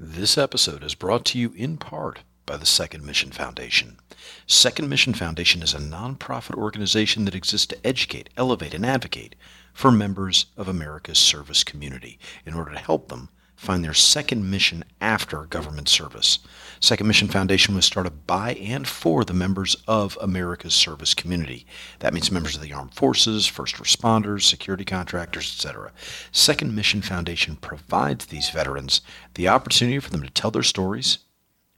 [0.00, 3.98] This episode is brought to you in part by the Second Mission Foundation.
[4.46, 9.34] Second Mission Foundation is a nonprofit organization that exists to educate, elevate, and advocate
[9.74, 12.16] for members of America's service community
[12.46, 16.38] in order to help them find their second mission after government service.
[16.78, 21.66] Second Mission Foundation was started by and for the members of America's service community.
[21.98, 25.90] That means members of the armed forces, first responders, security contractors, etc.
[26.30, 29.00] Second Mission Foundation provides these veterans
[29.34, 31.18] the opportunity for them to tell their stories,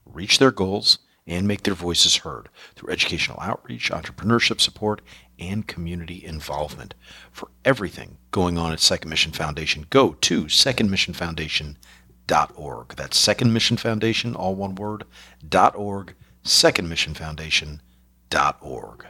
[0.05, 5.01] reach their goals, and make their voices heard through educational outreach, entrepreneurship support,
[5.41, 6.93] and community involvement.
[7.31, 12.95] For everything going on at Second Mission Foundation, go to secondmissionfoundation.org.
[12.95, 15.03] That's Second Mission Foundation, all one word,
[15.47, 16.13] dot .org,
[16.45, 19.05] secondmissionfoundation.org.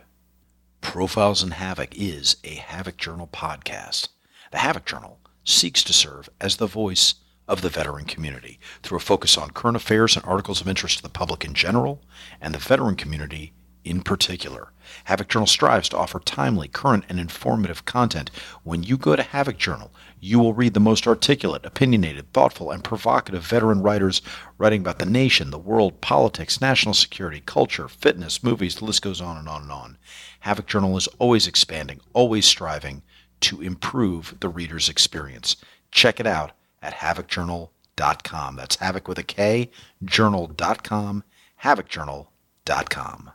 [0.79, 4.07] Profiles in Havoc is a Havoc Journal podcast.
[4.51, 7.15] The Havoc Journal seeks to serve as the voice
[7.47, 11.03] of the veteran community through a focus on current affairs and articles of interest to
[11.03, 12.01] the public in general
[12.39, 14.71] and the veteran community in particular.
[15.05, 18.29] Havoc Journal strives to offer timely, current, and informative content.
[18.63, 22.83] When you go to Havoc Journal, you will read the most articulate, opinionated, thoughtful, and
[22.83, 24.21] provocative veteran writers
[24.57, 29.21] writing about the nation, the world, politics, national security, culture, fitness, movies, the list goes
[29.21, 29.97] on and on and on.
[30.41, 33.01] Havoc Journal is always expanding, always striving
[33.41, 35.55] to improve the reader's experience.
[35.91, 36.51] Check it out
[36.81, 38.55] at havocjournal.com.
[38.55, 39.71] That's havoc with a K,
[40.03, 41.23] journal.com,
[41.63, 43.31] havocjournal.com.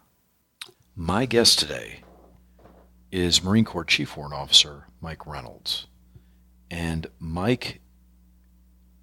[0.99, 2.01] My guest today
[3.13, 5.87] is Marine Corps Chief Warrant Officer Mike Reynolds.
[6.71, 7.83] And Mike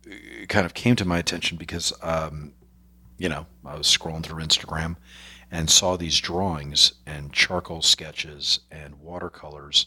[0.08, 2.54] uh, kind of came to my attention because, um,
[3.20, 4.96] you know, I was scrolling through Instagram
[5.52, 9.86] and saw these drawings and charcoal sketches and watercolors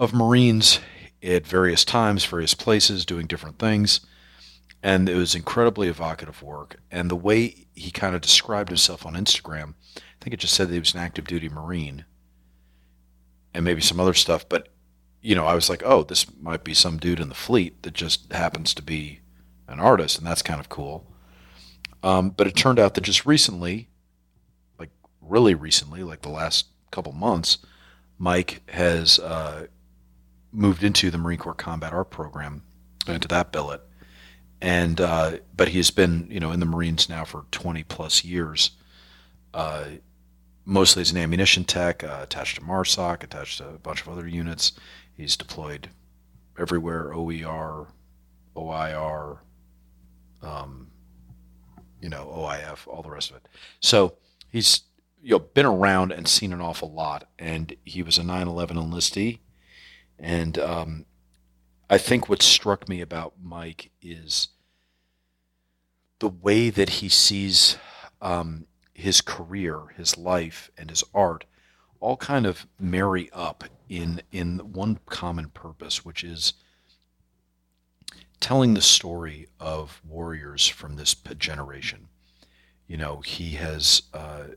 [0.00, 0.80] of Marines
[1.22, 4.00] at various times, various places, doing different things.
[4.82, 6.80] And it was incredibly evocative work.
[6.90, 9.74] And the way he kind of described himself on Instagram–
[10.28, 12.04] think it just said that he was an active duty Marine
[13.54, 14.46] and maybe some other stuff.
[14.46, 14.68] But,
[15.22, 17.94] you know, I was like, oh, this might be some dude in the fleet that
[17.94, 19.20] just happens to be
[19.66, 21.10] an artist, and that's kind of cool.
[22.02, 23.88] Um, but it turned out that just recently,
[24.78, 24.90] like
[25.22, 27.56] really recently, like the last couple months,
[28.18, 29.68] Mike has uh,
[30.52, 32.64] moved into the Marine Corps Combat Art Program,
[33.06, 33.80] into that billet,
[34.60, 38.72] and uh, but he's been you know in the Marines now for 20 plus years.
[39.54, 39.84] Uh,
[40.68, 44.28] mostly as an ammunition tech, uh, attached to MARSOC, attached to a bunch of other
[44.28, 44.72] units.
[45.16, 45.88] He's deployed
[46.58, 47.86] everywhere, OEF,
[48.54, 49.38] OIR,
[50.42, 50.88] um,
[52.02, 53.48] you know, OIF, all the rest of it.
[53.80, 54.18] So
[54.50, 54.82] he's
[55.22, 59.38] you know been around and seen an awful lot, and he was a 9/11 enlistee,
[60.18, 61.06] and um,
[61.88, 64.48] I think what struck me about Mike is
[66.18, 67.78] the way that he sees
[68.20, 68.66] um,
[68.98, 71.44] his career, his life, and his art
[72.00, 76.54] all kind of marry up in in one common purpose, which is
[78.40, 82.08] telling the story of warriors from this generation.
[82.88, 84.48] You know, he has uh,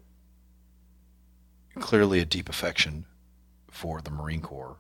[1.80, 3.06] clearly a deep affection
[3.70, 4.78] for the Marine Corps,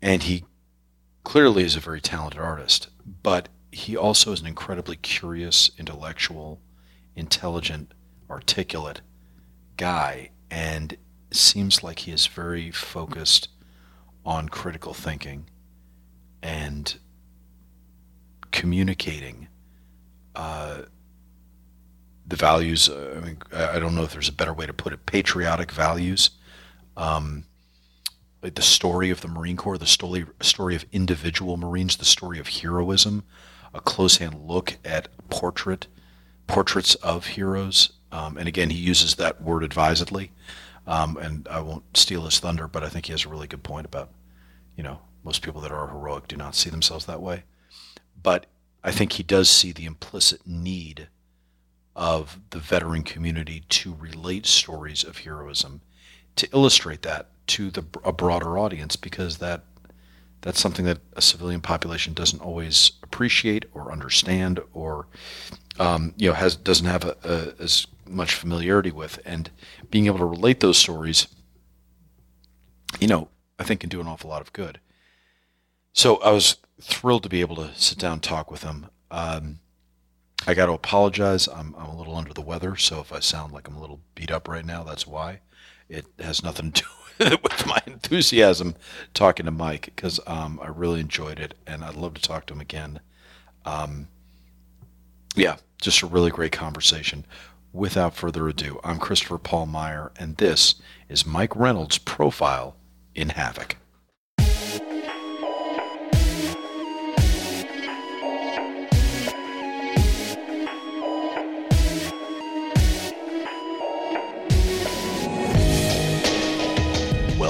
[0.00, 0.44] and he
[1.22, 2.88] clearly is a very talented artist,
[3.22, 6.60] but he also is an incredibly curious, intellectual,
[7.16, 7.92] intelligent,
[8.30, 9.00] articulate
[9.76, 10.96] guy, and
[11.30, 13.48] seems like he is very focused
[14.24, 15.48] on critical thinking
[16.42, 16.98] and
[18.50, 19.48] communicating
[20.36, 20.82] uh,
[22.26, 22.88] the values.
[22.88, 25.06] Uh, I mean, I don't know if there's a better way to put it.
[25.06, 26.30] Patriotic values,
[26.96, 27.44] um,
[28.42, 32.38] like the story of the Marine Corps, the story story of individual Marines, the story
[32.38, 33.24] of heroism,
[33.74, 35.86] a close hand look at portrait
[36.46, 37.92] portraits of heroes.
[38.10, 40.32] Um, and again, he uses that word advisedly.
[40.86, 43.62] Um, and I won't steal his thunder, but I think he has a really good
[43.62, 44.10] point about,
[44.76, 47.44] you know, most people that are heroic do not see themselves that way.
[48.20, 48.46] But
[48.82, 51.08] I think he does see the implicit need
[51.94, 55.82] of the veteran community to relate stories of heroism,
[56.36, 59.64] to illustrate that to the, a broader audience, because that
[60.42, 65.06] that's something that a civilian population doesn't always appreciate or understand or
[65.78, 69.18] um, you know has doesn't have a, a, as much familiarity with.
[69.24, 69.50] And
[69.90, 71.26] being able to relate those stories
[73.00, 73.28] you know
[73.58, 74.80] i think can do an awful lot of good.
[75.92, 78.88] So i was thrilled to be able to sit down and talk with him.
[79.10, 79.60] Um,
[80.46, 81.48] i got to apologize.
[81.48, 84.00] I'm, I'm a little under the weather so if i sound like i'm a little
[84.14, 85.40] beat up right now that's why.
[85.88, 86.88] It has nothing to do
[87.42, 88.74] with my enthusiasm
[89.14, 92.54] talking to Mike because um, I really enjoyed it and I'd love to talk to
[92.54, 93.00] him again.
[93.64, 94.08] Um,
[95.36, 97.24] Yeah, just a really great conversation.
[97.72, 100.74] Without further ado, I'm Christopher Paul Meyer, and this
[101.08, 102.76] is Mike Reynolds' profile
[103.14, 103.76] in Havoc.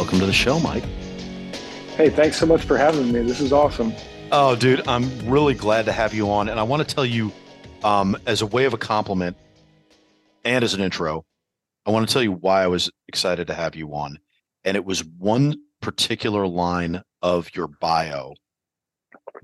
[0.02, 0.82] Welcome to the show, Mike.
[1.96, 3.22] Hey, thanks so much for having me.
[3.22, 3.92] This is awesome.
[4.32, 6.48] Oh, dude, I'm really glad to have you on.
[6.48, 7.30] And I want to tell you,
[7.84, 9.36] um, as a way of a compliment
[10.44, 11.24] and as an intro,
[11.86, 14.18] I want to tell you why I was excited to have you on.
[14.64, 18.34] And it was one particular line of your bio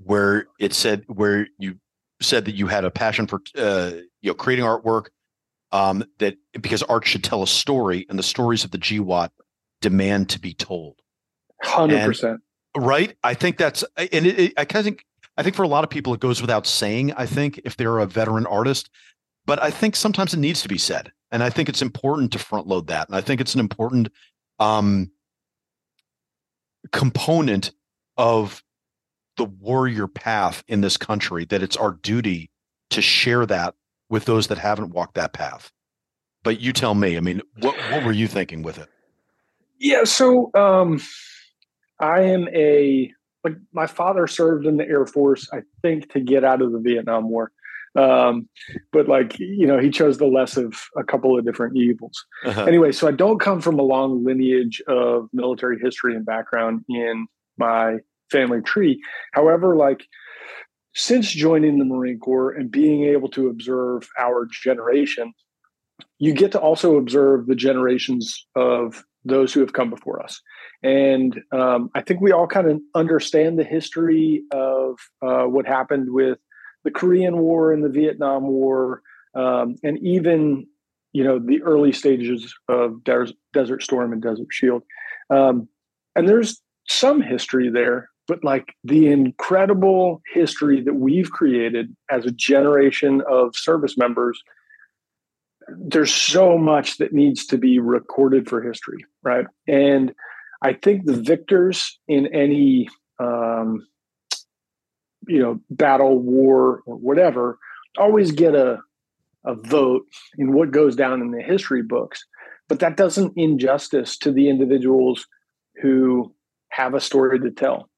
[0.03, 1.79] where it said, where you
[2.21, 3.91] said that you had a passion for, uh,
[4.21, 5.05] you know, creating artwork,
[5.71, 9.29] um, that because art should tell a story and the stories of the GWOT
[9.81, 10.95] demand to be told.
[11.61, 12.41] Hundred percent.
[12.75, 13.15] Right.
[13.23, 15.05] I think that's and it, it, I kind of think
[15.37, 17.13] I think for a lot of people it goes without saying.
[17.13, 18.89] I think if they're a veteran artist,
[19.45, 22.39] but I think sometimes it needs to be said, and I think it's important to
[22.39, 24.09] front load that, and I think it's an important
[24.59, 25.11] um,
[26.91, 27.71] component
[28.17, 28.63] of
[29.37, 32.51] the warrior path in this country that it's our duty
[32.89, 33.75] to share that
[34.09, 35.71] with those that haven't walked that path.
[36.43, 37.17] But you tell me.
[37.17, 38.89] I mean, what what were you thinking with it?
[39.79, 40.99] Yeah, so um,
[41.99, 43.11] I am a
[43.43, 46.79] like my father served in the Air Force, I think, to get out of the
[46.79, 47.51] Vietnam War.
[47.95, 48.47] Um,
[48.91, 52.25] but like you know, he chose the less of a couple of different evils.
[52.45, 52.65] Uh-huh.
[52.65, 57.27] Anyway, so I don't come from a long lineage of military history and background in
[57.57, 57.97] my
[58.29, 59.01] family tree.
[59.33, 60.05] However, like
[60.93, 65.33] since joining the Marine Corps and being able to observe our generation,
[66.19, 70.41] you get to also observe the generations of those who have come before us.
[70.83, 76.11] And um, I think we all kind of understand the history of uh, what happened
[76.11, 76.39] with
[76.83, 79.01] the Korean War and the Vietnam War,
[79.35, 80.65] um, and even
[81.11, 84.83] you know the early stages of Des- Desert Storm and Desert Shield.
[85.29, 85.67] Um,
[86.15, 92.31] and there's some history there, but like the incredible history that we've created as a
[92.31, 94.41] generation of service members
[95.77, 99.45] there's so much that needs to be recorded for history, right?
[99.67, 100.13] And
[100.61, 102.89] I think the victors in any
[103.19, 103.87] um,
[105.27, 107.57] you know battle, war, or whatever
[107.97, 108.79] always get a
[109.45, 110.03] a vote
[110.37, 112.25] in what goes down in the history books,
[112.67, 115.25] but that doesn't injustice to the individuals
[115.81, 116.33] who
[116.69, 117.89] have a story to tell.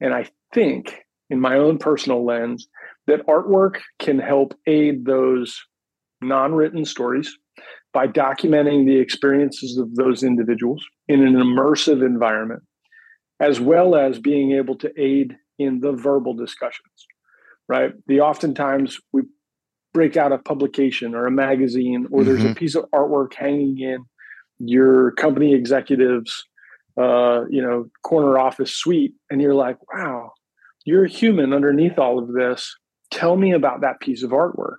[0.00, 2.68] And I think, in my own personal lens,
[3.06, 5.60] that artwork can help aid those
[6.20, 7.36] non written stories
[7.92, 12.62] by documenting the experiences of those individuals in an immersive environment,
[13.40, 17.06] as well as being able to aid in the verbal discussions,
[17.68, 17.92] right?
[18.06, 19.22] The oftentimes we
[19.92, 22.28] break out a publication or a magazine, or mm-hmm.
[22.28, 22.54] there's a mm-hmm.
[22.54, 24.04] piece of artwork hanging in
[24.60, 26.44] your company executives,
[27.00, 30.30] uh, you know, corner office suite, and you're like, wow,
[30.84, 32.76] you're a human underneath all of this.
[33.10, 34.76] Tell me about that piece of artwork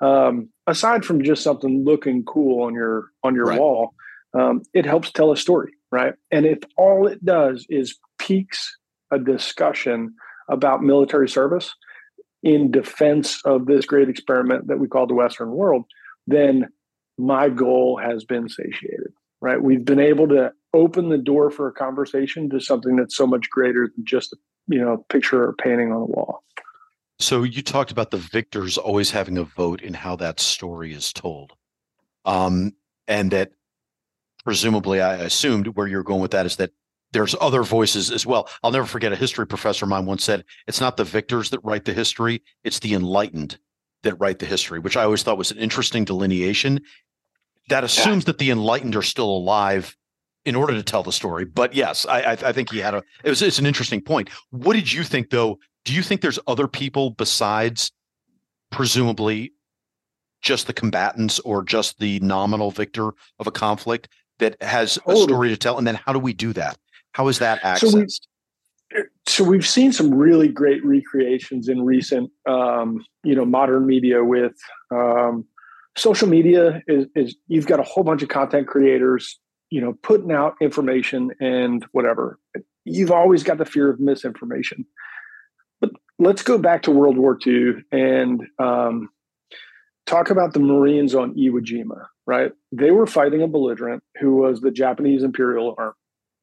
[0.00, 3.60] um, aside from just something looking cool on your on your right.
[3.60, 3.94] wall,
[4.34, 6.14] um, it helps tell a story, right?
[6.30, 8.76] And if all it does is piques
[9.10, 10.14] a discussion
[10.48, 11.74] about military service
[12.42, 15.84] in defense of this great experiment that we call the Western world,
[16.26, 16.68] then
[17.18, 19.62] my goal has been satiated, right?
[19.62, 23.50] We've been able to open the door for a conversation to something that's so much
[23.50, 24.36] greater than just a
[24.68, 26.44] you know picture or painting on the wall.
[27.20, 31.12] So you talked about the victors always having a vote in how that story is
[31.12, 31.52] told.
[32.24, 32.72] Um,
[33.06, 33.50] and that
[34.44, 36.70] presumably I assumed where you're going with that is that
[37.12, 38.48] there's other voices as well.
[38.62, 41.60] I'll never forget a history professor of mine once said, it's not the victors that
[41.62, 43.58] write the history, it's the enlightened
[44.02, 46.80] that write the history, which I always thought was an interesting delineation.
[47.68, 48.26] That assumes yeah.
[48.26, 49.94] that the enlightened are still alive
[50.44, 51.44] in order to tell the story.
[51.44, 53.02] But yes, I, I, I think he had a.
[53.22, 54.30] It was it's an interesting point.
[54.50, 57.92] What did you think though do you think there's other people besides
[58.70, 59.52] presumably
[60.42, 64.08] just the combatants or just the nominal victor of a conflict
[64.38, 65.78] that has a story to tell?
[65.78, 66.78] And then how do we do that?
[67.12, 72.30] How is that accessed so, we, so we've seen some really great recreations in recent
[72.46, 74.54] um, you know modern media with
[74.90, 75.44] um,
[75.96, 79.38] social media is, is you've got a whole bunch of content creators
[79.70, 82.38] you know putting out information and whatever.
[82.84, 84.86] You've always got the fear of misinformation
[86.20, 89.08] let's go back to World War II and um,
[90.06, 92.52] talk about the Marines on Iwo Jima, right?
[92.70, 95.94] They were fighting a belligerent who was the Japanese Imperial Army.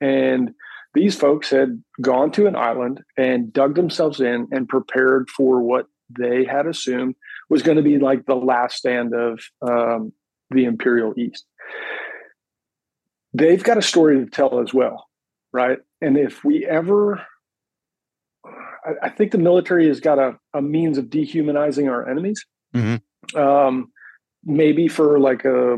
[0.02, 0.52] And
[0.94, 5.86] these folks had gone to an island and dug themselves in and prepared for what
[6.18, 7.16] they had assumed
[7.50, 10.12] was going to be like the last stand of um,
[10.50, 11.46] the Imperial East.
[13.34, 15.08] They've got a story to tell as well,
[15.52, 15.78] right?
[16.02, 17.22] And if we ever,
[18.88, 22.44] I, I think the military has got a, a, means of dehumanizing our enemies.
[22.74, 23.38] Mm-hmm.
[23.38, 23.92] Um,
[24.44, 25.78] maybe for like a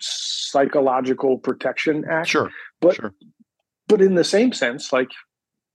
[0.00, 2.28] psychological protection act.
[2.28, 2.50] Sure.
[2.80, 3.14] But sure.
[3.88, 5.10] but in the same sense, like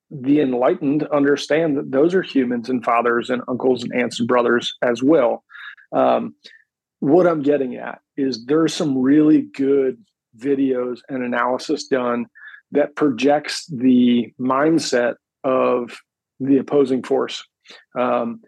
[0.09, 4.73] the enlightened understand that those are humans and fathers and uncles and aunts and brothers
[4.81, 5.43] as well.
[5.91, 6.35] Um,
[6.99, 9.97] what I'm getting at is there's some really good
[10.37, 12.27] videos and analysis done
[12.71, 15.97] that projects the mindset of
[16.41, 17.43] the opposing force.
[17.97, 18.41] Um,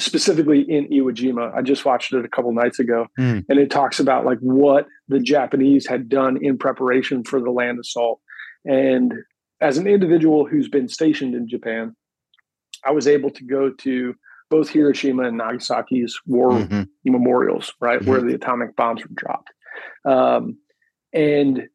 [0.00, 1.54] specifically in Iwo Jima.
[1.54, 3.44] I just watched it a couple nights ago, mm.
[3.48, 7.78] and it talks about like what the Japanese had done in preparation for the land
[7.78, 8.20] assault.
[8.64, 9.12] And
[9.60, 11.94] as an individual who's been stationed in Japan,
[12.84, 14.14] I was able to go to
[14.50, 16.82] both Hiroshima and Nagasaki's war mm-hmm.
[17.04, 18.10] memorials, right, mm-hmm.
[18.10, 19.50] where the atomic bombs were dropped.
[20.04, 20.58] Um,
[21.12, 21.68] and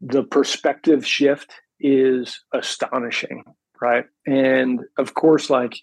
[0.00, 3.44] the perspective shift is astonishing,
[3.80, 4.04] right?
[4.26, 5.74] And of course, like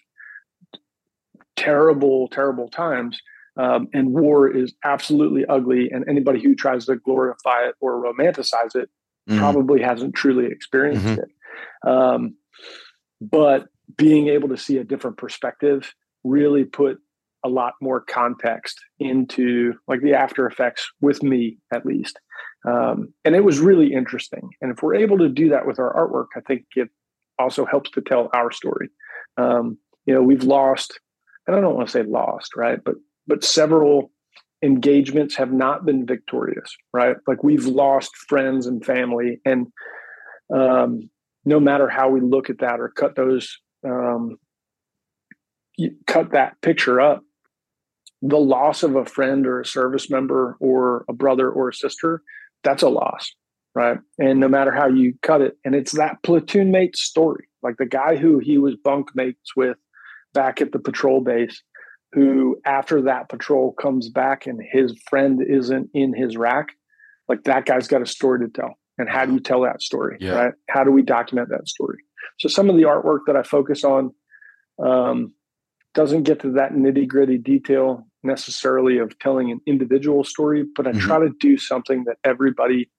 [1.56, 3.20] terrible, terrible times.
[3.58, 5.90] Um, and war is absolutely ugly.
[5.90, 8.90] And anybody who tries to glorify it or romanticize it
[9.28, 9.38] mm-hmm.
[9.38, 11.20] probably hasn't truly experienced mm-hmm.
[11.20, 11.90] it.
[11.90, 12.36] Um,
[13.20, 16.98] but being able to see a different perspective really put
[17.44, 22.18] a lot more context into like the after effects with me at least
[22.66, 25.94] um, and it was really interesting and if we're able to do that with our
[25.94, 26.88] artwork i think it
[27.38, 28.88] also helps to tell our story
[29.36, 31.00] um, you know we've lost
[31.46, 32.82] and I don't want to say lost, right?
[32.82, 34.10] But but several
[34.62, 37.16] engagements have not been victorious, right?
[37.26, 39.68] Like we've lost friends and family, and
[40.52, 41.10] um,
[41.44, 44.38] no matter how we look at that or cut those um,
[46.06, 47.22] cut that picture up,
[48.22, 52.22] the loss of a friend or a service member or a brother or a sister,
[52.64, 53.34] that's a loss,
[53.76, 53.98] right?
[54.18, 57.84] And no matter how you cut it, and it's that platoon mate story, like the
[57.86, 59.76] guy who he was bunk mates with
[60.32, 61.62] back at the patrol base
[62.12, 66.68] who after that patrol comes back and his friend isn't in his rack
[67.28, 70.16] like that guy's got a story to tell and how do you tell that story
[70.20, 70.32] yeah.
[70.32, 71.98] right how do we document that story
[72.38, 74.10] so some of the artwork that i focus on
[74.82, 75.32] um,
[75.94, 80.90] doesn't get to that nitty gritty detail necessarily of telling an individual story but i
[80.90, 81.00] mm-hmm.
[81.00, 82.90] try to do something that everybody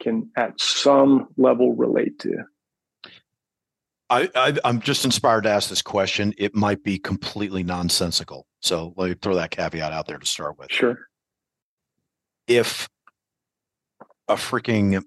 [0.00, 2.44] can at some level relate to
[4.10, 6.34] I, I am just inspired to ask this question.
[6.36, 10.58] It might be completely nonsensical, so let me throw that caveat out there to start
[10.58, 10.70] with.
[10.70, 10.98] Sure.
[12.46, 12.88] If
[14.28, 15.02] a freaking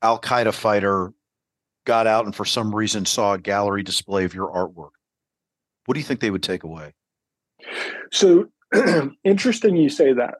[0.00, 1.12] Al Qaeda fighter
[1.84, 4.90] got out and for some reason saw a gallery display of your artwork,
[5.86, 6.94] what do you think they would take away?
[8.12, 8.46] So
[9.24, 10.36] interesting you say that.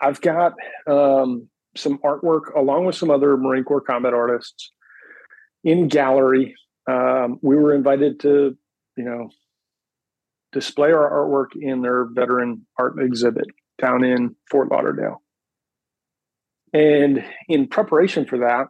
[0.00, 0.54] I've got
[0.86, 4.72] um, some artwork along with some other Marine Corps combat artists
[5.64, 6.54] in gallery.
[6.88, 8.56] Um, we were invited to,
[8.96, 9.30] you know,
[10.52, 13.46] display our artwork in their veteran art exhibit
[13.78, 15.22] down in Fort Lauderdale.
[16.72, 18.68] And in preparation for that,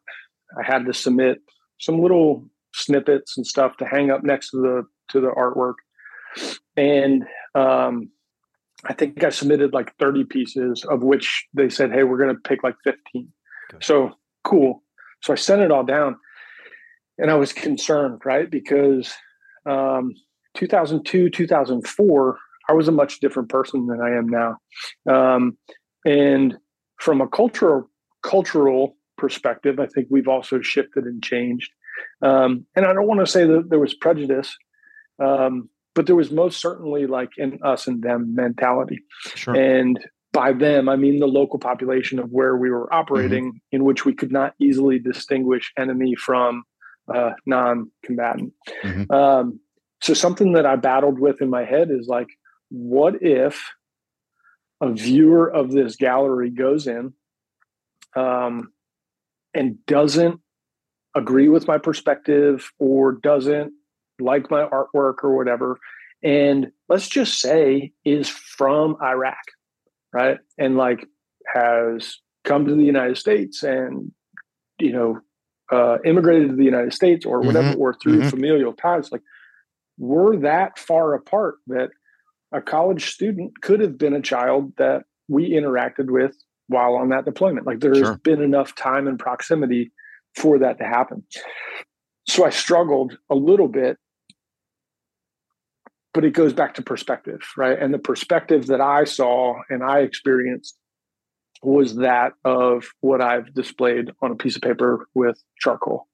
[0.58, 1.38] I had to submit
[1.78, 5.74] some little snippets and stuff to hang up next to the to the artwork.
[6.76, 8.10] And um,
[8.84, 12.40] I think I submitted like 30 pieces, of which they said, "Hey, we're going to
[12.40, 13.28] pick like 15."
[13.74, 13.84] Okay.
[13.84, 14.12] So
[14.44, 14.82] cool.
[15.22, 16.16] So I sent it all down,
[17.18, 18.50] and I was concerned, right?
[18.50, 19.12] Because
[19.64, 20.14] um,
[20.54, 24.58] 2002, 2004, I was a much different person than I am now.
[25.10, 25.56] Um,
[26.04, 26.56] and
[26.98, 27.90] from a cultural
[28.22, 31.70] cultural perspective, I think we've also shifted and changed.
[32.22, 34.56] Um, and I don't want to say that there was prejudice,
[35.18, 39.00] um, but there was most certainly like an us and them mentality.
[39.34, 39.56] Sure.
[39.56, 39.98] And
[40.32, 43.76] by them, I mean the local population of where we were operating, mm-hmm.
[43.76, 46.64] in which we could not easily distinguish enemy from
[47.12, 48.52] uh, non-combatant.
[48.84, 49.10] Mm-hmm.
[49.10, 49.60] Um,
[50.02, 52.28] so something that I battled with in my head is like,
[52.68, 53.64] what if
[54.82, 57.14] a viewer of this gallery goes in
[58.14, 58.72] um,
[59.54, 60.40] and doesn't
[61.14, 63.72] agree with my perspective or doesn't
[64.20, 65.78] like my artwork or whatever,
[66.22, 69.36] and let's just say is from Iraq,
[70.12, 70.38] right?
[70.58, 71.06] And like
[71.54, 74.12] has come to the United States and
[74.78, 75.20] you know
[75.70, 77.80] uh, immigrated to the United States or whatever, mm-hmm.
[77.80, 78.28] or through mm-hmm.
[78.28, 79.22] familial ties, like
[79.98, 81.90] we're that far apart that
[82.52, 86.36] a college student could have been a child that we interacted with
[86.68, 87.66] while on that deployment.
[87.66, 88.18] Like there's sure.
[88.18, 89.92] been enough time and proximity
[90.34, 91.24] for that to happen.
[92.28, 93.98] So I struggled a little bit
[96.16, 97.78] but it goes back to perspective, right?
[97.78, 100.74] And the perspective that I saw and I experienced
[101.62, 106.08] was that of what I've displayed on a piece of paper with charcoal.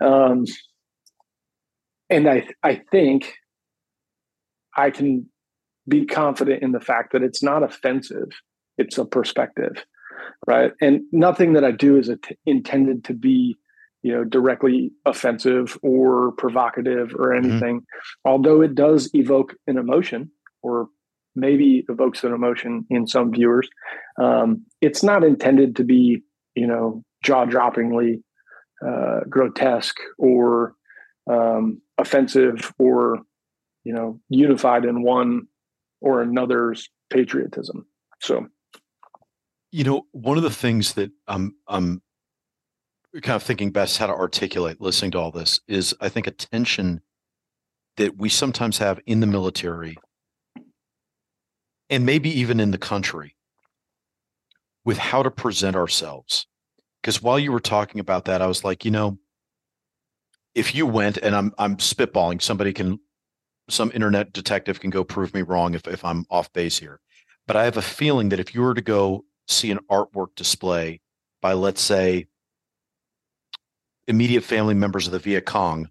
[0.00, 0.44] Um,
[2.08, 3.34] and I, I think
[4.76, 5.28] I can
[5.88, 8.28] be confident in the fact that it's not offensive;
[8.78, 9.84] it's a perspective,
[10.46, 10.70] right?
[10.80, 12.12] And nothing that I do is
[12.44, 13.56] intended to be
[14.06, 17.50] you know directly offensive or provocative or mm-hmm.
[17.50, 18.28] anything mm-hmm.
[18.28, 20.30] although it does evoke an emotion
[20.62, 20.86] or
[21.34, 23.68] maybe evokes an emotion in some viewers
[24.22, 26.22] um, it's not intended to be
[26.54, 28.22] you know jaw-droppingly
[28.86, 30.76] uh, grotesque or
[31.28, 33.18] um, offensive or
[33.82, 35.48] you know unified in one
[36.00, 37.84] or another's patriotism
[38.20, 38.46] so
[39.72, 42.00] you know one of the things that i'm i'm
[43.20, 46.30] kind of thinking best how to articulate listening to all this is I think a
[46.30, 47.00] tension
[47.96, 49.96] that we sometimes have in the military
[51.88, 53.36] and maybe even in the country
[54.84, 56.46] with how to present ourselves.
[57.00, 59.18] Because while you were talking about that, I was like, you know,
[60.54, 62.98] if you went and I'm I'm spitballing, somebody can
[63.68, 67.00] some internet detective can go prove me wrong if, if I'm off base here.
[67.46, 71.00] But I have a feeling that if you were to go see an artwork display
[71.40, 72.26] by let's say
[74.08, 75.88] immediate family members of the Viet Cong,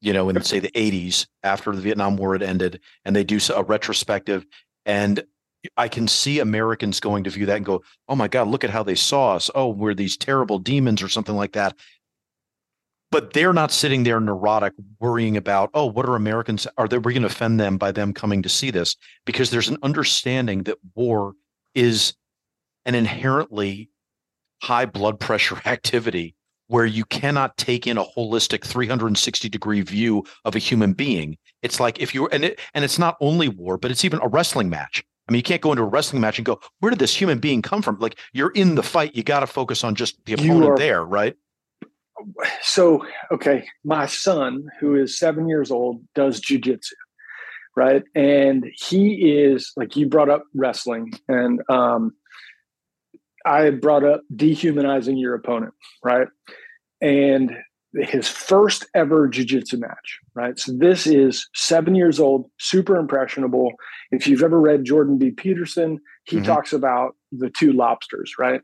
[0.00, 3.38] you know, in say the 80s after the Vietnam War had ended, and they do
[3.54, 4.46] a retrospective.
[4.86, 5.24] And
[5.76, 8.70] I can see Americans going to view that and go, oh my God, look at
[8.70, 9.50] how they saw us.
[9.54, 11.74] Oh, we're these terrible demons or something like that.
[13.10, 16.66] But they're not sitting there neurotic, worrying about, oh, what are Americans?
[16.76, 18.96] Are they, we going to offend them by them coming to see this?
[19.24, 21.32] Because there's an understanding that war
[21.74, 22.14] is
[22.84, 23.90] an inherently
[24.62, 26.34] high blood pressure activity
[26.68, 31.36] where you cannot take in a holistic 360 degree view of a human being.
[31.62, 34.28] It's like if you and it and it's not only war, but it's even a
[34.28, 35.02] wrestling match.
[35.28, 37.38] I mean, you can't go into a wrestling match and go, where did this human
[37.38, 37.98] being come from?
[37.98, 41.04] Like you're in the fight, you got to focus on just the opponent are, there,
[41.04, 41.34] right?
[42.62, 46.92] So, okay, my son, who is seven years old, does jujitsu,
[47.76, 48.02] right?
[48.14, 52.12] And he is like you brought up wrestling, and um,
[53.48, 56.28] I brought up dehumanizing your opponent, right?
[57.00, 57.56] And
[57.94, 60.58] his first ever jiu-jitsu match, right?
[60.58, 63.72] So this is seven years old, super impressionable.
[64.10, 65.30] If you've ever read Jordan B.
[65.30, 66.44] Peterson, he mm-hmm.
[66.44, 68.60] talks about the two lobsters, right?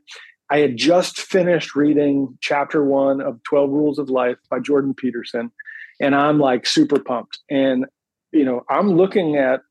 [0.51, 5.51] I had just finished reading chapter one of 12 Rules of Life by Jordan Peterson,
[5.99, 7.39] and I'm like super pumped.
[7.49, 7.85] And
[8.31, 9.61] you know, I'm looking at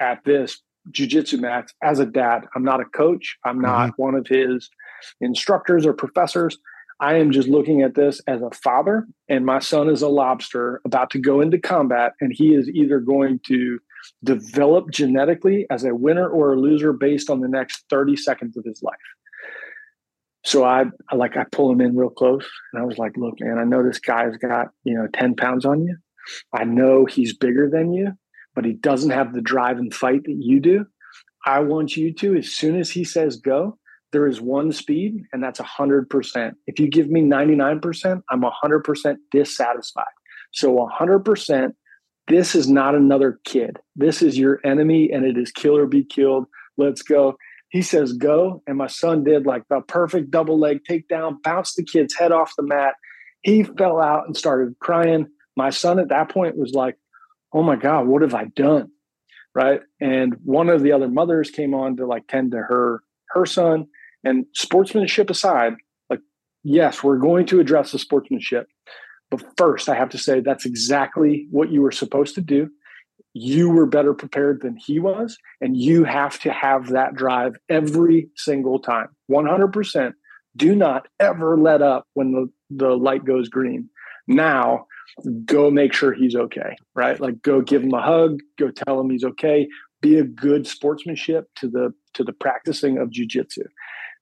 [0.00, 2.46] at this jujitsu match as a dad.
[2.54, 3.36] I'm not a coach.
[3.44, 4.02] I'm not mm-hmm.
[4.02, 4.70] one of his
[5.20, 6.58] instructors or professors.
[7.00, 10.80] I am just looking at this as a father, and my son is a lobster
[10.84, 13.78] about to go into combat, and he is either going to
[14.24, 18.64] develop genetically as a winner or a loser based on the next 30 seconds of
[18.64, 18.96] his life.
[20.44, 23.34] So I, I like I pull him in real close, and I was like, "Look,
[23.40, 25.96] man, I know this guy's got you know 10 pounds on you.
[26.52, 28.12] I know he's bigger than you
[28.54, 30.86] but he doesn't have the drive and fight that you do.
[31.46, 33.78] I want you to, as soon as he says go,
[34.12, 36.52] there is one speed, and that's 100%.
[36.66, 40.04] If you give me 99%, I'm 100% dissatisfied.
[40.52, 41.72] So 100%,
[42.26, 43.78] this is not another kid.
[43.96, 46.46] This is your enemy, and it is kill or be killed.
[46.76, 47.36] Let's go.
[47.70, 51.84] He says go, and my son did like the perfect double leg takedown, bounced the
[51.84, 52.94] kid's head off the mat.
[53.42, 55.26] He fell out and started crying.
[55.56, 56.96] My son at that point was like,
[57.52, 58.90] oh my God, what have I done?
[59.54, 59.80] Right.
[60.00, 63.86] And one of the other mothers came on to like tend to her her son.
[64.24, 65.74] And sportsmanship aside,
[66.10, 66.20] like,
[66.64, 68.68] yes, we're going to address the sportsmanship.
[69.30, 72.68] But first, I have to say that's exactly what you were supposed to do.
[73.34, 78.30] You were better prepared than he was, and you have to have that drive every
[78.36, 79.08] single time.
[79.30, 80.12] 100%.
[80.56, 83.90] Do not ever let up when the, the light goes green.
[84.26, 84.86] Now,
[85.44, 87.18] go make sure he's okay, right?
[87.20, 89.68] Like go give him a hug, go tell him he's okay.
[90.00, 93.66] Be a good sportsmanship to the to the practicing of jujitsu.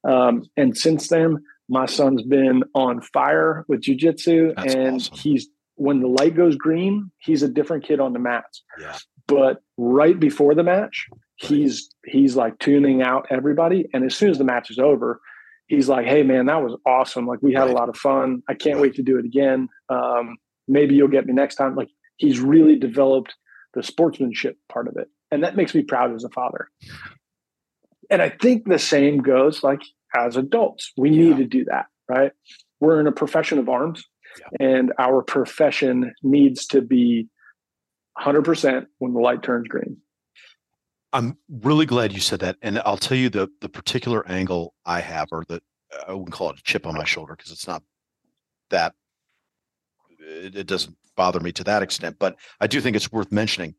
[0.08, 5.16] Um, and since then, my son's been on fire with jujitsu, and awesome.
[5.16, 8.62] he's when the light goes green, he's a different kid on the mats.
[8.80, 8.96] Yeah.
[9.26, 14.38] But right before the match, he's he's like tuning out everybody, and as soon as
[14.38, 15.20] the match is over,
[15.66, 17.26] he's like, "Hey, man, that was awesome!
[17.26, 17.70] Like we had right.
[17.70, 18.42] a lot of fun.
[18.48, 18.82] I can't right.
[18.82, 20.36] wait to do it again." Um,
[20.68, 21.74] maybe you'll get me next time.
[21.74, 23.34] Like he's really developed
[23.74, 25.08] the sportsmanship part of it.
[25.30, 26.68] And that makes me proud as a father.
[28.10, 29.82] And I think the same goes like
[30.16, 30.92] as adults.
[30.96, 31.30] We yeah.
[31.30, 32.32] need to do that, right?
[32.80, 34.04] We're in a profession of arms,
[34.38, 34.66] yeah.
[34.66, 37.28] and our profession needs to be
[38.18, 39.98] 100% when the light turns green.
[41.12, 45.00] I'm really glad you said that, and I'll tell you the the particular angle I
[45.00, 45.62] have, or that
[46.06, 47.82] I wouldn't call it a chip on my shoulder because it's not
[48.70, 48.92] that.
[50.26, 53.74] It, it doesn't bother me to that extent, but I do think it's worth mentioning.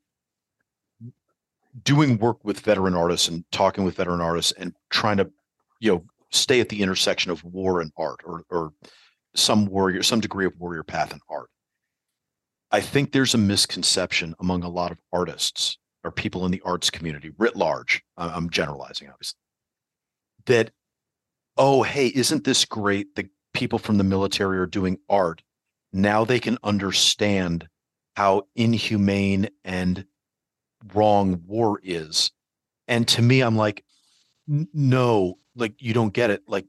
[1.84, 5.30] Doing work with veteran artists and talking with veteran artists and trying to,
[5.80, 8.74] you know, stay at the intersection of war and art, or or
[9.36, 11.50] some warrior, some degree of warrior path and art.
[12.72, 16.90] I think there's a misconception among a lot of artists or people in the arts
[16.90, 18.02] community writ large.
[18.18, 19.40] I'm generalizing, obviously,
[20.48, 20.72] that,
[21.58, 25.44] oh, hey, isn't this great that people from the military are doing art?
[25.98, 27.68] Now they can understand
[28.16, 30.06] how inhumane and
[30.94, 32.32] wrong war is.
[32.88, 33.84] And to me, I'm like,
[34.48, 36.44] no, like you don't get it.
[36.48, 36.66] Like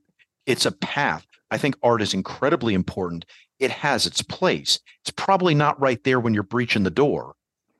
[0.46, 1.26] it's a path.
[1.50, 3.26] I think art is incredibly important.
[3.58, 4.80] It has its place.
[5.02, 7.34] It's probably not right there when you're breaching the door,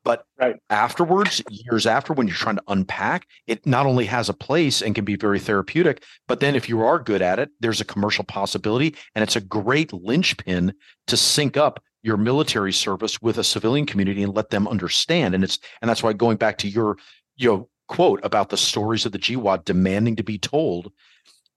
[0.05, 0.57] but right.
[0.71, 4.95] afterwards, years after, when you're trying to unpack, it not only has a place and
[4.95, 8.25] can be very therapeutic, but then if you are good at it, there's a commercial
[8.25, 10.73] possibility, and it's a great linchpin
[11.07, 15.35] to sync up your military service with a civilian community and let them understand.
[15.35, 16.97] And it's and that's why going back to your
[17.37, 20.93] you know quote about the stories of the GWOT demanding to be told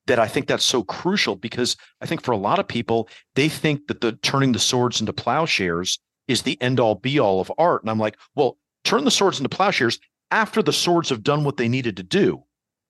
[0.08, 3.50] that I think that's so crucial because I think for a lot of people, they
[3.50, 6.00] think that the turning the swords into plowshares
[6.32, 7.84] is the end all be all of art.
[7.84, 10.00] And I'm like, well, turn the swords into plowshares
[10.32, 12.44] after the swords have done what they needed to do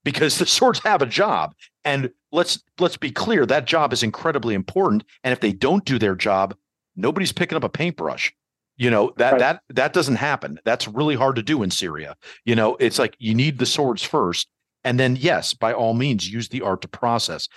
[0.03, 1.53] because the swords have a job.
[1.83, 5.03] And let's let's be clear that job is incredibly important.
[5.23, 6.55] And if they don't do their job
[6.95, 8.33] nobody's picking up a paintbrush.
[8.77, 9.39] You know that right.
[9.39, 10.59] that that doesn't happen.
[10.65, 12.15] That's really hard to do in syria.
[12.45, 14.47] You know it's like you need the swords first.
[14.83, 17.47] And then yes by all means use the art to process.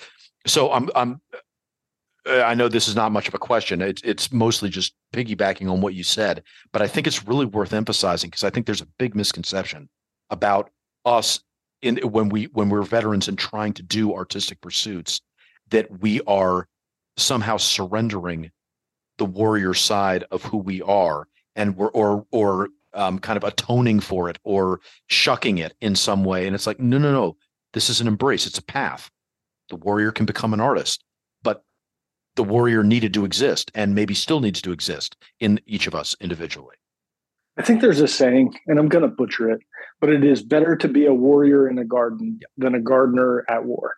[0.47, 1.21] So i'm i'm
[2.27, 5.81] i know this is not much of a question it's it's mostly just piggybacking on
[5.81, 8.89] what you said but i think it's really worth emphasizing because i think there's a
[8.99, 9.89] big misconception
[10.31, 10.71] about
[11.05, 11.41] us
[11.83, 15.21] in when we when we're veterans and trying to do artistic pursuits
[15.71, 16.67] that we are
[17.17, 18.51] somehow surrendering
[19.19, 24.01] the warrior side of who we are and we're or or um, kind of atoning
[24.01, 26.47] for it or shucking it in some way.
[26.47, 27.37] And it's like, no, no, no.
[27.73, 28.47] This is an embrace.
[28.47, 29.11] It's a path.
[29.69, 31.03] The warrior can become an artist,
[32.37, 36.17] the warrior needed to exist and maybe still needs to exist in each of us
[36.21, 36.77] individually.
[37.57, 39.61] I think there's a saying, and I'm going to butcher it,
[40.01, 42.51] but it is better to be a warrior in a garden yep.
[42.59, 43.95] than a gardener at war.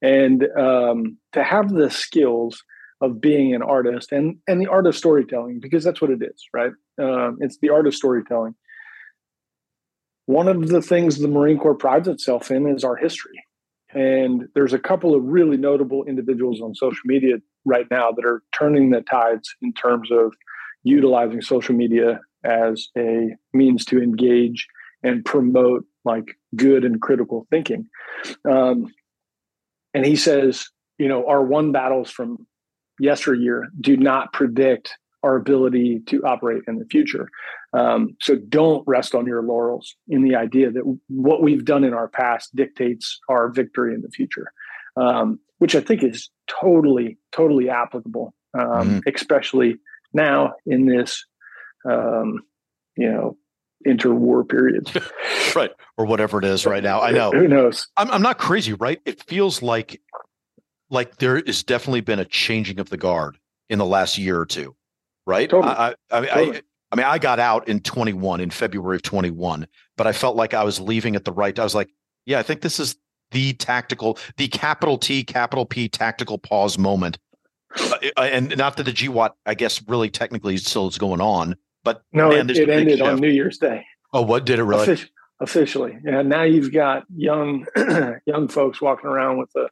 [0.00, 2.62] And um, to have the skills
[3.00, 6.48] of being an artist and and the art of storytelling because that's what it is
[6.54, 8.54] right um, it's the art of storytelling
[10.24, 13.44] one of the things the marine corps prides itself in is our history
[13.94, 18.42] and there's a couple of really notable individuals on social media right now that are
[18.52, 20.34] turning the tides in terms of
[20.82, 24.66] utilizing social media as a means to engage
[25.02, 27.86] and promote like good and critical thinking.
[28.48, 28.92] Um,
[29.94, 30.68] and he says
[30.98, 32.46] you know our one battles from
[32.98, 34.96] yesteryear do not predict
[35.26, 37.28] our ability to operate in the future.
[37.72, 41.92] Um, so don't rest on your laurels in the idea that what we've done in
[41.92, 44.52] our past dictates our victory in the future,
[44.96, 49.14] um, which I think is totally, totally applicable, um, mm.
[49.14, 49.78] especially
[50.14, 51.24] now in this,
[51.84, 52.42] um,
[52.96, 53.36] you know,
[53.86, 54.88] interwar period.
[55.56, 55.72] right.
[55.98, 57.00] Or whatever it is right now.
[57.00, 57.32] I know.
[57.32, 57.88] Who knows?
[57.96, 59.00] I'm, I'm not crazy, right?
[59.04, 60.00] It feels like
[60.88, 64.46] like there has definitely been a changing of the guard in the last year or
[64.46, 64.76] two,
[65.26, 65.48] right?
[65.50, 65.72] Totally.
[65.72, 66.56] I, I, I, totally.
[66.58, 66.62] I,
[66.92, 70.54] I mean, I got out in 21 in February of 21, but I felt like
[70.54, 71.58] I was leaving at the right.
[71.58, 71.90] I was like,
[72.24, 72.96] yeah, I think this is
[73.32, 77.18] the tactical, the capital T, capital P tactical pause moment.
[77.78, 81.56] Uh, uh and not that the GWOT, I guess, really technically still is going on,
[81.84, 83.84] but no, man, it, it ended on New Year's Day.
[84.12, 84.86] Oh, what did it really?
[84.86, 85.08] Offic-
[85.40, 86.22] officially, yeah.
[86.22, 87.66] Now you've got young,
[88.26, 89.68] young folks walking around with a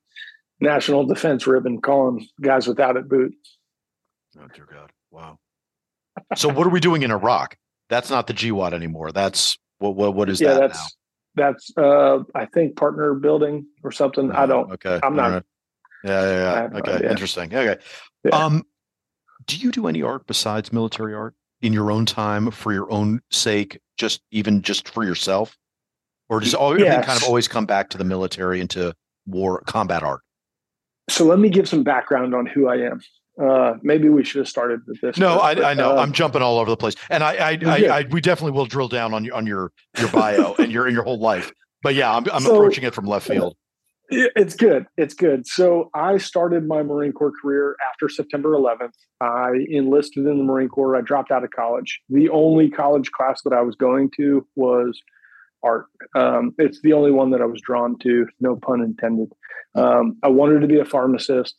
[0.60, 3.34] national defense ribbon calling guys without it boot.
[4.36, 4.90] Oh dear God!
[5.10, 5.38] Wow.
[6.36, 7.56] So what are we doing in Iraq?
[7.88, 9.12] That's not the GWOT anymore.
[9.12, 10.96] That's what what what is yeah, that that's,
[11.36, 11.44] now?
[11.44, 14.30] That's uh I think partner building or something.
[14.32, 14.72] I don't.
[14.72, 15.00] Okay.
[15.02, 15.32] I'm not.
[15.32, 15.42] Right.
[16.04, 16.78] Yeah, yeah, yeah.
[16.78, 16.98] Okay.
[17.02, 17.54] No Interesting.
[17.54, 17.80] Okay.
[18.24, 18.30] Yeah.
[18.30, 18.64] Um,
[19.46, 23.20] do you do any art besides military art in your own time for your own
[23.30, 25.56] sake, just even just for yourself,
[26.28, 27.06] or does all everything yes.
[27.06, 28.94] kind of always come back to the military and to
[29.26, 30.20] war combat art?
[31.08, 33.00] So let me give some background on who I am.
[33.42, 35.18] Uh, maybe we should have started with this.
[35.18, 37.58] No, I, but, I, know uh, I'm jumping all over the place, and I, I,
[37.64, 40.88] I, I, we definitely will drill down on your on your your bio and your
[40.88, 41.52] your whole life.
[41.82, 43.56] But yeah, I'm I'm so, approaching it from left field.
[44.10, 44.86] It's good.
[44.96, 45.46] It's good.
[45.46, 48.92] So I started my Marine Corps career after September 11th.
[49.20, 50.94] I enlisted in the Marine Corps.
[50.94, 52.00] I dropped out of college.
[52.10, 55.00] The only college class that I was going to was
[55.62, 55.86] art.
[56.14, 59.32] Um, it's the only one that I was drawn to, no pun intended.
[59.74, 61.56] Um, I wanted to be a pharmacist.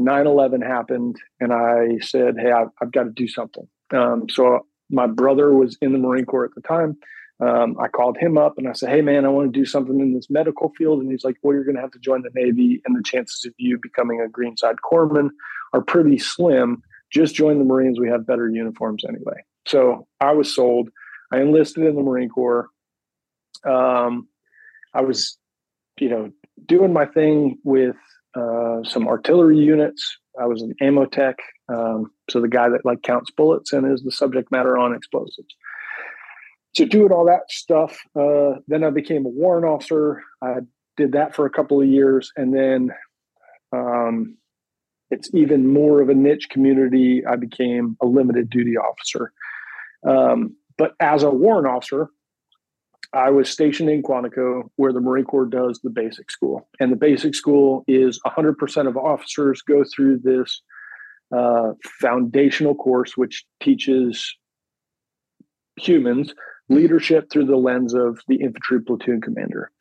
[0.00, 3.68] 9 11 happened, and I said, Hey, I've, I've got to do something.
[3.92, 6.96] Um, so my brother was in the Marine Corps at the time.
[7.40, 10.00] Um, I called him up and I said, Hey, man, I want to do something
[10.00, 11.00] in this medical field.
[11.00, 13.44] And he's like, Well, you're going to have to join the Navy, and the chances
[13.44, 15.30] of you becoming a Greenside Corpsman
[15.72, 16.82] are pretty slim.
[17.10, 18.00] Just join the Marines.
[18.00, 19.44] We have better uniforms anyway.
[19.66, 20.90] So I was sold.
[21.32, 22.68] I enlisted in the Marine Corps.
[23.64, 24.28] Um,
[24.94, 25.36] I was,
[25.98, 26.32] you know,
[26.66, 27.96] doing my thing with
[28.34, 30.18] uh, some artillery units.
[30.40, 31.36] I was an ammo tech,
[31.68, 35.54] um, so the guy that like counts bullets and is the subject matter on explosives.
[36.74, 40.22] So doing all that stuff, uh, then I became a warrant officer.
[40.40, 40.58] I
[40.96, 42.90] did that for a couple of years, and then
[43.72, 44.36] um,
[45.10, 47.26] it's even more of a niche community.
[47.26, 49.32] I became a limited duty officer.
[50.06, 52.08] Um, but as a warrant officer,
[53.12, 56.68] I was stationed in Quantico, where the Marine Corps does the basic school.
[56.78, 60.62] And the basic school is 100% of officers go through this
[61.36, 64.36] uh, foundational course, which teaches
[65.76, 66.34] humans
[66.68, 69.72] leadership through the lens of the infantry platoon commander.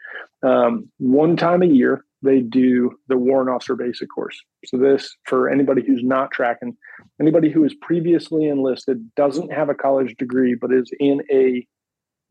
[0.42, 4.38] Um, one time a year, they do the warrant officer basic course.
[4.66, 6.76] So, this, for anybody who's not tracking,
[7.22, 11.66] anybody who is previously enlisted, doesn't have a college degree, but is in a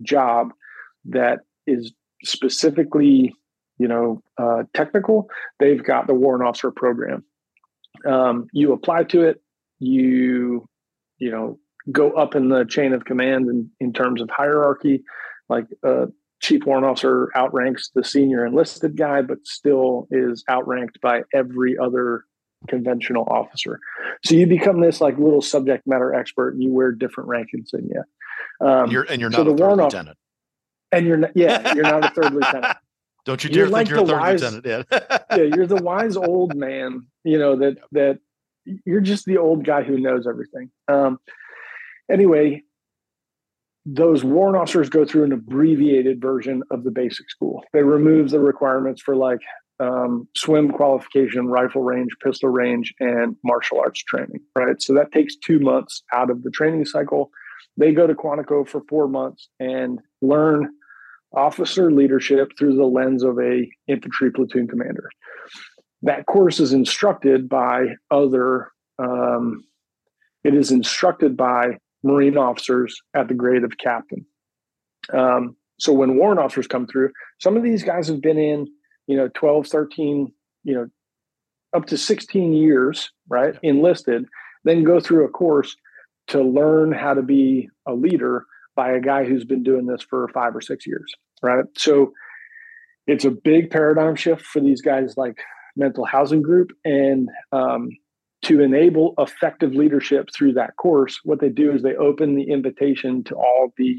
[0.03, 0.53] job
[1.09, 1.93] that is
[2.25, 3.35] specifically,
[3.79, 7.25] you know, uh, technical, they've got the warrant officer program.
[8.07, 9.43] Um, you apply to it,
[9.79, 10.69] you,
[11.19, 11.59] you know,
[11.91, 15.03] go up in the chain of command in, in terms of hierarchy.
[15.49, 16.07] Like uh,
[16.41, 22.25] chief warrant officer outranks the senior enlisted guy, but still is outranked by every other
[22.69, 23.79] conventional officer.
[24.25, 28.05] So you become this like little subject matter expert, and you wear different rank insignia.
[28.61, 30.19] Um, and you're and you're not so a third lieutenant
[30.93, 32.77] and you're not, yeah, you're not a third lieutenant.
[33.25, 34.89] Don't you dare you're think like you're a third wise, lieutenant?
[34.91, 35.19] Yeah.
[35.37, 37.07] yeah, you're the wise old man.
[37.25, 38.19] You know that that
[38.85, 40.71] you're just the old guy who knows everything.
[40.89, 41.19] Um,
[42.11, 42.63] anyway,
[43.85, 47.65] those warrant officers go through an abbreviated version of the basic school.
[47.73, 49.41] They remove the requirements for like
[49.81, 54.41] um, swim qualification, rifle range, pistol range, and martial arts training.
[54.57, 57.31] Right, so that takes two months out of the training cycle.
[57.77, 60.69] They go to Quantico for four months and learn
[61.35, 65.09] officer leadership through the lens of a infantry platoon commander.
[66.03, 68.71] That course is instructed by other.
[68.99, 69.65] Um,
[70.45, 74.25] it is instructed by Marine officers at the grade of captain.
[75.13, 78.67] Um, so when warrant officers come through, some of these guys have been in,
[79.07, 80.33] you know, 12, 13,
[80.65, 80.89] you know,
[81.75, 83.57] up to 16 years, right?
[83.63, 84.27] Enlisted,
[84.65, 85.77] then go through a course
[86.29, 88.45] to learn how to be a leader
[88.79, 91.13] by a guy who's been doing this for five or six years,
[91.43, 91.65] right?
[91.77, 92.13] So
[93.09, 95.41] it's a big paradigm shift for these guys like
[95.75, 97.89] mental housing group and um,
[98.43, 103.25] to enable effective leadership through that course what they do is they open the invitation
[103.25, 103.97] to all the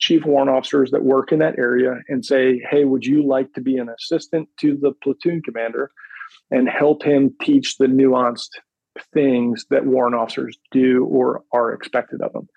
[0.00, 3.60] chief warrant officers that work in that area and say hey would you like to
[3.60, 5.92] be an assistant to the platoon commander
[6.50, 8.50] and help him teach the nuanced
[9.14, 12.48] things that warrant officers do or are expected of them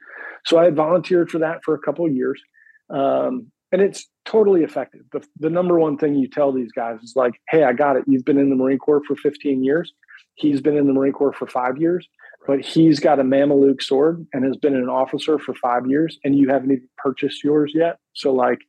[0.46, 2.42] so I volunteered for that for a couple of years.
[2.90, 5.02] Um, and it's totally effective.
[5.12, 8.04] The, the number one thing you tell these guys is like, hey, I got it.
[8.06, 9.94] You've been in the Marine Corps for 15 years.
[10.36, 12.08] He's been in the Marine Corps for five years,
[12.48, 16.36] but he's got a Mameluke sword and has been an officer for five years, and
[16.36, 17.98] you haven't even purchased yours yet.
[18.14, 18.60] So, like,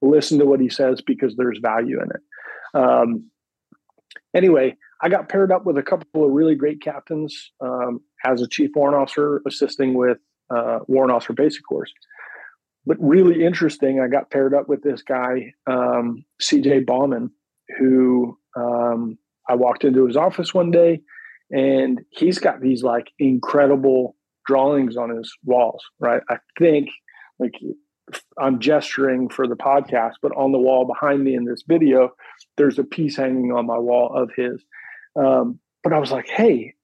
[0.00, 2.20] listen to what he says because there's value in it.
[2.74, 3.30] Um,
[4.34, 8.48] anyway, I got paired up with a couple of really great captains um, as a
[8.48, 10.18] chief warrant officer, assisting with
[10.54, 11.92] uh, warrant officer basic course.
[12.84, 17.30] But really interesting, I got paired up with this guy, um, CJ Baumann,
[17.78, 21.00] who um, I walked into his office one day
[21.50, 26.22] and he's got these like incredible drawings on his walls, right?
[26.28, 26.88] I think
[27.38, 27.52] like
[28.38, 32.10] I'm gesturing for the podcast, but on the wall behind me in this video,
[32.56, 34.64] there's a piece hanging on my wall of his.
[35.14, 36.74] Um, but I was like, hey,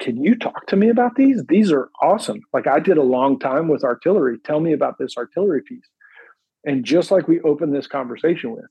[0.00, 1.44] can you talk to me about these?
[1.48, 2.40] These are awesome.
[2.52, 4.38] Like I did a long time with artillery.
[4.44, 5.88] Tell me about this artillery piece.
[6.64, 8.64] And just like we opened this conversation with,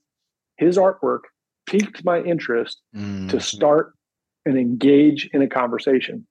[0.56, 1.20] his artwork
[1.66, 3.28] piqued my interest mm.
[3.30, 3.94] to start
[4.44, 6.26] and engage in a conversation.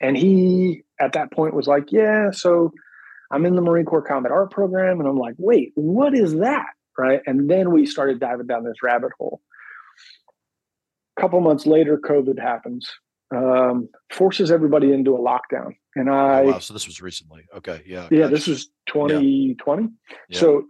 [0.00, 2.72] And he, at that point, was like, Yeah, so
[3.32, 5.00] I'm in the Marine Corps Combat Art Program.
[5.00, 6.66] And I'm like, Wait, what is that?
[6.96, 7.20] Right.
[7.26, 9.40] And then we started diving down this rabbit hole.
[11.16, 12.88] A couple months later, COVID happens,
[13.34, 15.72] um, forces everybody into a lockdown.
[15.94, 17.46] And I, oh, wow, so this was recently.
[17.56, 17.82] Okay.
[17.86, 18.08] Yeah.
[18.10, 18.20] Yeah.
[18.20, 18.34] Gotcha.
[18.34, 19.82] This was 2020.
[19.82, 19.88] Yeah.
[20.28, 20.38] Yeah.
[20.38, 20.64] So,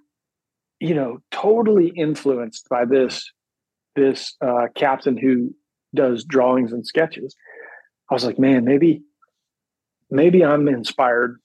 [0.80, 3.30] you know, totally influenced by this,
[3.96, 5.54] this uh, captain who
[5.94, 7.34] does drawings and sketches.
[8.10, 9.02] I was like, man, maybe,
[10.10, 11.40] maybe I'm inspired.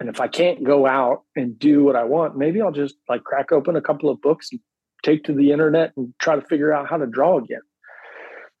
[0.00, 3.22] And if I can't go out and do what I want, maybe I'll just like
[3.22, 4.60] crack open a couple of books and
[5.04, 7.60] take to the internet and try to figure out how to draw again.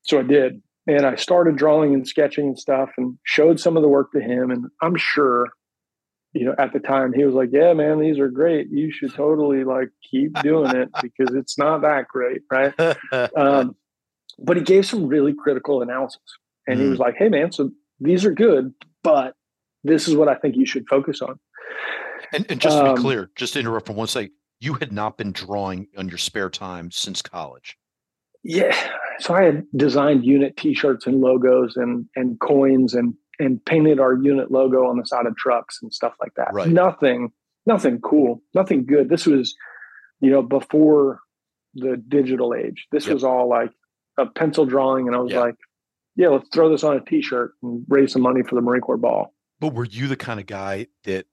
[0.02, 0.62] So I did.
[0.86, 4.20] And I started drawing and sketching and stuff and showed some of the work to
[4.20, 4.50] him.
[4.50, 5.48] And I'm sure,
[6.32, 8.68] you know, at the time he was like, Yeah, man, these are great.
[8.70, 12.42] You should totally like keep doing it because it's not that great.
[12.50, 12.74] Right.
[13.36, 13.76] um,
[14.38, 16.20] but he gave some really critical analysis.
[16.66, 16.82] And mm.
[16.82, 17.70] he was like, Hey, man, so
[18.00, 19.34] these are good, but
[19.84, 21.38] this is what I think you should focus on.
[22.32, 24.92] And, and just to um, be clear, just to interrupt for one second, you had
[24.92, 27.76] not been drawing on your spare time since college.
[28.44, 28.76] Yeah.
[29.18, 34.14] So I had designed unit t-shirts and logos and and coins and and painted our
[34.14, 36.52] unit logo on the side of trucks and stuff like that.
[36.52, 36.68] Right.
[36.68, 37.32] Nothing,
[37.66, 39.08] nothing cool, nothing good.
[39.08, 39.56] This was,
[40.20, 41.20] you know, before
[41.74, 42.86] the digital age.
[42.92, 43.14] This yep.
[43.14, 43.70] was all like
[44.18, 45.40] a pencil drawing, and I was yep.
[45.40, 45.56] like,
[46.16, 48.96] yeah, let's throw this on a t-shirt and raise some money for the Marine Corps
[48.96, 49.34] ball.
[49.58, 51.26] But were you the kind of guy that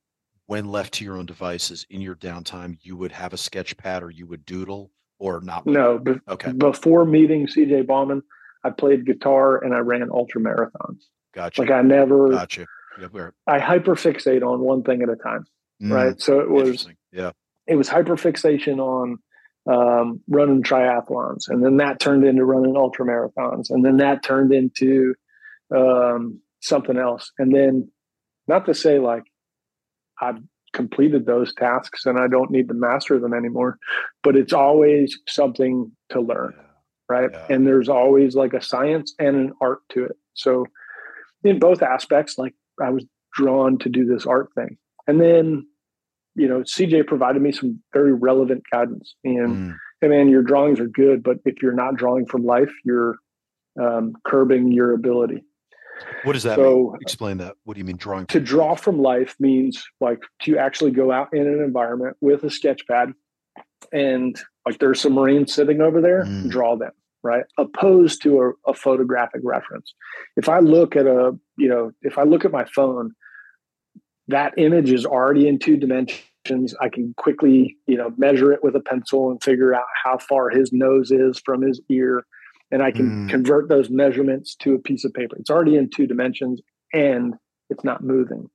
[0.48, 4.02] when left to your own devices in your downtime, you would have a sketch pad
[4.02, 4.92] or you would doodle
[5.22, 5.66] or not?
[5.66, 6.00] No.
[6.00, 6.52] Be- okay.
[6.52, 8.24] Before meeting CJ Baumann,
[8.64, 11.04] I played guitar and I ran ultra marathons.
[11.34, 11.62] Gotcha.
[11.62, 12.30] Like I never.
[12.30, 12.68] Gotcha.
[13.00, 15.46] Yep, I hyperfixate on one thing at a time.
[15.82, 16.22] Mm, right.
[16.22, 16.88] So it was.
[17.12, 17.32] Yeah.
[17.68, 19.20] It was hyperfixation on
[19.72, 24.52] um, running triathlons, and then that turned into running ultra marathons, and then that turned
[24.52, 25.16] into
[25.74, 27.90] um, something else, and then
[28.48, 29.24] not to say like
[30.20, 30.40] I've
[30.74, 33.78] completed those tasks and I don't need to master them anymore.
[34.24, 36.54] But it's always something to learn,
[37.10, 37.30] right?
[37.32, 37.46] Yeah.
[37.50, 40.18] And there's always like a science and an art to it.
[40.34, 40.66] So
[41.44, 44.78] in both aspects, like I was drawn to do this art thing.
[45.08, 45.68] And then,
[46.36, 49.16] you know, CJ provided me some very relevant guidance.
[49.24, 49.78] And mm.
[50.00, 53.18] hey man, your drawings are good, but if you're not drawing from life, you're
[53.82, 55.44] um, curbing your ability.
[56.24, 56.98] What does that so, mean?
[57.02, 57.56] Explain that.
[57.64, 58.26] What do you mean drawing?
[58.28, 62.50] To draw from life means like to actually go out in an environment with a
[62.50, 63.14] sketch pad
[63.92, 66.50] and like there's some Marines sitting over there, mm.
[66.50, 66.92] draw them,
[67.24, 67.44] right?
[67.58, 69.94] Opposed to a, a photographic reference.
[70.38, 73.14] If I look at a, you know, if I look at my phone,
[74.28, 76.76] that image is already in two dimensions.
[76.80, 80.50] I can quickly, you know, measure it with a pencil and figure out how far
[80.50, 82.26] his nose is from his ear
[82.72, 83.30] and I can mm.
[83.30, 85.36] convert those measurements to a piece of paper.
[85.38, 86.62] It's already in two dimensions
[86.94, 87.36] and
[87.70, 88.50] it's not moving.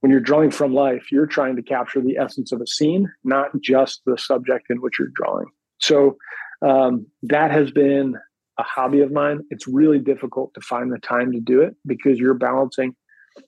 [0.00, 3.50] When you're drawing from life, you're trying to capture the essence of a scene, not
[3.60, 5.46] just the subject in which you're drawing.
[5.78, 6.16] So
[6.62, 8.14] um, that has been
[8.58, 9.40] a hobby of mine.
[9.50, 12.94] It's really difficult to find the time to do it because you're balancing,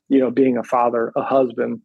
[0.08, 1.80] you know, being a father, a husband,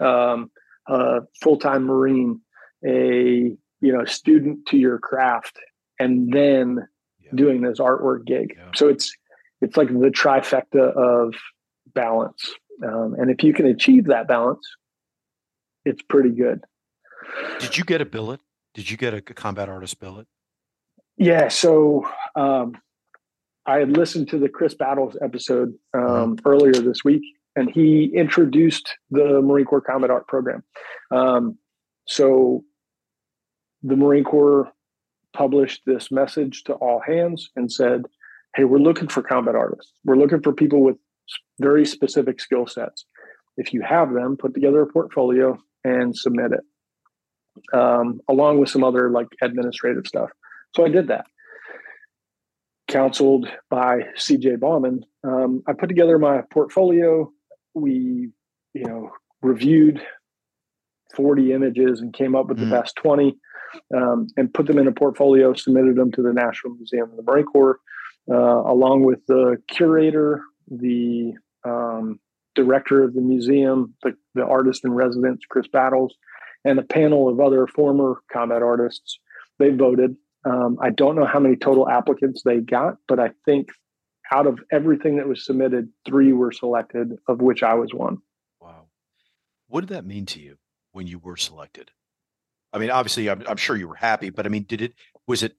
[0.00, 0.50] um,
[0.88, 2.40] a full-time Marine,
[2.84, 5.58] a you know student to your craft,
[5.98, 6.86] and then
[7.34, 8.54] doing this artwork gig.
[8.56, 8.70] Yeah.
[8.74, 9.14] So it's
[9.60, 11.34] it's like the trifecta of
[11.94, 12.52] balance.
[12.84, 14.66] Um, and if you can achieve that balance,
[15.84, 16.64] it's pretty good.
[17.60, 18.40] Did you get a billet?
[18.74, 20.26] Did you get a combat artist billet?
[21.16, 21.48] Yeah.
[21.48, 22.74] So um,
[23.66, 26.48] I had listened to the Chris Battles episode um, mm-hmm.
[26.48, 27.22] earlier this week,
[27.54, 30.64] and he introduced the Marine Corps Combat Art Program.
[31.10, 31.58] Um,
[32.06, 32.64] so
[33.82, 34.72] the Marine Corps
[35.32, 38.02] published this message to all hands and said,
[38.54, 39.92] Hey, we're looking for combat artists.
[40.04, 40.96] We're looking for people with
[41.58, 43.06] very specific skill sets.
[43.56, 48.84] If you have them, put together a portfolio and submit it, um, along with some
[48.84, 50.30] other like administrative stuff.
[50.74, 51.26] So I did that.
[52.88, 57.30] Counseled by CJ Baumann, um, I put together my portfolio.
[57.74, 58.30] We,
[58.74, 60.02] you know, reviewed
[61.14, 62.70] 40 images and came up with mm-hmm.
[62.70, 63.36] the best 20
[63.94, 67.22] um, and put them in a portfolio, submitted them to the National Museum of the
[67.22, 67.78] Marine Corps,
[68.30, 71.32] uh, along with the curator, the
[71.64, 72.20] um,
[72.54, 76.14] director of the museum, the, the artist in residence, Chris Battles,
[76.64, 79.18] and a panel of other former combat artists.
[79.58, 80.16] They voted.
[80.44, 83.68] Um, I don't know how many total applicants they got, but I think
[84.32, 88.18] out of everything that was submitted, three were selected, of which I was one.
[88.60, 88.86] Wow.
[89.68, 90.56] What did that mean to you
[90.92, 91.90] when you were selected?
[92.72, 94.94] I mean, obviously, I'm, I'm sure you were happy, but I mean, did it
[95.26, 95.56] was it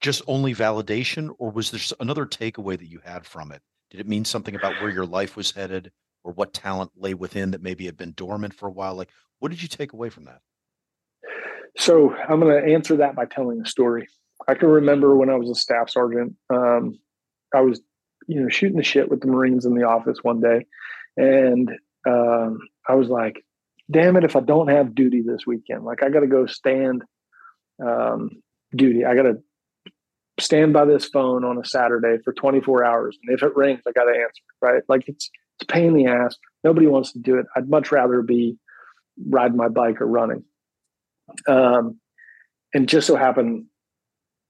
[0.00, 3.62] just only validation, or was there another takeaway that you had from it?
[3.90, 5.92] Did it mean something about where your life was headed,
[6.24, 8.94] or what talent lay within that maybe had been dormant for a while?
[8.94, 10.40] Like, what did you take away from that?
[11.76, 14.08] So I'm going to answer that by telling a story.
[14.48, 16.98] I can remember when I was a staff sergeant, um,
[17.54, 17.80] I was,
[18.26, 20.66] you know, shooting the shit with the Marines in the office one day.
[21.16, 21.70] And
[22.06, 23.44] um, I was like,
[23.90, 27.02] damn it, if I don't have duty this weekend, like I got to go stand
[27.84, 28.30] um,
[28.74, 29.04] duty.
[29.04, 29.36] I got to
[30.40, 33.18] stand by this phone on a Saturday for 24 hours.
[33.22, 34.82] And if it rings, I got to answer, right?
[34.88, 36.36] Like it's, it's pain in the ass.
[36.64, 37.46] Nobody wants to do it.
[37.56, 38.58] I'd much rather be
[39.28, 40.44] riding my bike or running.
[41.48, 42.00] Um,
[42.74, 43.66] and just so happened,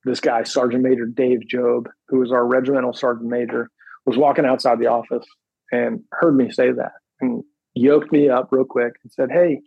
[0.04, 3.70] this guy, Sergeant Major Dave Job, who was our regimental sergeant major,
[4.04, 5.26] was walking outside the office
[5.72, 7.42] and heard me say that and
[7.76, 9.60] yoked me up real quick and said, Hey,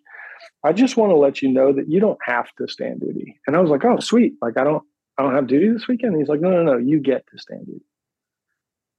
[0.64, 3.40] I just want to let you know that you don't have to stand duty.
[3.48, 4.34] And I was like, Oh, sweet.
[4.42, 4.84] Like I don't
[5.18, 6.14] I don't have duty this weekend.
[6.14, 7.86] And he's like, No, no, no, you get to stand duty.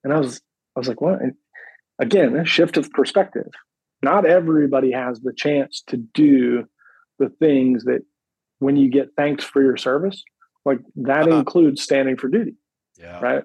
[0.05, 0.41] And I was
[0.77, 1.21] I was like, What?
[1.21, 1.35] And
[1.99, 3.51] again, a shift of perspective.
[4.03, 6.65] Not everybody has the chance to do
[7.19, 8.01] the things that
[8.59, 10.23] when you get thanks for your service,
[10.65, 11.39] like that uh-huh.
[11.39, 12.55] includes standing for duty.
[12.99, 13.21] Yeah.
[13.21, 13.45] Right.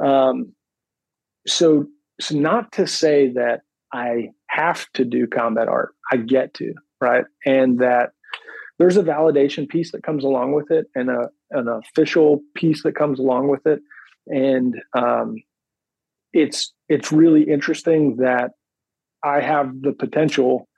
[0.00, 0.52] Um,
[1.46, 1.86] so,
[2.20, 5.94] so not to say that I have to do combat art.
[6.10, 7.24] I get to, right?
[7.44, 8.10] And that
[8.78, 12.94] there's a validation piece that comes along with it and a, an official piece that
[12.94, 13.80] comes along with it.
[14.26, 15.36] And um,
[16.32, 18.52] it's it's really interesting that
[19.24, 20.68] I have the potential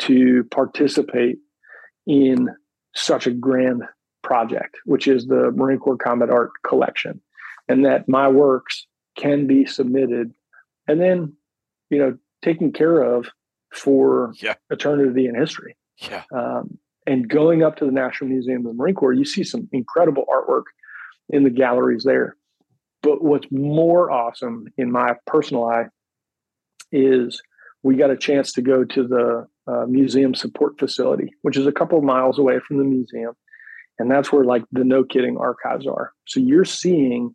[0.00, 1.38] to participate
[2.06, 2.48] in
[2.94, 3.82] such a grand
[4.22, 7.20] project, which is the Marine Corps Combat Art Collection,
[7.68, 10.32] and that my works can be submitted
[10.88, 11.34] and then,
[11.90, 13.26] you know, taken care of
[13.72, 14.54] for yeah.
[14.70, 15.76] eternity in history.
[15.98, 16.22] Yeah.
[16.32, 19.68] Um, and going up to the National Museum of the Marine Corps, you see some
[19.72, 20.64] incredible artwork
[21.28, 22.36] in the galleries there.
[23.02, 25.86] But what's more awesome in my personal eye
[26.92, 27.40] is
[27.82, 31.72] we got a chance to go to the uh, museum support facility, which is a
[31.72, 33.34] couple of miles away from the museum.
[33.98, 36.12] And that's where like the no kidding archives are.
[36.26, 37.34] So you're seeing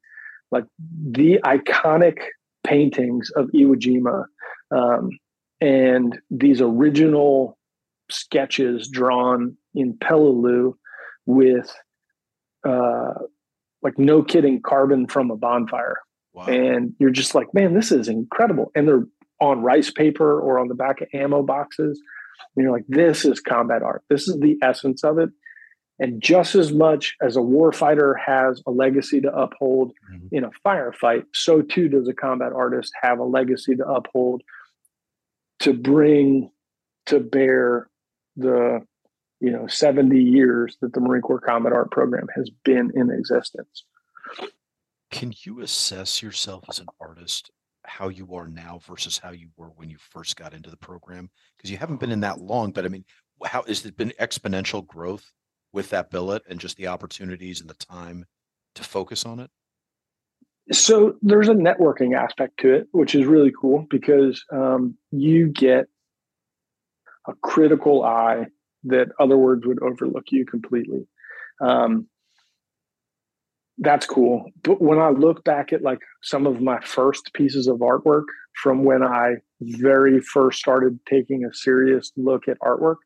[0.52, 2.20] like the iconic
[2.64, 4.26] paintings of Iwo Jima
[4.74, 5.10] um,
[5.62, 7.58] and these original
[8.10, 10.74] sketches drawn in Peleliu
[11.26, 11.74] with
[12.68, 13.14] uh,
[13.82, 15.98] like no kidding carbon from a bonfire.
[16.34, 16.46] Wow.
[16.46, 18.72] And you're just like, man, this is incredible.
[18.76, 19.06] And they're
[19.40, 22.02] on rice paper or on the back of ammo boxes.
[22.56, 24.04] And you're like, this is combat art.
[24.10, 25.30] This is the essence of it.
[26.00, 30.28] And just as much as a warfighter has a legacy to uphold mm-hmm.
[30.32, 34.42] in a firefight, so too does a combat artist have a legacy to uphold
[35.64, 36.52] to bring
[37.06, 37.90] to bear
[38.36, 38.86] the
[39.40, 43.86] you know 70 years that the Marine Corps Combat Art Program has been in existence.
[45.10, 47.50] Can you assess yourself as an artist
[47.86, 51.30] how you are now versus how you were when you first got into the program?
[51.56, 53.06] Because you haven't been in that long, but I mean,
[53.46, 55.32] how has it been exponential growth
[55.72, 58.26] with that billet and just the opportunities and the time
[58.76, 59.50] to focus on it?
[60.72, 65.88] So there's a networking aspect to it, which is really cool because um, you get
[67.28, 68.46] a critical eye
[68.86, 71.08] that other words would overlook you completely.
[71.62, 72.08] Um,
[73.78, 74.46] that's cool.
[74.64, 78.26] But when I look back at like some of my first pieces of artwork
[78.62, 82.98] from when I very first started taking a serious look at artwork,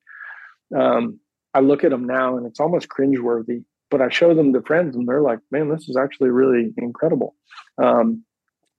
[0.78, 1.20] um,
[1.54, 3.64] I look at them now and it's almost cringeworthy.
[3.90, 7.36] But I show them to friends and they're like, "Man, this is actually really incredible."
[7.82, 8.24] Um,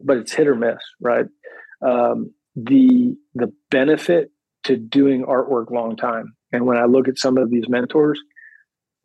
[0.01, 1.27] but it's hit or miss, right?
[1.81, 4.31] Um, the the benefit
[4.65, 8.21] to doing artwork long time, and when I look at some of these mentors,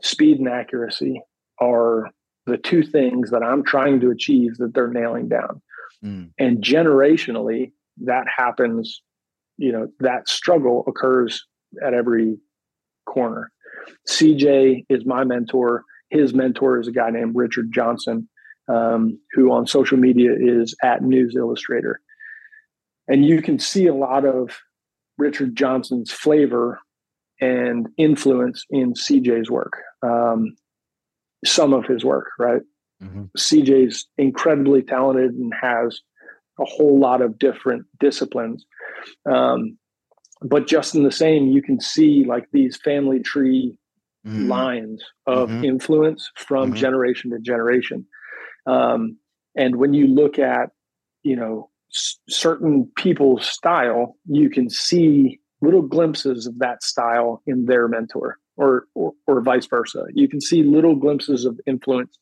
[0.02, 1.22] speed and accuracy
[1.60, 2.10] are
[2.46, 5.62] the two things that I'm trying to achieve that they're nailing down.
[6.04, 6.32] Mm.
[6.38, 9.02] And generationally, that happens,
[9.58, 11.46] you know, that struggle occurs
[11.86, 12.38] at every
[13.06, 13.52] corner.
[14.08, 15.84] CJ is my mentor.
[16.14, 18.30] His mentor is a guy named Richard Johnson,
[18.68, 22.00] um, who on social media is at News Illustrator.
[23.08, 24.52] And you can see a lot of
[25.18, 26.80] Richard Johnson's flavor
[27.42, 29.74] and influence in CJ's work.
[30.04, 30.56] Um,
[31.44, 32.62] some of his work, right?
[33.04, 33.24] Mm-hmm.
[33.38, 36.00] CJ's incredibly talented and has
[36.60, 38.66] a whole lot of different disciplines.
[39.30, 39.78] Um,
[40.42, 43.78] but just in the same, you can see like these family tree
[44.26, 44.48] mm-hmm.
[44.48, 45.64] lines of mm-hmm.
[45.66, 46.80] influence from mm-hmm.
[46.80, 48.06] generation to generation.
[48.66, 49.18] Um,
[49.56, 50.70] and when you look at,
[51.24, 57.66] you know, s- certain people's style, you can see little glimpses of that style in
[57.66, 60.06] their mentor or, or, or vice versa.
[60.14, 62.18] You can see little glimpses of influence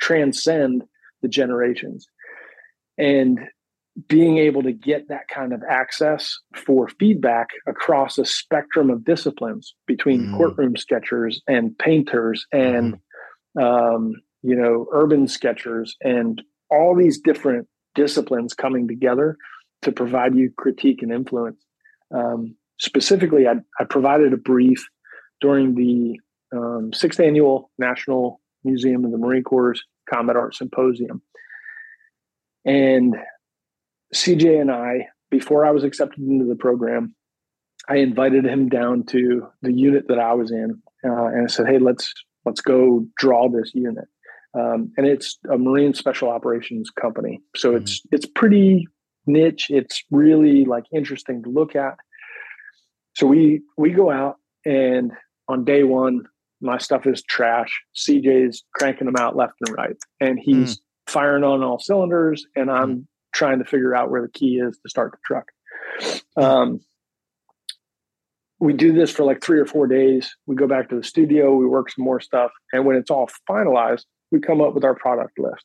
[0.00, 0.84] transcend
[1.22, 2.06] the generations.
[2.98, 3.40] And
[4.08, 9.74] being able to get that kind of access for feedback across a spectrum of disciplines
[9.86, 10.36] between mm.
[10.36, 12.96] courtroom sketchers and painters and
[13.56, 13.62] mm.
[13.62, 19.38] um, you know, urban sketchers, and all these different disciplines coming together
[19.82, 21.64] to provide you critique and influence.
[22.14, 24.86] Um, specifically, I, I, provided a brief
[25.40, 26.20] during the
[26.54, 29.80] um, sixth annual National Museum of the Marine Corps
[30.12, 31.22] Combat Art Symposium.
[32.66, 33.16] And
[34.14, 37.14] CJ and I, before I was accepted into the program,
[37.88, 41.66] I invited him down to the unit that I was in, uh, and I said,
[41.66, 42.12] "Hey, let's
[42.44, 44.06] let's go draw this unit."
[44.54, 47.82] Um, and it's a Marine Special Operations company, so mm-hmm.
[47.82, 48.86] it's it's pretty
[49.26, 49.66] niche.
[49.68, 51.96] It's really like interesting to look at.
[53.16, 55.12] So we we go out, and
[55.48, 56.22] on day one,
[56.60, 57.82] my stuff is trash.
[57.94, 60.80] CJ's cranking them out left and right, and he's mm.
[61.06, 63.04] firing on all cylinders, and I'm mm.
[63.34, 65.50] Trying to figure out where the key is to start the truck.
[66.36, 66.80] Um,
[68.60, 70.34] we do this for like three or four days.
[70.46, 73.28] We go back to the studio, we work some more stuff, and when it's all
[73.48, 75.64] finalized, we come up with our product list.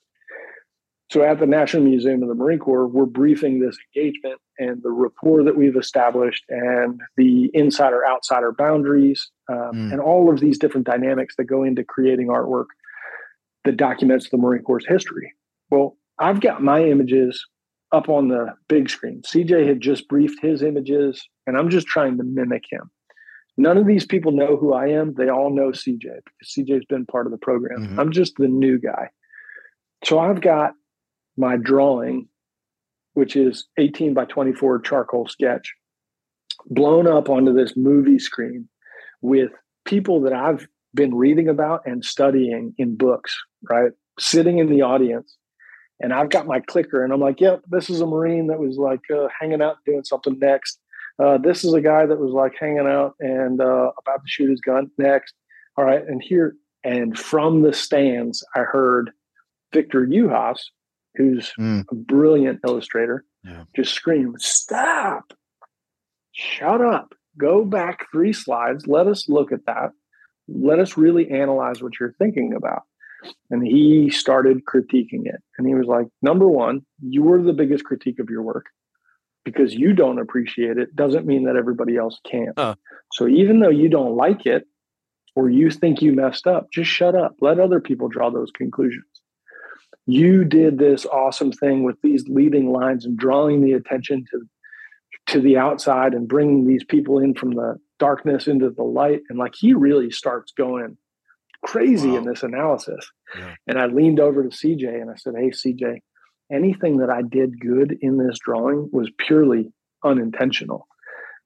[1.12, 4.92] So at the National Museum of the Marine Corps, we're briefing this engagement and the
[4.92, 9.92] rapport that we've established and the insider outsider boundaries um, mm.
[9.92, 12.68] and all of these different dynamics that go into creating artwork
[13.66, 15.34] that documents the Marine Corps history.
[15.72, 17.44] Well, I've got my images
[17.92, 19.22] up on the big screen.
[19.22, 22.90] CJ had just briefed his images, and I'm just trying to mimic him.
[23.58, 25.16] None of these people know who I am.
[25.16, 27.82] They all know CJ because CJ's been part of the program.
[27.82, 28.00] Mm-hmm.
[28.00, 29.10] I'm just the new guy.
[30.06, 30.74] So I've got
[31.36, 32.28] my drawing,
[33.14, 35.74] which is 18 by 24 charcoal sketch,
[36.68, 38.70] blown up onto this movie screen
[39.22, 39.52] with
[39.86, 43.36] people that I've been reading about and studying in books,
[43.70, 43.92] right?
[44.20, 45.36] Sitting in the audience.
[46.02, 48.78] And I've got my clicker and I'm like, yep, this is a Marine that was
[48.78, 50.80] like uh, hanging out doing something next.
[51.22, 54.50] Uh, this is a guy that was like hanging out and uh, about to shoot
[54.50, 55.34] his gun next.
[55.78, 56.02] All right.
[56.08, 59.12] And here, and from the stands, I heard
[59.74, 60.62] Victor Juhasz,
[61.16, 61.84] who's mm.
[61.92, 63.64] a brilliant illustrator, yeah.
[63.76, 65.34] just scream, Stop!
[66.32, 67.14] Shut up.
[67.38, 68.88] Go back three slides.
[68.88, 69.92] Let us look at that.
[70.48, 72.84] Let us really analyze what you're thinking about.
[73.50, 75.42] And he started critiquing it.
[75.58, 78.68] And he was like, Number one, you were the biggest critique of your work
[79.46, 82.54] because you don't appreciate it doesn't mean that everybody else can.
[82.58, 82.76] Uh.
[83.14, 84.66] So even though you don't like it
[85.36, 87.36] or you think you messed up, just shut up.
[87.42, 89.06] Let other people draw those conclusions
[90.10, 94.42] you did this awesome thing with these leading lines and drawing the attention to
[95.28, 99.38] to the outside and bringing these people in from the darkness into the light and
[99.38, 100.98] like he really starts going
[101.64, 102.18] crazy wow.
[102.18, 103.54] in this analysis yeah.
[103.68, 105.98] and i leaned over to cj and i said hey cj
[106.52, 109.72] anything that i did good in this drawing was purely
[110.04, 110.88] unintentional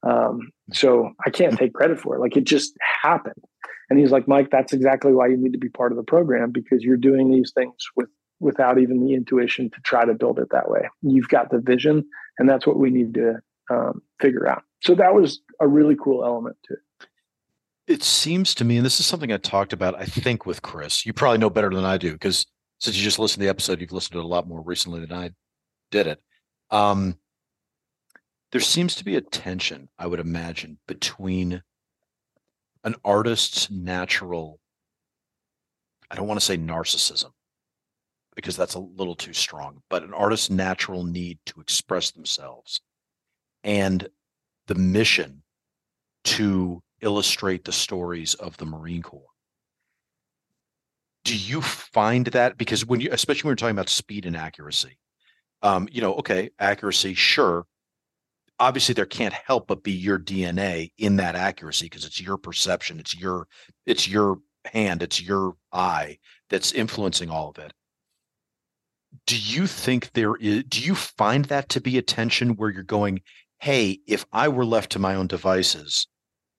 [0.04, 3.44] um, so i can't take credit for it like it just happened
[3.90, 6.52] and he's like mike that's exactly why you need to be part of the program
[6.52, 8.10] because you're doing these things with
[8.44, 10.82] without even the intuition to try to build it that way.
[11.02, 12.06] You've got the vision,
[12.38, 13.36] and that's what we need to
[13.72, 14.64] um, figure out.
[14.84, 16.80] So that was a really cool element to it.
[17.88, 21.06] It seems to me, and this is something I talked about, I think, with Chris.
[21.06, 22.46] You probably know better than I do because
[22.80, 25.02] since you just listened to the episode, you've listened to it a lot more recently
[25.02, 25.32] than I
[25.92, 26.22] did it.
[26.72, 27.18] Um,
[28.52, 31.62] there seems to be a tension, I would imagine, between
[32.84, 34.60] an artist's natural,
[36.10, 37.32] I don't want to say narcissism,
[38.36, 42.82] because that's a little too strong, but an artist's natural need to express themselves
[43.64, 44.08] and
[44.68, 45.44] the mission
[46.26, 49.22] to illustrate the stories of the Marine Corps.
[51.24, 54.98] Do you find that because when you, especially when you're talking about speed and accuracy,
[55.62, 57.66] um, you know, okay, accuracy, sure.
[58.60, 63.00] Obviously, there can't help but be your DNA in that accuracy because it's your perception,
[63.00, 63.48] it's your,
[63.86, 66.18] it's your hand, it's your eye
[66.50, 67.74] that's influencing all of it
[69.26, 72.84] do you think there is do you find that to be a tension where you're
[72.84, 73.22] going
[73.60, 76.08] hey if i were left to my own devices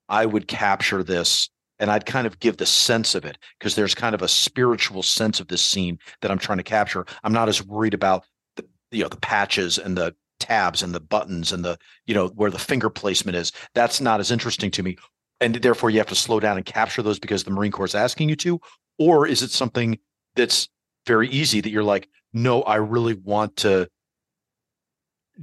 [0.08, 1.48] i would capture this
[1.78, 5.02] and i'd kind of give the sense of it because there's kind of a spiritual
[5.02, 8.24] sense of this scene that i'm trying to capture i'm not as worried about
[8.56, 12.28] the you know the patches and the tabs and the buttons and the you know
[12.28, 14.96] where the finger placement is that's not as interesting to me
[15.40, 17.94] and therefore you have to slow down and capture those because the marine corps is
[17.94, 18.60] asking you to
[18.98, 19.98] or is it something
[20.34, 20.68] that's
[21.06, 23.88] very easy that you're like no, I really want to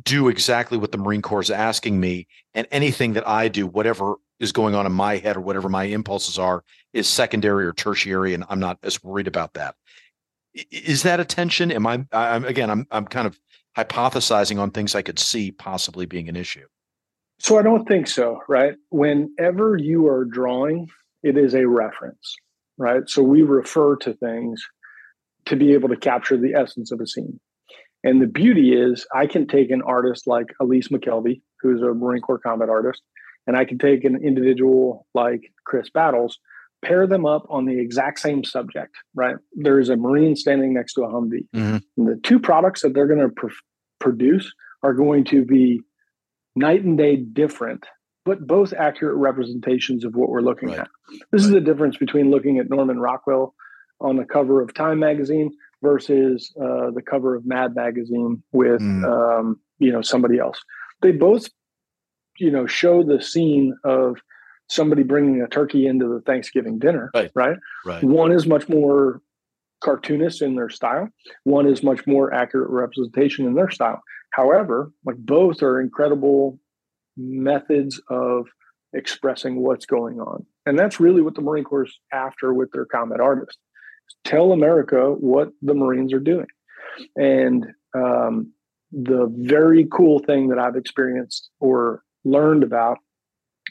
[0.03, 2.27] do exactly what the Marine Corps is asking me.
[2.53, 5.85] And anything that I do, whatever is going on in my head or whatever my
[5.85, 8.33] impulses are, is secondary or tertiary.
[8.33, 9.75] And I'm not as worried about that.
[10.71, 11.71] Is that a tension?
[11.71, 13.39] Am I, I'm again, I'm, I'm kind of
[13.77, 16.65] hypothesizing on things I could see possibly being an issue.
[17.39, 18.75] So I don't think so, right?
[18.89, 20.89] Whenever you are drawing,
[21.23, 22.35] it is a reference,
[22.77, 23.07] right?
[23.07, 24.61] So we refer to things
[25.45, 27.39] to be able to capture the essence of a scene.
[28.03, 32.21] And the beauty is, I can take an artist like Elise McKelvey, who's a Marine
[32.21, 33.01] Corps combat artist,
[33.47, 36.39] and I can take an individual like Chris Battles,
[36.83, 39.35] pair them up on the exact same subject, right?
[39.53, 41.47] There's a Marine standing next to a Humvee.
[41.55, 42.05] Mm-hmm.
[42.05, 43.47] the two products that they're going to pr-
[43.99, 44.51] produce
[44.83, 45.81] are going to be
[46.55, 47.85] night and day different,
[48.25, 50.79] but both accurate representations of what we're looking right.
[50.79, 50.87] at.
[51.31, 51.47] This right.
[51.47, 53.53] is the difference between looking at Norman Rockwell
[53.99, 59.39] on the cover of Time magazine versus uh, the cover of Mad magazine with mm.
[59.39, 60.59] um, you know somebody else.
[61.01, 61.47] They both
[62.41, 64.17] you know show the scene of
[64.67, 67.11] somebody bringing a turkey into the Thanksgiving dinner.
[67.13, 67.31] Right.
[67.35, 67.57] Right.
[67.85, 68.03] Right.
[68.03, 69.21] One is much more
[69.83, 71.09] cartoonist in their style.
[71.43, 74.01] One is much more accurate representation in their style.
[74.33, 76.59] However, like both are incredible
[77.17, 78.47] methods of
[78.93, 80.45] expressing what's going on.
[80.65, 83.57] And that's really what the Marine Corps is after with their combat artists
[84.23, 86.47] tell America what the Marines are doing.
[87.15, 87.65] And
[87.95, 88.53] um,
[88.91, 92.97] the very cool thing that I've experienced or learned about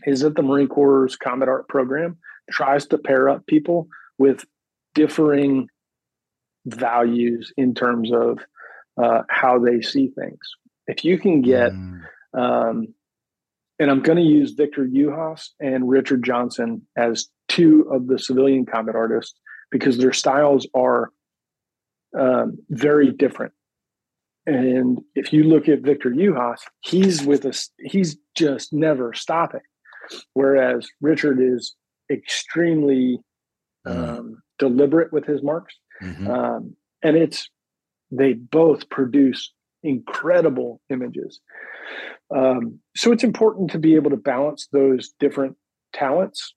[0.06, 2.18] is that the Marine Corps' combat art program
[2.50, 3.88] tries to pair up people
[4.18, 4.44] with
[4.94, 5.68] differing
[6.66, 8.38] values in terms of
[9.02, 10.38] uh, how they see things.
[10.86, 12.00] If you can get, mm.
[12.34, 12.94] um,
[13.78, 18.66] and I'm going to use Victor Juhasz and Richard Johnson as two of the civilian
[18.66, 19.34] combat artists
[19.70, 21.10] because their styles are
[22.18, 23.52] um, very different.
[24.46, 29.60] And if you look at Victor Juhasz, he's with us, he's just never stopping.
[30.32, 31.74] Whereas Richard is
[32.10, 33.20] extremely
[33.86, 34.18] mm-hmm.
[34.18, 35.74] um, deliberate with his marks.
[36.02, 36.30] Mm-hmm.
[36.30, 37.48] Um, and it's,
[38.10, 41.40] they both produce incredible images.
[42.34, 45.56] Um, so it's important to be able to balance those different
[45.92, 46.54] talents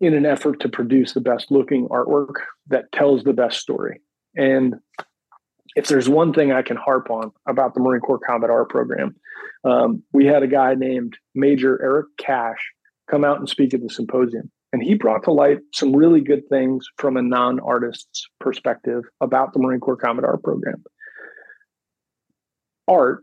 [0.00, 2.34] in an effort to produce the best looking artwork
[2.68, 4.00] that tells the best story.
[4.36, 4.76] And
[5.76, 9.14] if there's one thing I can harp on about the Marine Corps Combat Art Program,
[9.64, 12.58] um, we had a guy named Major Eric Cash
[13.10, 14.50] come out and speak at the symposium.
[14.72, 19.52] And he brought to light some really good things from a non artist's perspective about
[19.52, 20.84] the Marine Corps Combat Art Program.
[22.86, 23.22] Art,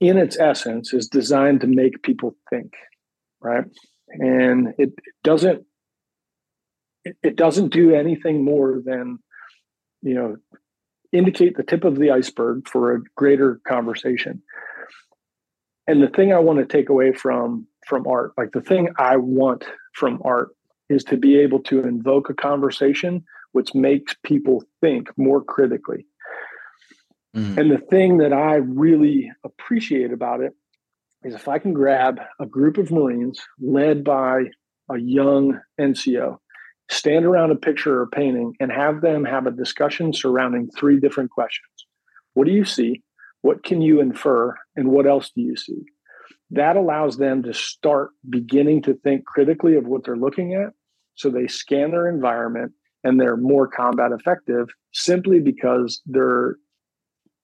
[0.00, 2.72] in its essence, is designed to make people think,
[3.40, 3.64] right?
[4.08, 4.90] And it
[5.24, 5.64] doesn't
[7.04, 9.18] it, it doesn't do anything more than
[10.02, 10.36] you know
[11.12, 14.42] indicate the tip of the iceberg for a greater conversation
[15.86, 19.16] and the thing i want to take away from from art like the thing i
[19.16, 20.50] want from art
[20.88, 26.06] is to be able to invoke a conversation which makes people think more critically
[27.36, 27.58] mm-hmm.
[27.58, 30.54] and the thing that i really appreciate about it
[31.24, 34.44] is if i can grab a group of marines led by
[34.90, 36.38] a young nco
[36.92, 41.30] stand around a picture or painting and have them have a discussion surrounding three different
[41.30, 41.86] questions.
[42.34, 43.02] What do you see?
[43.40, 44.54] What can you infer?
[44.76, 45.82] And what else do you see?
[46.50, 50.72] That allows them to start beginning to think critically of what they're looking at.
[51.14, 52.72] So they scan their environment
[53.04, 56.56] and they're more combat effective simply because they're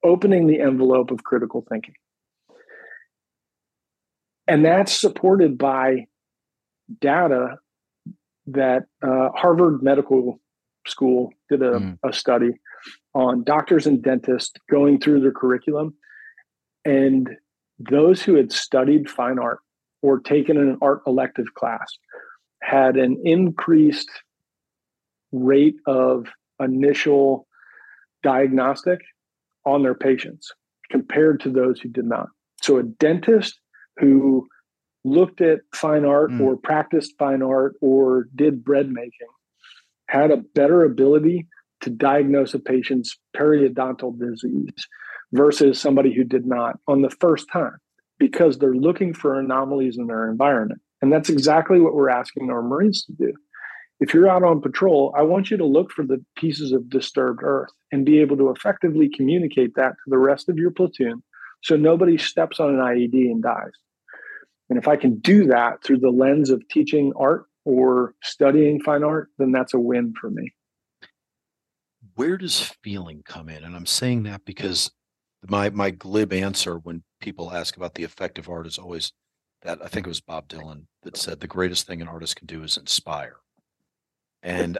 [0.03, 1.95] opening the envelope of critical thinking.
[4.47, 6.07] And that's supported by
[7.01, 7.57] data
[8.47, 10.39] that uh, Harvard Medical
[10.87, 11.97] School did a, mm.
[12.03, 12.51] a study
[13.13, 15.93] on doctors and dentists going through their curriculum.
[16.85, 17.29] And
[17.79, 19.59] those who had studied fine art
[20.01, 21.97] or taken an art elective class
[22.61, 24.09] had an increased
[25.31, 26.27] rate of
[26.59, 27.47] initial
[28.23, 28.99] diagnostic
[29.65, 30.51] on their patients
[30.89, 32.27] compared to those who did not.
[32.61, 33.59] So a dentist
[33.97, 34.47] who
[35.03, 36.41] looked at fine art mm.
[36.41, 39.27] or practiced fine art or did bread making
[40.09, 41.47] had a better ability
[41.81, 44.87] to diagnose a patient's periodontal disease
[45.31, 47.77] versus somebody who did not on the first time
[48.17, 50.81] because they're looking for anomalies in their environment.
[51.01, 53.33] And that's exactly what we're asking our Marines to do.
[54.01, 57.41] If you're out on patrol, I want you to look for the pieces of disturbed
[57.43, 61.21] earth and be able to effectively communicate that to the rest of your platoon
[61.61, 63.71] so nobody steps on an IED and dies.
[64.69, 69.03] And if I can do that through the lens of teaching art or studying fine
[69.03, 70.53] art, then that's a win for me.
[72.15, 73.63] Where does feeling come in?
[73.63, 74.91] And I'm saying that because
[75.47, 79.13] my my glib answer when people ask about the effective art is always
[79.61, 82.47] that I think it was Bob Dylan that said the greatest thing an artist can
[82.47, 83.37] do is inspire.
[84.41, 84.77] And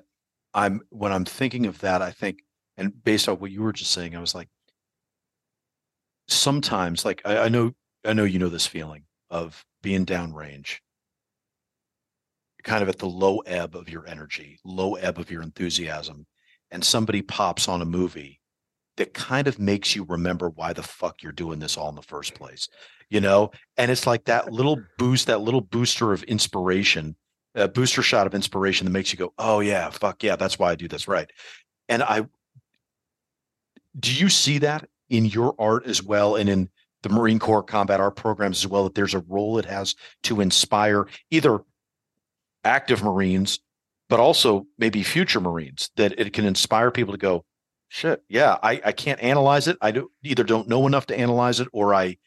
[0.53, 2.39] I'm when I'm thinking of that, I think,
[2.77, 4.49] and based on what you were just saying, I was like,
[6.27, 7.73] sometimes, like I, I know,
[8.05, 10.77] I know you know this feeling of being downrange,
[12.63, 16.25] kind of at the low ebb of your energy, low ebb of your enthusiasm.
[16.71, 18.39] and somebody pops on a movie
[18.97, 22.01] that kind of makes you remember why the fuck you're doing this all in the
[22.01, 22.67] first place,
[23.09, 23.49] you know?
[23.77, 27.15] And it's like that little boost, that little booster of inspiration,
[27.55, 30.69] a booster shot of inspiration that makes you go, oh yeah, fuck yeah, that's why
[30.69, 31.31] I do this right.
[31.87, 32.25] And I,
[33.99, 36.69] do you see that in your art as well and in
[37.03, 40.41] the Marine Corps combat art programs as well that there's a role it has to
[40.41, 41.59] inspire either
[42.63, 43.59] active Marines,
[44.09, 47.45] but also maybe future Marines that it can inspire people to go,
[47.87, 49.77] shit, yeah, I, I can't analyze it.
[49.81, 52.17] I do either don't know enough to analyze it or I,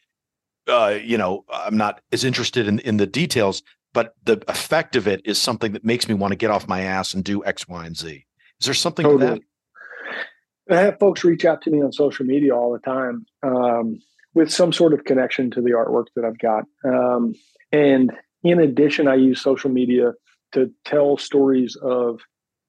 [0.67, 3.63] uh, you know, I'm not as interested in, in the details,
[3.93, 6.81] but the effect of it is something that makes me want to get off my
[6.81, 8.25] ass and do X, Y, and Z.
[8.59, 9.27] Is there something totally.
[9.27, 9.41] to that?
[10.69, 13.99] I have folks reach out to me on social media all the time um,
[14.33, 16.63] with some sort of connection to the artwork that I've got.
[16.85, 17.33] Um,
[17.71, 18.11] and
[18.43, 20.13] in addition, I use social media
[20.53, 22.19] to tell stories of,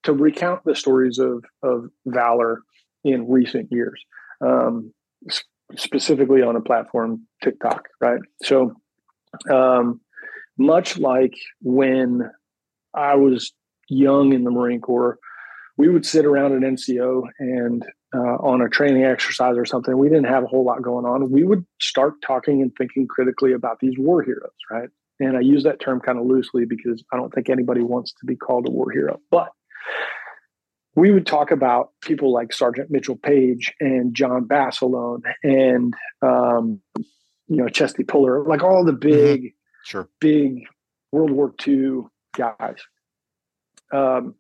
[0.05, 2.61] to recount the stories of, of valor
[3.03, 4.03] in recent years,
[4.41, 4.93] um,
[5.77, 8.21] specifically on a platform, TikTok, right?
[8.43, 8.75] So,
[9.51, 10.01] um,
[10.57, 12.31] much like when
[12.95, 13.53] I was
[13.89, 15.19] young in the Marine Corps,
[15.77, 17.85] we would sit around an NCO and
[18.15, 21.31] uh, on a training exercise or something, we didn't have a whole lot going on.
[21.31, 24.89] We would start talking and thinking critically about these war heroes, right?
[25.21, 28.27] And I use that term kind of loosely because I don't think anybody wants to
[28.27, 29.21] be called a war hero.
[29.31, 29.51] But
[30.95, 36.81] we would talk about people like Sergeant Mitchell Paige and John Basilone and um,
[37.49, 39.09] you know Chesty Puller, like all the mm-hmm.
[39.09, 39.85] big, mm-hmm.
[39.85, 40.67] sure, big
[41.12, 42.03] World War II
[42.37, 42.79] guys.
[43.93, 44.35] Um,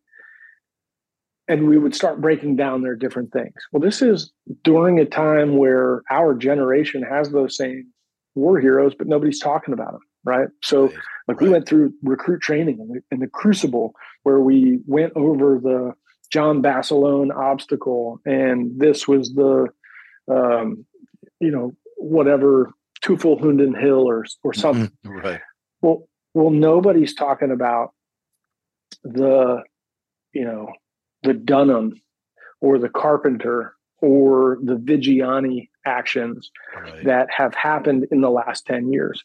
[1.48, 3.54] and we would start breaking down their different things.
[3.72, 4.32] Well, this is
[4.62, 7.92] during a time where our generation has those same
[8.34, 10.48] war heroes, but nobody's talking about them, right?
[10.62, 10.94] So, right.
[11.28, 13.92] like, we went through recruit training in the, in the, Crucible,
[14.22, 15.92] where we went over the
[16.32, 19.68] John Basilone obstacle, and this was the,
[20.30, 20.84] um,
[21.40, 22.72] you know, whatever
[23.06, 24.60] Hunden Hill or or mm-hmm.
[24.60, 24.92] something.
[25.04, 25.40] Right.
[25.82, 27.90] Well, well, nobody's talking about
[29.04, 29.62] the,
[30.32, 30.72] you know,
[31.24, 32.00] the Dunham
[32.60, 37.04] or the Carpenter or the Vigiani actions right.
[37.04, 39.22] that have happened in the last 10 years.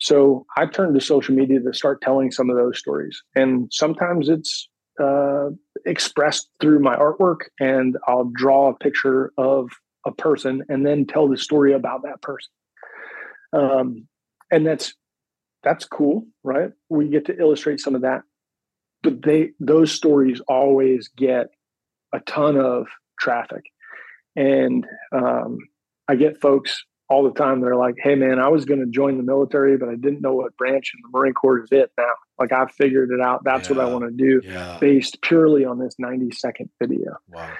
[0.00, 3.20] So I turned to social media to start telling some of those stories.
[3.34, 4.68] And sometimes it's
[5.00, 5.50] uh,
[5.84, 9.70] expressed through my artwork, and I'll draw a picture of
[10.06, 12.50] a person and then tell the story about that person.
[13.52, 14.08] Um,
[14.50, 14.94] and that's
[15.62, 16.70] that's cool, right?
[16.88, 18.22] We get to illustrate some of that
[19.02, 21.48] but they those stories always get
[22.12, 22.86] a ton of
[23.18, 23.64] traffic
[24.36, 25.58] and um,
[26.08, 29.16] i get folks all the time they're like hey man i was going to join
[29.16, 32.12] the military but i didn't know what branch in the marine corps is it now
[32.38, 33.76] like i figured it out that's yeah.
[33.76, 34.78] what i want to do yeah.
[34.80, 37.50] based purely on this 90 second video wow.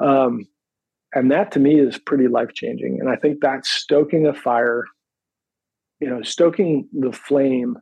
[0.00, 0.46] um,
[1.14, 4.84] and that to me is pretty life changing and i think that's stoking a fire
[6.00, 7.78] you know stoking the flame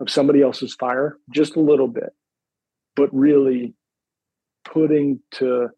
[0.00, 2.12] of somebody else's fire just a little bit
[2.96, 3.74] but really
[4.64, 5.68] putting to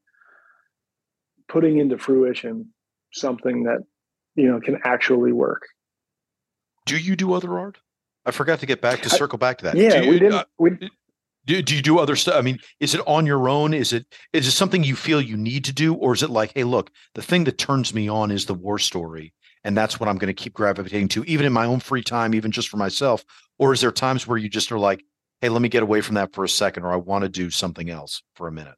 [1.49, 2.73] putting into fruition
[3.12, 3.79] something that
[4.35, 5.62] you know can actually work.
[6.85, 7.79] Do you do other art?
[8.25, 9.77] I forgot to get back to circle back to that.
[9.77, 10.71] Yeah you, we didn't uh, we,
[11.47, 13.73] do, do you do other stuff i mean is it on your own?
[13.73, 15.95] Is it is it something you feel you need to do?
[15.95, 18.79] Or is it like hey look the thing that turns me on is the war
[18.79, 19.33] story
[19.64, 22.35] and that's what i'm going to keep gravitating to even in my own free time
[22.35, 23.25] even just for myself?
[23.59, 25.05] Or is there times where you just are like
[25.41, 27.51] hey, let me get away from that for a second, or I want to do
[27.51, 28.76] something else for a minute?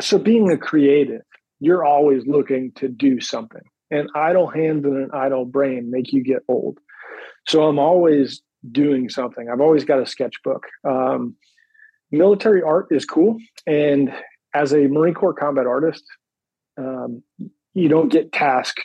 [0.00, 1.22] So, being a creative,
[1.58, 3.62] you're always looking to do something.
[3.90, 6.78] And idle hands and an idle brain make you get old.
[7.48, 9.48] So, I'm always doing something.
[9.48, 10.66] I've always got a sketchbook.
[10.88, 11.36] Um,
[12.10, 13.38] military art is cool.
[13.66, 14.12] And
[14.54, 16.04] as a Marine Corps combat artist,
[16.76, 17.22] um,
[17.74, 18.84] you don't get tasked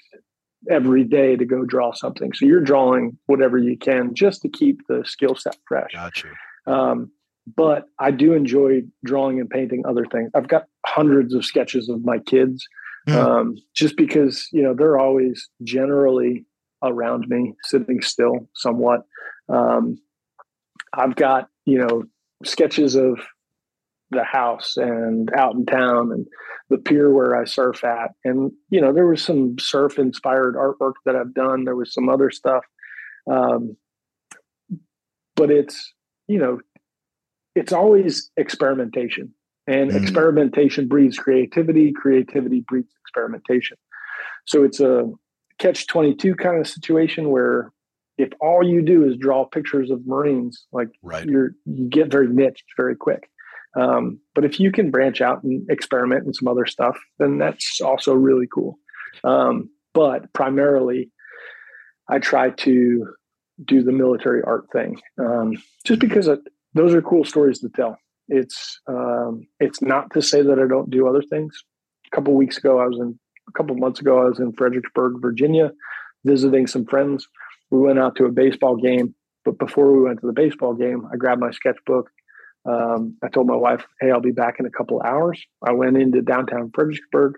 [0.70, 2.34] every day to go draw something.
[2.34, 5.91] So you're drawing whatever you can just to keep the skill set fresh.
[5.93, 6.30] Gotcha.
[6.68, 7.11] Um,
[7.55, 10.32] but I do enjoy drawing and painting other things.
[10.34, 12.68] I've got hundreds of sketches of my kids,
[13.07, 13.16] mm.
[13.16, 16.45] um, just because you know they're always generally
[16.84, 19.01] around me, sitting still somewhat.
[19.47, 19.99] Um,
[20.93, 22.03] I've got you know
[22.43, 23.20] sketches of
[24.12, 26.28] the house and out in town and
[26.70, 28.12] the pier where I surf at.
[28.24, 31.64] And, you know, there was some surf inspired artwork that I've done.
[31.64, 32.64] There was some other stuff.
[33.30, 33.78] Um,
[35.36, 35.93] but it's,
[36.28, 36.60] you know,
[37.56, 39.34] it's always experimentation
[39.68, 40.03] and mm-hmm.
[40.03, 41.91] experimentation breeds creativity.
[41.91, 43.78] Creativity breeds experimentation.
[44.45, 45.10] So it's a
[45.58, 47.72] catch 22 kind of situation where
[48.18, 51.26] if all you do is draw pictures of Marines, like right.
[51.26, 53.30] you're, you get very niched very quick.
[53.76, 57.82] Um, but if you can branch out and experiment in some other stuff, then that's
[57.82, 58.78] also really cool.
[59.23, 61.11] Um, but primarily,
[62.09, 63.07] I try to
[63.63, 65.53] do the military art thing um,
[65.86, 66.39] just because it,
[66.73, 67.97] those are cool stories to tell.
[68.28, 71.63] It's um, it's not to say that I don't do other things.
[72.11, 73.17] A couple weeks ago, I was in
[73.47, 75.71] a couple months ago, I was in Fredericksburg, Virginia,
[76.23, 77.28] visiting some friends.
[77.71, 81.07] We went out to a baseball game, but before we went to the baseball game,
[81.11, 82.09] I grabbed my sketchbook.
[82.66, 85.97] Um, I told my wife, "Hey, I'll be back in a couple hours." I went
[85.97, 87.36] into downtown Fredericksburg.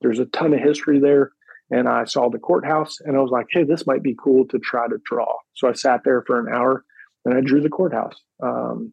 [0.00, 1.32] There's a ton of history there,
[1.70, 4.58] and I saw the courthouse, and I was like, "Hey, this might be cool to
[4.58, 6.84] try to draw." So I sat there for an hour,
[7.24, 8.20] and I drew the courthouse.
[8.42, 8.92] Um,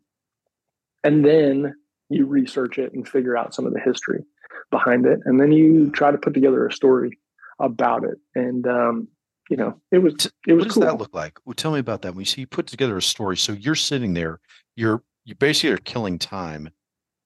[1.03, 1.75] and then
[2.09, 4.23] you research it and figure out some of the history
[4.71, 7.17] behind it, and then you try to put together a story
[7.59, 8.17] about it.
[8.35, 9.07] And um,
[9.49, 10.63] you know, it was it was.
[10.63, 10.83] What does cool.
[10.83, 11.39] that look like?
[11.45, 12.13] Well, tell me about that.
[12.13, 14.39] When you see you put together a story, so you're sitting there,
[14.75, 16.69] you're you basically are killing time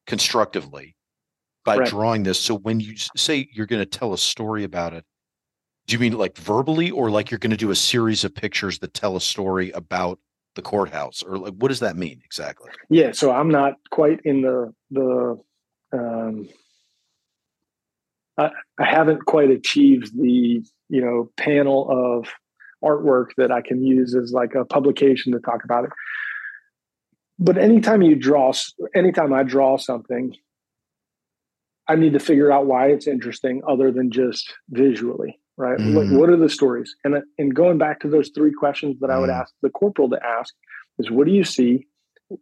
[0.08, 0.96] constructively
[1.64, 1.88] by right.
[1.88, 2.40] drawing this.
[2.40, 5.06] So when you say you're going to tell a story about it,
[5.86, 8.80] do you mean like verbally, or like you're going to do a series of pictures
[8.80, 10.20] that tell a story about
[10.56, 12.72] the courthouse, or like what does that mean exactly?
[12.90, 15.40] Yeah, so I'm not quite in the the.
[15.94, 16.50] Um,
[18.38, 18.50] I,
[18.80, 22.30] I haven't quite achieved the you know panel of
[22.84, 25.92] artwork that I can use as like a publication to talk about it.
[27.42, 28.54] But anytime you draw,
[28.96, 30.36] anytime I draw something,
[31.88, 35.80] I need to figure out why it's interesting other than just visually, right?
[35.80, 35.96] Mm.
[35.96, 36.96] What, what, are the stories?
[37.04, 39.14] And, and going back to those three questions that mm.
[39.14, 39.42] I would mm-hmm.
[39.42, 40.54] ask the corporal to ask
[41.00, 41.88] is what do you see?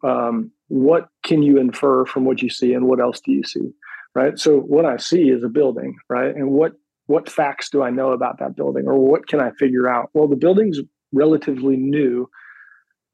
[0.04, 2.74] Um, what can you infer from what you see?
[2.74, 3.72] And what else do you see?
[4.14, 4.38] Right.
[4.38, 6.36] So what I see is a building, right?
[6.36, 6.74] And what
[7.06, 10.10] what facts do I know about that building or what can I figure out?
[10.14, 10.80] Well, the building's
[11.12, 12.30] relatively new.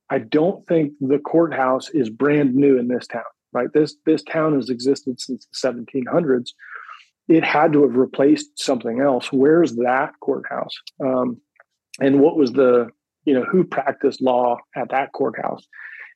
[0.10, 3.72] I don't think the courthouse is brand new in this town, right?
[3.74, 6.50] This this town has existed since the 1700s.
[7.28, 9.32] It had to have replaced something else.
[9.32, 10.78] Where's that courthouse?
[11.04, 11.42] Um,
[12.00, 12.90] and what was the
[13.26, 15.66] you know who practiced law at that courthouse?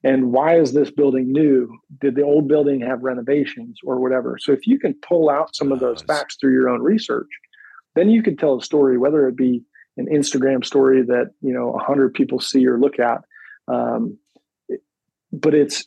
[0.04, 1.78] And why is this building new?
[2.00, 4.38] Did the old building have renovations or whatever?
[4.40, 7.28] So if you can pull out some of those facts through your own research,
[7.96, 9.64] then you can tell a story, whether it be
[9.98, 13.22] an Instagram story that you know a hundred people see or look at.
[13.70, 14.18] Um,
[15.32, 15.86] but it's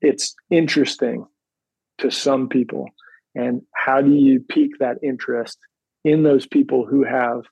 [0.00, 1.26] it's interesting
[1.98, 2.86] to some people,
[3.34, 5.58] and how do you pique that interest
[6.04, 7.42] in those people who have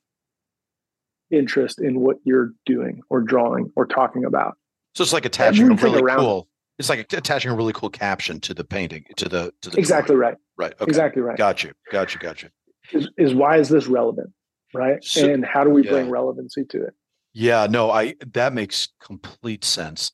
[1.31, 4.57] interest in what you're doing or drawing or talking about?
[4.95, 6.49] So it's like attaching Everything a really cool.
[6.79, 10.17] It's like attaching a really cool caption to the painting to the to the exactly
[10.17, 10.33] drawing.
[10.33, 10.37] right.
[10.57, 10.73] Right.
[10.81, 10.89] Okay.
[10.89, 11.37] Exactly right.
[11.37, 11.73] Got you.
[11.91, 12.21] Got you.
[12.21, 12.49] Got you
[12.93, 14.31] is, is why is this relevant
[14.73, 15.91] right so, and how do we yeah.
[15.91, 16.95] bring relevancy to it
[17.35, 20.13] yeah no i that makes complete sense.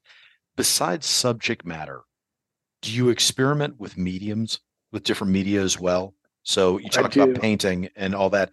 [0.56, 2.02] Besides subject matter
[2.82, 4.60] do you experiment with mediums
[4.90, 6.14] with different media as well?
[6.42, 8.50] So you talked about painting and all that.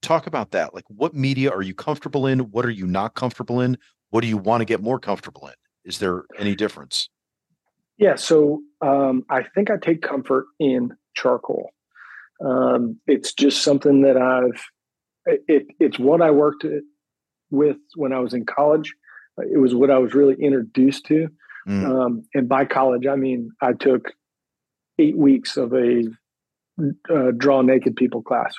[0.00, 2.50] Talk about that like what media are you comfortable in?
[2.50, 3.76] What are you not comfortable in?
[4.10, 5.54] What do you want to get more comfortable in?
[5.84, 7.08] Is there any difference?
[7.98, 11.70] Yeah so um, i think i take comfort in charcoal.
[12.44, 14.62] Um, it's just something that I've.
[15.26, 16.64] It, it's what I worked
[17.50, 18.94] with when I was in college.
[19.38, 21.28] It was what I was really introduced to,
[21.68, 21.84] mm.
[21.84, 24.12] um, and by college I mean I took
[24.98, 26.04] eight weeks of a
[27.10, 28.54] uh, draw naked people class.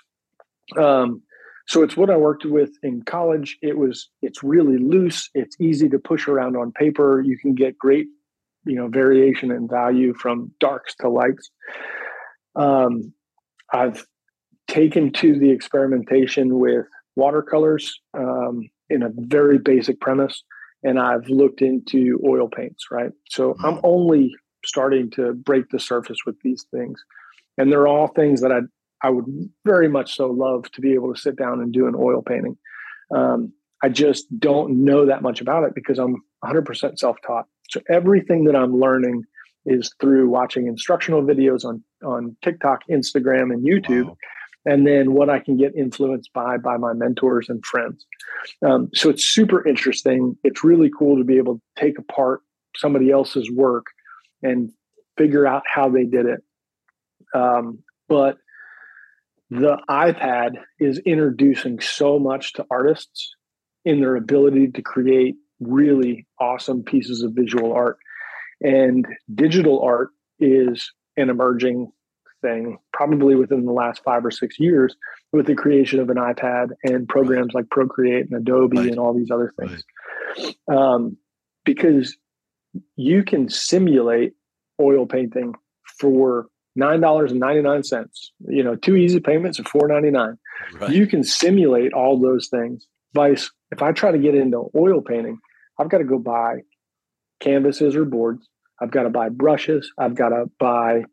[0.78, 1.22] Um,
[1.68, 3.58] so it's what I worked with in college.
[3.62, 5.30] It was it's really loose.
[5.36, 7.22] It's easy to push around on paper.
[7.22, 8.08] You can get great,
[8.66, 11.52] you know, variation and value from darks to lights.
[12.56, 13.14] Um,
[13.72, 14.04] I've
[14.68, 16.86] taken to the experimentation with
[17.16, 20.44] watercolors um, in a very basic premise,
[20.84, 22.86] and I've looked into oil paints.
[22.92, 23.86] Right, so I'm mm-hmm.
[23.86, 24.36] only
[24.66, 27.04] starting to break the surface with these things,
[27.58, 28.62] and they're all things that I
[29.02, 29.26] I would
[29.66, 32.58] very much so love to be able to sit down and do an oil painting.
[33.16, 37.46] Um, I just don't know that much about it because I'm 100% self-taught.
[37.70, 39.24] So everything that I'm learning
[39.66, 44.06] is through watching instructional videos on on TikTok, Instagram, and YouTube.
[44.06, 44.18] Wow.
[44.70, 48.06] And then what I can get influenced by by my mentors and friends.
[48.64, 50.38] Um, so it's super interesting.
[50.44, 52.42] It's really cool to be able to take apart
[52.76, 53.88] somebody else's work
[54.44, 54.70] and
[55.18, 56.42] figure out how they did it.
[57.34, 58.38] Um, but
[59.50, 63.36] the iPad is introducing so much to artists
[63.86, 67.98] in their ability to create really awesome pieces of visual art.
[68.62, 70.10] And digital art
[70.40, 71.92] is an emerging
[72.42, 74.96] thing, probably within the last five or six years,
[75.32, 78.90] with the creation of an iPad and programs like Procreate and Adobe right.
[78.90, 79.84] and all these other things.
[80.38, 80.56] Right.
[80.68, 81.18] Um,
[81.66, 82.18] because
[82.96, 84.34] you can simulate
[84.80, 85.54] oil painting
[86.00, 88.32] for nine dollars and ninety nine cents.
[88.48, 90.38] You know, two easy payments of four ninety nine.
[90.80, 90.92] Right.
[90.92, 92.88] You can simulate all those things.
[93.14, 95.40] Vice, if I try to get into oil painting,
[95.80, 96.60] I've got to go buy
[97.40, 98.48] canvases or boards.
[98.82, 99.92] I've got to buy brushes.
[99.98, 101.04] I've got to buy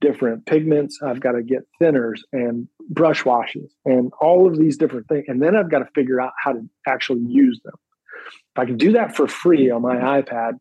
[0.00, 1.00] different pigments.
[1.02, 5.24] I've got to get thinners and brush washes and all of these different things.
[5.28, 7.74] And then I've got to figure out how to actually use them.
[8.54, 10.54] If I can do that for free on my iPad,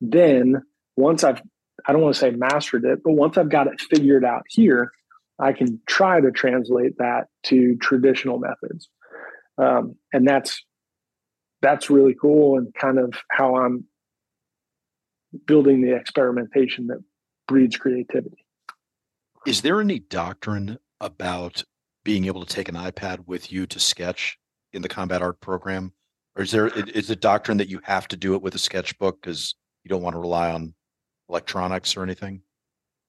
[0.00, 0.62] then
[0.96, 1.42] once I've,
[1.86, 4.92] I don't want to say mastered it, but once I've got it figured out here,
[5.38, 8.88] I can try to translate that to traditional methods.
[9.58, 10.64] Um, and that's,
[11.62, 13.84] that's really cool and kind of how I'm
[15.46, 17.02] building the experimentation that
[17.46, 18.39] breeds creativity.
[19.46, 21.62] Is there any doctrine about
[22.04, 24.38] being able to take an iPad with you to sketch
[24.72, 25.92] in the combat art program?
[26.36, 29.20] Or is there is it doctrine that you have to do it with a sketchbook
[29.20, 30.74] because you don't want to rely on
[31.28, 32.42] electronics or anything?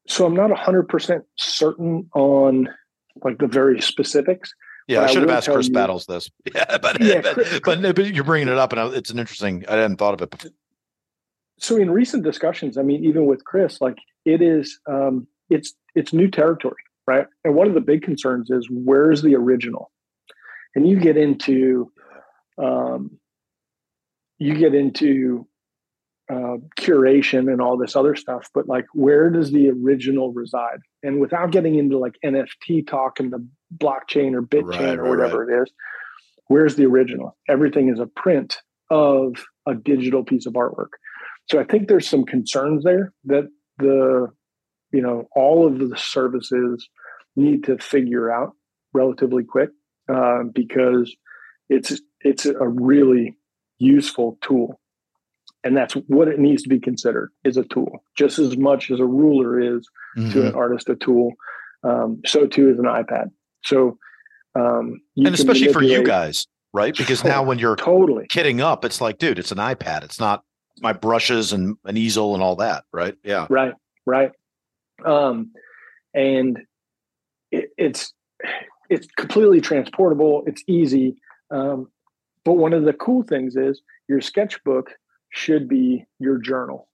[0.07, 2.69] So I'm not 100% certain on
[3.23, 4.53] like the very specifics.
[4.87, 6.29] Yeah, I should I have asked Chris you, Battles this.
[6.55, 9.63] Yeah, but, yeah, but, Chris, but, but, you're bringing it up, and it's an interesting.
[9.69, 10.51] I hadn't thought of it before.
[11.59, 16.13] So in recent discussions, I mean, even with Chris, like it is, um, it's it's
[16.13, 17.27] new territory, right?
[17.43, 19.91] And one of the big concerns is where's the original?
[20.73, 21.91] And you get into,
[22.57, 23.19] um,
[24.39, 25.45] you get into
[26.31, 30.79] uh, curation and all this other stuff, but like, where does the original reside?
[31.03, 33.45] And without getting into like NFT talk and the
[33.77, 35.59] blockchain or BitChain right, or whatever right.
[35.59, 35.73] it is,
[36.47, 37.35] where's the original?
[37.49, 38.57] Everything is a print
[38.89, 39.35] of
[39.67, 40.91] a digital piece of artwork.
[41.49, 44.27] So I think there's some concerns there that the,
[44.91, 46.87] you know, all of the services
[47.35, 48.53] need to figure out
[48.93, 49.69] relatively quick
[50.13, 51.15] uh, because
[51.69, 53.37] it's it's a really
[53.79, 54.79] useful tool.
[55.63, 58.99] And that's what it needs to be considered is a tool just as much as
[58.99, 59.87] a ruler is
[60.17, 60.31] mm-hmm.
[60.31, 61.33] to an artist a tool
[61.83, 63.31] um, so too is an ipad.
[63.63, 63.97] So
[64.55, 66.95] um, and especially for you guys right?
[66.95, 68.25] Because now when you're totally.
[68.27, 70.03] kidding up it's like dude it's an ipad.
[70.03, 70.43] It's not
[70.79, 73.15] my brushes and an easel and all that right?
[73.23, 73.45] Yeah.
[73.49, 73.73] Right
[74.07, 74.31] right
[75.05, 75.51] um,
[76.13, 76.59] and
[77.51, 78.13] it, it's
[78.89, 81.15] it's completely transportable it's easy
[81.51, 81.87] um,
[82.43, 84.91] but one of the cool things is your sketchbook
[85.29, 86.87] should be your journal.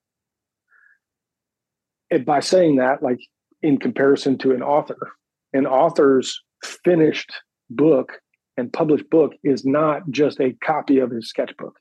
[2.10, 3.20] And by saying that, like
[3.62, 5.12] in comparison to an author,
[5.52, 6.40] an author's
[6.84, 7.32] finished
[7.70, 8.20] book
[8.56, 11.78] and published book is not just a copy of his sketchbook.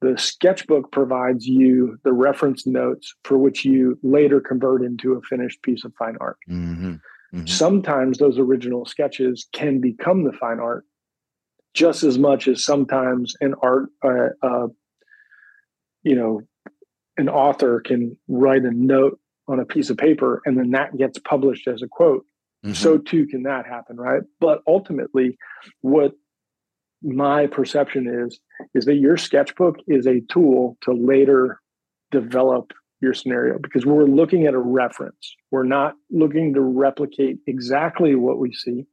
[0.00, 5.62] The sketchbook provides you the reference notes for which you later convert into a finished
[5.62, 6.36] piece of fine art.
[6.48, 6.94] Mm-hmm.
[7.34, 7.46] Mm-hmm.
[7.46, 10.84] Sometimes those original sketches can become the fine art
[11.74, 14.68] just as much as sometimes an art uh, uh,
[16.02, 16.40] you know,
[17.16, 21.18] an author can write a note on a piece of paper and then that gets
[21.18, 22.24] published as a quote.
[22.64, 22.74] Mm-hmm.
[22.74, 24.22] So too can that happen, right?
[24.40, 25.36] But ultimately,
[25.80, 26.12] what
[27.02, 28.40] my perception is
[28.74, 31.60] is that your sketchbook is a tool to later
[32.10, 35.36] develop your scenario because we're looking at a reference.
[35.50, 38.86] We're not looking to replicate exactly what we see,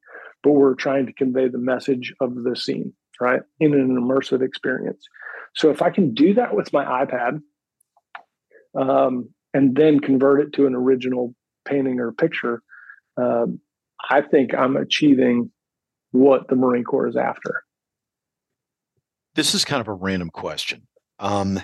[0.44, 3.42] but we're trying to convey the message of the scene, right?
[3.60, 5.04] In an immersive experience.
[5.56, 7.42] So if I can do that with my iPad
[8.78, 11.34] um, and then convert it to an original
[11.66, 12.62] painting or picture,
[13.18, 13.60] um,
[14.10, 15.52] I think I'm achieving
[16.12, 17.64] what the Marine Corps is after.
[19.36, 20.88] This is kind of a random question.
[21.20, 21.62] Um,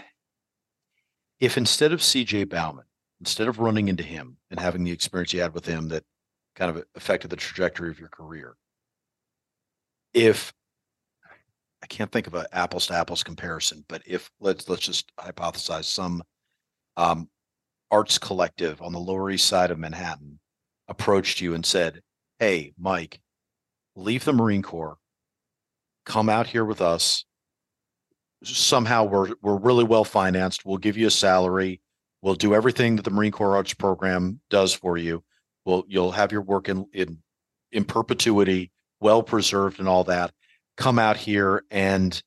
[1.39, 2.85] if instead of CJ Baumann,
[3.21, 6.03] instead of running into him and having the experience you had with him that
[6.55, 8.55] kind of affected the trajectory of your career,
[10.13, 10.51] if
[11.81, 15.85] I can't think of an apples to apples comparison, but if let's let's just hypothesize
[15.85, 16.21] some
[16.97, 17.29] um,
[17.89, 20.39] arts collective on the Lower East Side of Manhattan
[20.89, 22.01] approached you and said,
[22.37, 23.21] "Hey, Mike,
[23.95, 24.97] leave the Marine Corps,
[26.05, 27.25] come out here with us.
[28.43, 30.65] Somehow we're we're really well financed.
[30.65, 31.81] We'll give you a salary.
[32.21, 35.23] We'll do everything that the Marine Corps Arts Program does for you.
[35.65, 37.19] We'll you'll have your work in in
[37.71, 40.31] in perpetuity, well preserved, and all that."
[40.77, 42.23] come out here and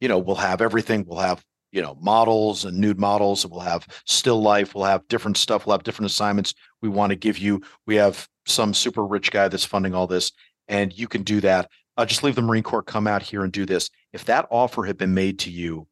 [0.00, 1.42] you know we'll have everything we'll have
[1.72, 5.66] you know models and nude models and we'll have still life we'll have different stuff
[5.66, 6.52] we'll have different assignments
[6.82, 10.32] we want to give you we have some super rich guy that's funding all this
[10.68, 13.52] and you can do that uh, just leave the marine corps come out here and
[13.52, 13.90] do this.
[14.12, 15.86] If that offer had been made to you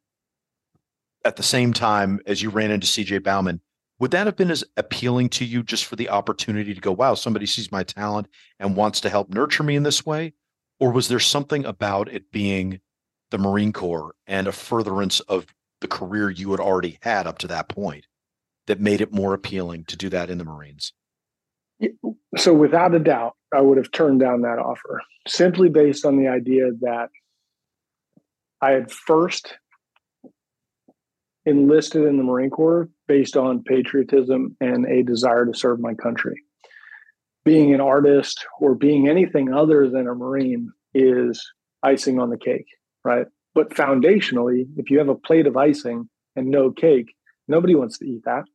[1.23, 3.59] at the same time as you ran into cj Baumann
[3.99, 7.13] would that have been as appealing to you just for the opportunity to go wow
[7.13, 8.27] somebody sees my talent
[8.59, 10.33] and wants to help nurture me in this way?
[10.79, 12.81] Or was there something about it being
[13.31, 15.45] the Marine Corps and a furtherance of
[15.79, 18.07] the career you had already had up to that point
[18.67, 20.91] that made it more appealing to do that in the Marines?
[22.37, 26.27] So, without a doubt, I would have turned down that offer simply based on the
[26.27, 27.09] idea that
[28.61, 29.57] I had first
[31.45, 36.41] enlisted in the Marine Corps based on patriotism and a desire to serve my country.
[37.43, 41.45] Being an artist or being anything other than a Marine is
[41.83, 42.67] icing on the cake,
[43.03, 43.27] right?
[43.53, 47.15] But foundationally, if you have a plate of icing and no cake,
[47.47, 48.45] nobody wants to eat that.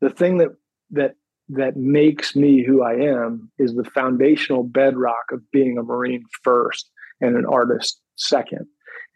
[0.00, 0.50] The thing that
[0.92, 1.14] that
[1.52, 6.90] that makes me who I am is the foundational bedrock of being a Marine first
[7.20, 8.66] and an artist second.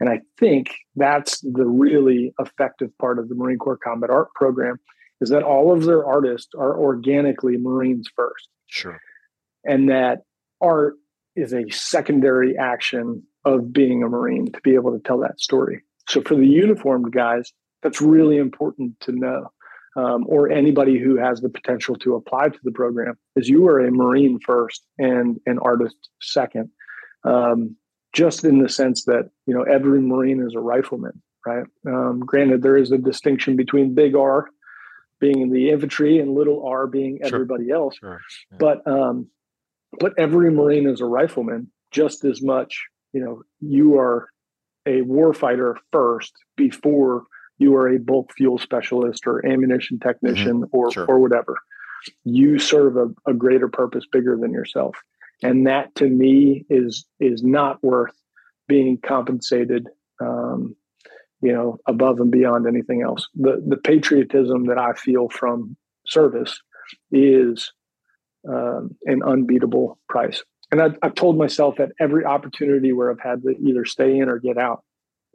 [0.01, 4.78] And I think that's the really effective part of the Marine Corps Combat Art Program
[5.20, 8.49] is that all of their artists are organically Marines first.
[8.66, 8.99] Sure.
[9.64, 10.22] And that
[10.61, 10.95] art
[11.37, 15.82] is a secondary action of being a Marine to be able to tell that story.
[16.09, 19.51] So for the uniformed guys, that's really important to know.
[19.97, 23.78] Um, or anybody who has the potential to apply to the program is you are
[23.78, 26.70] a Marine first and an artist second.
[27.22, 27.76] Um,
[28.12, 31.66] just in the sense that you know every Marine is a rifleman, right?
[31.86, 34.49] Um, granted, there is a distinction between big R
[35.20, 37.34] being in the infantry and little R being sure.
[37.34, 38.20] everybody else, sure.
[38.51, 38.59] yeah.
[38.59, 39.28] but um,
[39.99, 42.84] but every Marine is a rifleman just as much.
[43.12, 44.28] You know, you are
[44.86, 47.24] a warfighter first before
[47.59, 50.76] you are a bulk fuel specialist or ammunition technician mm-hmm.
[50.76, 51.07] or sure.
[51.07, 51.57] or whatever.
[52.24, 54.96] You serve a, a greater purpose bigger than yourself
[55.42, 58.14] and that to me is is not worth
[58.68, 59.88] being compensated
[60.20, 60.74] um,
[61.40, 65.76] you know above and beyond anything else the the patriotism that i feel from
[66.07, 66.61] service
[67.11, 67.72] is
[68.48, 73.42] um, an unbeatable price and I, i've told myself at every opportunity where i've had
[73.42, 74.82] to either stay in or get out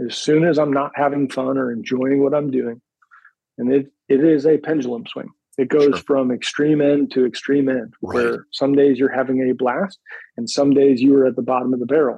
[0.05, 2.81] as soon as i'm not having fun or enjoying what i'm doing
[3.57, 5.29] and it, it is a pendulum swing
[5.59, 5.97] it goes sure.
[6.07, 8.15] from extreme end to extreme end, right.
[8.15, 9.99] where some days you're having a blast
[10.37, 12.17] and some days you are at the bottom of the barrel.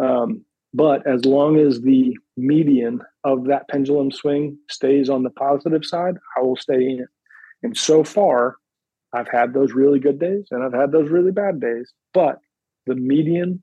[0.00, 5.84] Um, but as long as the median of that pendulum swing stays on the positive
[5.84, 7.08] side, I will stay in it.
[7.62, 8.56] And so far,
[9.12, 11.92] I've had those really good days and I've had those really bad days.
[12.12, 12.40] But
[12.86, 13.62] the median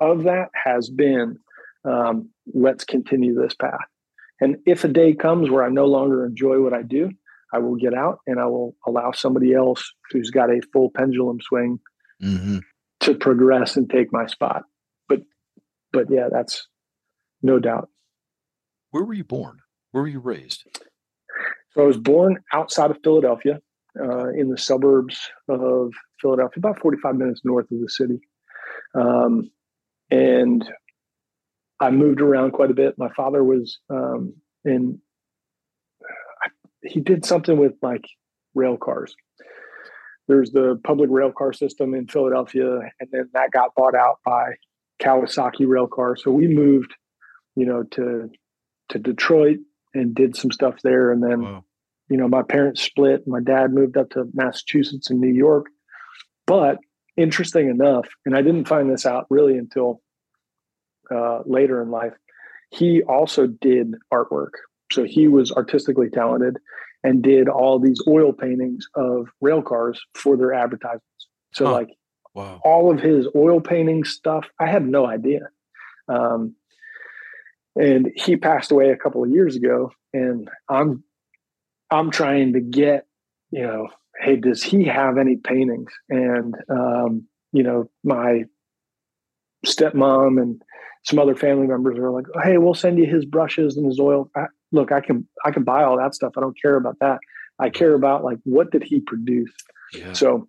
[0.00, 1.38] of that has been
[1.84, 3.80] um, let's continue this path.
[4.40, 7.10] And if a day comes where I no longer enjoy what I do,
[7.52, 11.38] I will get out and I will allow somebody else who's got a full pendulum
[11.40, 11.80] swing
[12.22, 12.58] mm-hmm.
[13.00, 14.62] to progress and take my spot.
[15.08, 15.20] But,
[15.92, 16.68] but yeah, that's
[17.42, 17.88] no doubt.
[18.90, 19.58] Where were you born?
[19.90, 20.64] Where were you raised?
[21.72, 23.60] So I was born outside of Philadelphia,
[23.98, 28.20] uh, in the suburbs of Philadelphia, about 45 minutes north of the city.
[28.94, 29.50] Um,
[30.10, 30.68] and
[31.80, 32.98] I moved around quite a bit.
[32.98, 35.00] My father was um, in
[36.82, 38.04] he did something with like
[38.54, 39.14] rail cars.
[40.28, 44.52] There's the public rail car system in Philadelphia, and then that got bought out by
[45.00, 46.16] Kawasaki rail car.
[46.16, 46.94] So we moved,
[47.56, 48.30] you know, to
[48.90, 49.58] to Detroit
[49.94, 51.64] and did some stuff there, and then wow.
[52.08, 53.26] you know my parents split.
[53.26, 55.66] My dad moved up to Massachusetts and New York.
[56.46, 56.78] But
[57.16, 60.00] interesting enough, and I didn't find this out really until
[61.14, 62.12] uh, later in life.
[62.70, 64.50] He also did artwork
[64.90, 66.58] so he was artistically talented
[67.02, 71.04] and did all these oil paintings of rail cars for their advertisements.
[71.54, 71.72] So huh.
[71.72, 71.88] like
[72.34, 72.60] wow.
[72.64, 75.48] all of his oil painting stuff, I had no idea.
[76.08, 76.54] Um,
[77.76, 81.04] and he passed away a couple of years ago and I'm
[81.92, 83.06] I'm trying to get,
[83.50, 83.88] you know,
[84.20, 85.92] hey, does he have any paintings?
[86.08, 88.44] And um, you know, my
[89.66, 90.62] stepmom and
[91.04, 94.30] some other family members are like, "Hey, we'll send you his brushes and his oil."
[94.36, 96.32] I, look, I can I can buy all that stuff.
[96.36, 97.18] I don't care about that.
[97.58, 99.52] I care about like what did he produce.
[99.92, 100.12] Yeah.
[100.12, 100.48] So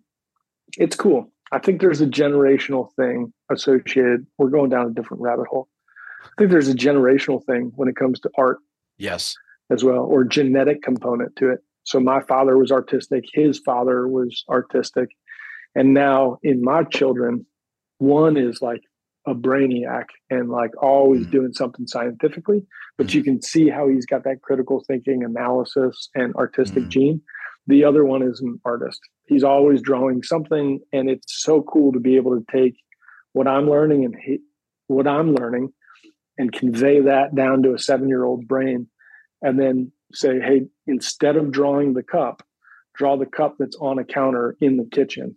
[0.78, 1.30] it's cool.
[1.52, 4.26] I think there's a generational thing associated.
[4.38, 5.68] We're going down a different rabbit hole.
[6.24, 8.58] I think there's a generational thing when it comes to art.
[8.98, 9.34] Yes.
[9.70, 11.60] As well, or genetic component to it.
[11.84, 13.24] So my father was artistic.
[13.32, 15.10] His father was artistic.
[15.74, 17.46] And now in my children,
[17.98, 18.82] one is like
[19.26, 21.30] a brainiac and like always mm.
[21.30, 22.64] doing something scientifically,
[22.98, 23.14] but mm.
[23.14, 26.88] you can see how he's got that critical thinking, analysis, and artistic mm.
[26.88, 27.22] gene.
[27.66, 29.00] The other one is an artist.
[29.26, 32.74] He's always drawing something, and it's so cool to be able to take
[33.32, 34.38] what I'm learning and he,
[34.88, 35.72] what I'm learning
[36.38, 38.88] and convey that down to a seven year old brain
[39.40, 42.42] and then say, hey, instead of drawing the cup,
[42.94, 45.36] draw the cup that's on a counter in the kitchen.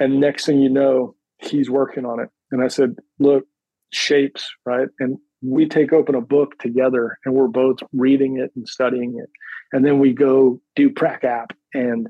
[0.00, 3.44] And next thing you know, he's working on it and I said, look,
[3.92, 4.88] shapes, right?
[5.00, 9.30] And we take open a book together and we're both reading it and studying it.
[9.72, 12.08] and then we go do prac app and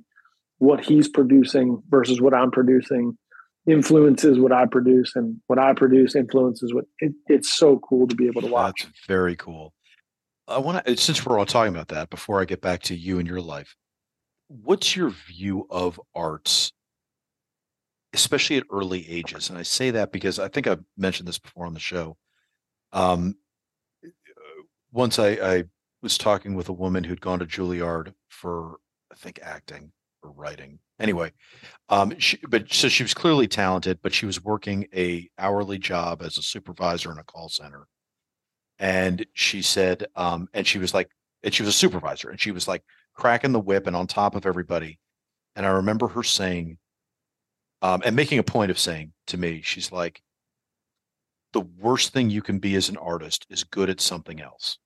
[0.58, 3.16] what he's producing versus what i'm producing
[3.66, 8.16] influences what i produce and what i produce influences what it, it's so cool to
[8.16, 9.72] be able to watch that's very cool
[10.46, 12.94] i want to uh, since we're all talking about that before i get back to
[12.94, 13.76] you and your life
[14.48, 16.72] what's your view of arts
[18.12, 19.50] especially at early ages.
[19.50, 22.16] And I say that because I think I've mentioned this before on the show.
[22.92, 23.34] Um,
[24.92, 25.64] once I, I
[26.02, 28.76] was talking with a woman who'd gone to Juilliard for,
[29.12, 30.78] I think, acting or writing.
[30.98, 31.32] Anyway,
[31.90, 36.22] um, she, but so she was clearly talented, but she was working a hourly job
[36.22, 37.86] as a supervisor in a call center.
[38.78, 41.10] And she said, um, and she was like,
[41.42, 42.82] and she was a supervisor, and she was like
[43.14, 44.98] cracking the whip and on top of everybody.
[45.54, 46.78] And I remember her saying,
[47.82, 50.22] um, and making a point of saying to me, she's like,
[51.52, 54.78] the worst thing you can be as an artist is good at something else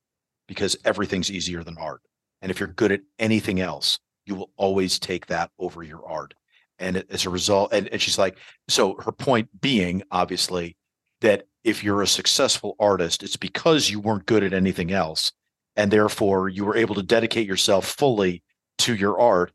[0.47, 2.02] because everything's easier than art.
[2.40, 6.35] And if you're good at anything else, you will always take that over your art.
[6.78, 8.39] And as a result, and, and she's like,
[8.69, 10.77] so her point being, obviously,
[11.20, 15.32] that if you're a successful artist, it's because you weren't good at anything else.
[15.77, 18.43] And therefore, you were able to dedicate yourself fully
[18.78, 19.52] to your art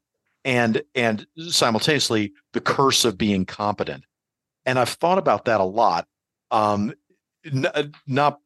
[0.48, 4.06] and and simultaneously the curse of being competent.
[4.66, 6.08] And i've thought about that a lot
[6.50, 6.94] um
[7.46, 8.40] n- uh, not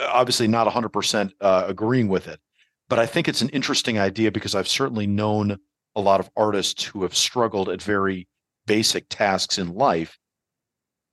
[0.00, 2.40] obviously not 100% uh, agreeing with it
[2.88, 5.58] but i think it's an interesting idea because i've certainly known
[5.94, 8.26] a lot of artists who have struggled at very
[8.66, 10.18] basic tasks in life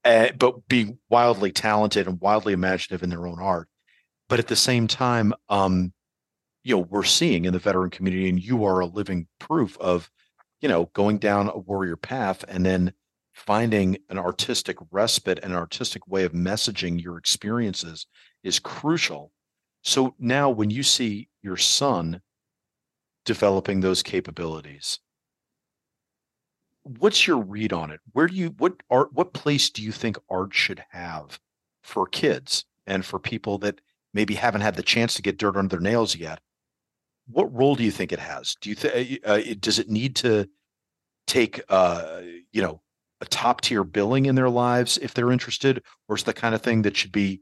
[0.06, 3.68] uh, but being wildly talented and wildly imaginative in their own art.
[4.30, 5.92] But at the same time um
[6.64, 10.10] you know we're seeing in the veteran community and you are a living proof of
[10.62, 12.94] you know going down a warrior path and then
[13.34, 18.06] finding an artistic respite and an artistic way of messaging your experiences
[18.44, 19.32] is crucial.
[19.82, 22.22] So now when you see your son
[23.24, 25.00] developing those capabilities
[26.98, 28.00] what's your read on it?
[28.14, 31.40] Where do you what art what place do you think art should have
[31.84, 33.82] for kids and for people that
[34.14, 36.40] maybe haven't had the chance to get dirt under their nails yet
[37.32, 38.56] what role do you think it has?
[38.62, 40.50] Do you think uh, uh does it need to
[41.28, 42.82] take uh, you know
[43.22, 46.62] a top tier billing in their lives if they're interested, or is the kind of
[46.62, 47.42] thing that should be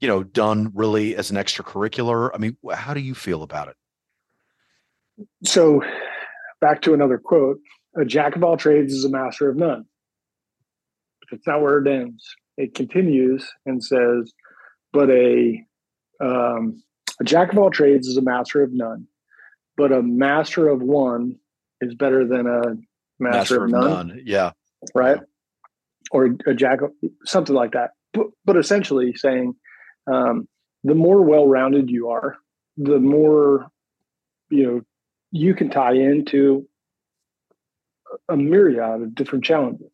[0.00, 2.30] you know done really as an extracurricular?
[2.34, 3.76] I mean, how do you feel about it?
[5.44, 5.82] So,
[6.60, 7.58] back to another quote:
[7.96, 9.84] "A jack of all trades is a master of none."
[11.20, 12.24] But it's not where it ends.
[12.56, 14.32] It continues and says,
[14.92, 15.64] "But a
[16.20, 16.82] um,
[17.20, 19.08] a jack of all trades is a master of none."
[19.76, 21.36] But a master of one
[21.80, 22.62] is better than a
[23.18, 24.08] master, master of, none.
[24.08, 24.22] none.
[24.24, 24.52] Yeah.
[24.94, 25.16] Right.
[25.16, 25.22] Yeah.
[26.10, 26.80] Or a jack,
[27.24, 27.90] something like that.
[28.12, 29.54] But, but essentially saying
[30.06, 30.46] um,
[30.84, 32.36] the more well rounded you are,
[32.76, 33.66] the more,
[34.50, 34.80] you know,
[35.30, 36.68] you can tie into
[38.28, 39.90] a myriad of different challenges.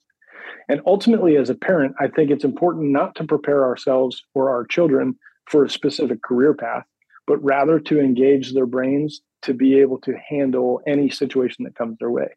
[0.68, 4.64] And ultimately, as a parent, I think it's important not to prepare ourselves or our
[4.66, 5.16] children
[5.46, 6.84] for a specific career path,
[7.26, 11.96] but rather to engage their brains to be able to handle any situation that comes
[11.98, 12.28] their way.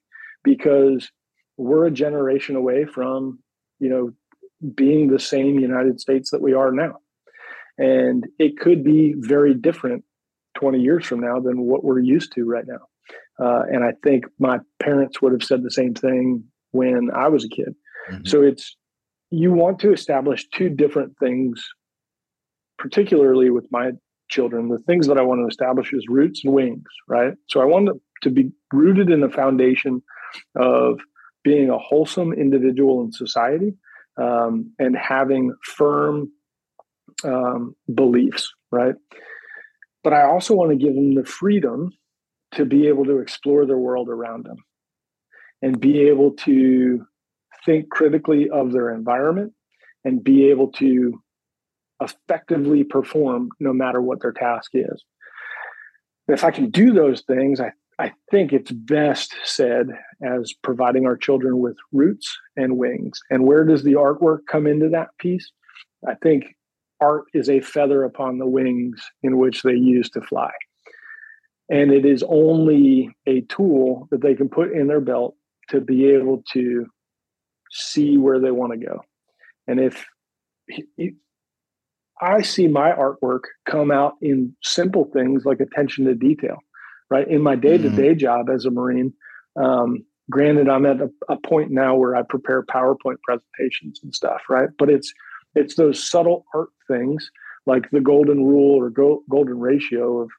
[0.43, 1.09] Because
[1.57, 3.39] we're a generation away from
[3.79, 4.11] you know
[4.75, 6.97] being the same united states that we are now.
[7.77, 10.03] And it could be very different
[10.55, 12.87] 20 years from now than what we're used to right now.
[13.43, 17.45] Uh, and i think my parents would have said the same thing when i was
[17.45, 17.75] a kid.
[18.11, 18.25] Mm-hmm.
[18.25, 18.75] so it's
[19.31, 21.65] you want to establish two different things
[22.77, 23.91] particularly with my
[24.33, 27.33] children, the things that I want to establish is roots and wings, right?
[27.49, 30.01] So I want them to be rooted in the foundation
[30.55, 30.99] of
[31.43, 33.73] being a wholesome individual in society
[34.17, 36.31] um, and having firm
[37.23, 38.95] um, beliefs, right?
[40.03, 41.91] But I also want to give them the freedom
[42.53, 44.57] to be able to explore the world around them
[45.61, 47.05] and be able to
[47.65, 49.53] think critically of their environment
[50.03, 51.21] and be able to
[52.03, 55.03] effectively perform no matter what their task is.
[56.27, 59.87] If I can do those things, I, I think it's best said
[60.21, 63.19] as providing our children with roots and wings.
[63.29, 65.51] And where does the artwork come into that piece?
[66.07, 66.55] I think
[66.99, 70.51] art is a feather upon the wings in which they use to fly.
[71.69, 75.35] And it is only a tool that they can put in their belt
[75.69, 76.87] to be able to
[77.71, 79.01] see where they want to go.
[79.67, 80.05] And if
[82.21, 86.57] I see my artwork come out in simple things like attention to detail,
[87.09, 87.27] right?
[87.27, 89.13] In my day to day job as a Marine,
[89.55, 94.41] um, granted, I'm at a, a, point now where I prepare PowerPoint presentations and stuff,
[94.49, 94.69] right?
[94.77, 95.13] But it's
[95.55, 97.29] it's those subtle art things
[97.65, 100.29] like the golden rule or go, golden ratio of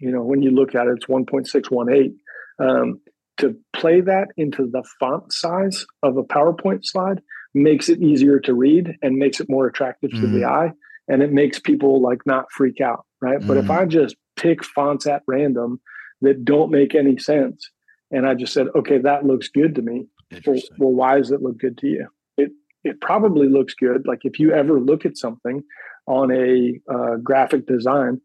[0.00, 2.14] You know, when you look at it, it's 1.618.
[2.60, 3.00] Um,
[3.38, 7.20] to play that into the font size of a PowerPoint slide
[7.54, 10.22] makes it easier to read and makes it more attractive mm-hmm.
[10.22, 10.48] to the mm.
[10.48, 10.72] eye.
[11.08, 13.38] And it makes people like not freak out, right?
[13.38, 13.48] Mm-hmm.
[13.48, 13.78] But if mm.
[13.78, 15.80] I just pick fonts at random
[16.20, 17.70] that don't make any sense,
[18.10, 20.06] and I just said, okay, that looks good to me.
[20.46, 22.08] Well, well, why does it look good to you?
[22.36, 22.50] It
[22.84, 24.06] it probably looks good.
[24.06, 25.62] Like if you ever look at something
[26.06, 28.20] on a uh, graphic design,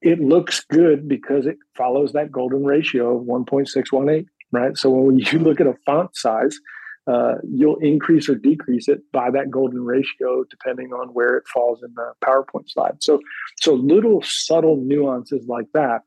[0.00, 4.76] it looks good because it follows that golden ratio of 1.618, right?
[4.76, 6.58] So when you look at a font size,
[7.06, 11.82] uh, you'll increase or decrease it by that golden ratio depending on where it falls
[11.82, 13.02] in the PowerPoint slide.
[13.02, 13.20] So,
[13.60, 16.02] so little subtle nuances like that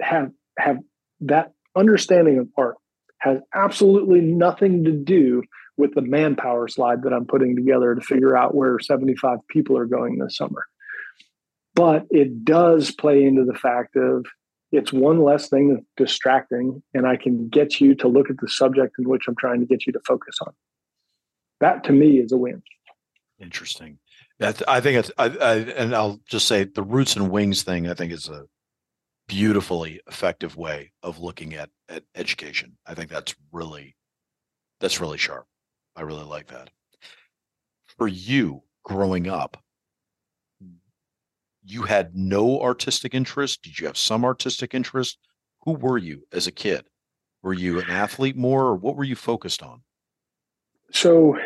[0.00, 0.78] have have
[1.20, 2.76] that understanding of art
[3.18, 5.42] has absolutely nothing to do
[5.78, 9.86] with the manpower slide that I'm putting together to figure out where 75 people are
[9.86, 10.66] going this summer.
[11.74, 14.24] But it does play into the fact of
[14.72, 18.48] it's one less thing that's distracting, and I can get you to look at the
[18.48, 20.52] subject in which I'm trying to get you to focus on.
[21.60, 22.62] That to me is a win.
[23.38, 23.98] Interesting.
[24.40, 27.88] I think it's, I, I, and I'll just say the roots and wings thing.
[27.88, 28.44] I think is a
[29.28, 32.76] beautifully effective way of looking at, at education.
[32.86, 33.96] I think that's really,
[34.80, 35.46] that's really sharp.
[35.96, 36.70] I really like that.
[37.96, 39.56] For you growing up,
[41.66, 43.62] you had no artistic interest?
[43.62, 45.18] Did you have some artistic interest?
[45.62, 46.86] Who were you as a kid?
[47.42, 49.82] Were you an athlete more, or what were you focused on?
[50.92, 51.36] So,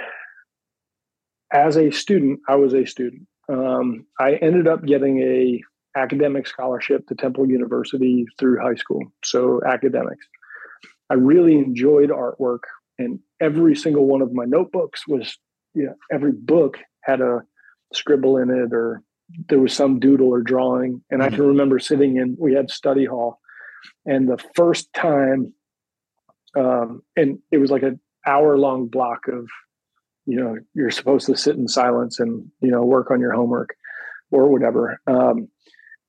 [1.52, 3.26] as a student, I was a student.
[3.48, 5.62] Um, I ended up getting a
[5.96, 9.12] academic scholarship to Temple University through high school.
[9.24, 10.26] So academics.
[11.10, 12.60] I really enjoyed artwork,
[12.98, 15.36] and every single one of my notebooks was,
[15.74, 17.42] you know, every book had a
[17.92, 19.02] scribble in it or
[19.48, 21.02] there was some doodle or drawing.
[21.10, 21.22] And mm-hmm.
[21.22, 21.48] I can mm-hmm.
[21.48, 23.40] remember sitting in, we had study hall,
[24.04, 25.52] and the first time,
[26.56, 29.48] um, and it was like an hour long block of,
[30.26, 33.74] you know, you're supposed to sit in silence and, you know, work on your homework
[34.30, 35.00] or whatever.
[35.06, 35.48] Um,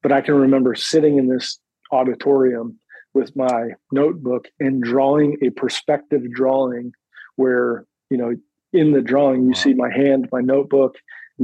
[0.03, 1.59] but I can remember sitting in this
[1.91, 2.79] auditorium
[3.13, 6.93] with my notebook and drawing a perspective drawing
[7.35, 8.35] where, you know,
[8.73, 9.53] in the drawing, you wow.
[9.53, 10.95] see my hand, my notebook,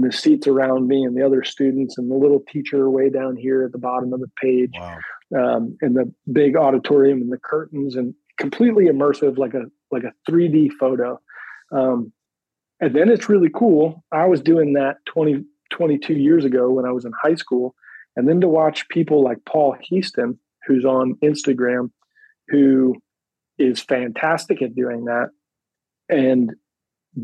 [0.01, 3.63] the seats around me and the other students and the little teacher way down here
[3.63, 4.97] at the bottom of the page wow.
[5.37, 10.13] um, and the big auditorium and the curtains and completely immersive like a like a
[10.29, 11.19] 3d photo.
[11.71, 12.11] Um,
[12.79, 14.03] and then it's really cool.
[14.11, 17.75] I was doing that 20 22 years ago when i was in high school.
[18.15, 21.91] And then to watch people like paul Heaston, who's on instagram
[22.47, 22.95] who
[23.57, 25.29] is fantastic at doing that
[26.09, 26.53] and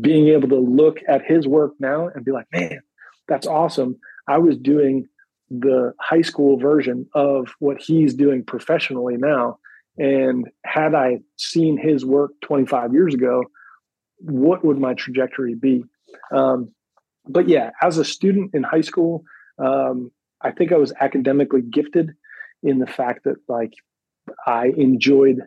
[0.00, 2.80] being able to look at his work now and be like, man,
[3.28, 3.96] that's awesome.
[4.28, 5.06] I was doing
[5.50, 9.58] the high school version of what he's doing professionally now.
[9.96, 13.44] And had I seen his work 25 years ago,
[14.18, 15.84] what would my trajectory be?
[16.34, 16.72] Um,
[17.28, 19.24] but yeah, as a student in high school,
[19.58, 20.10] um,
[20.40, 22.10] I think I was academically gifted
[22.62, 23.72] in the fact that like
[24.46, 25.40] I enjoyed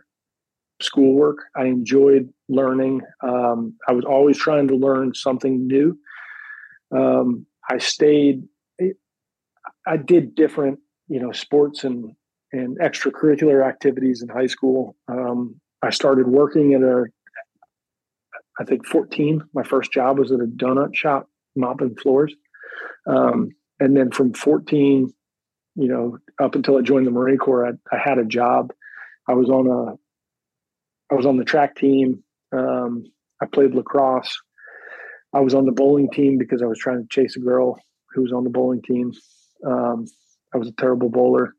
[0.82, 1.38] schoolwork.
[1.56, 3.02] I enjoyed learning.
[3.22, 5.98] Um, I was always trying to learn something new.
[6.95, 8.44] Um, I stayed.
[9.86, 12.14] I did different, you know, sports and
[12.54, 14.95] and extracurricular activities in high school.
[15.08, 17.06] Um, I started working at a,
[18.60, 19.41] I think 14.
[19.54, 22.34] My first job was at a donut shop mopping floors,
[23.06, 23.49] um,
[23.80, 25.12] and then from 14,
[25.76, 28.72] you know, up until I joined the Marine Corps, I, I had a job.
[29.28, 29.95] I was on a
[31.12, 32.24] I was on the track team.
[32.52, 33.06] Um,
[33.42, 34.36] I played lacrosse.
[35.34, 37.78] I was on the bowling team because I was trying to chase a girl
[38.14, 39.12] who was on the bowling team.
[39.66, 40.06] Um,
[40.54, 41.54] I was a terrible bowler,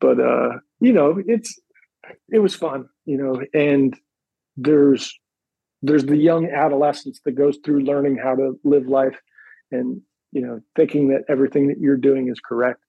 [0.00, 1.58] but uh, you know, it's
[2.30, 3.96] it was fun, you know, and
[4.56, 5.12] there's
[5.82, 9.18] there's the young adolescence that goes through learning how to live life
[9.70, 10.00] and
[10.32, 12.80] you know thinking that everything that you're doing is correct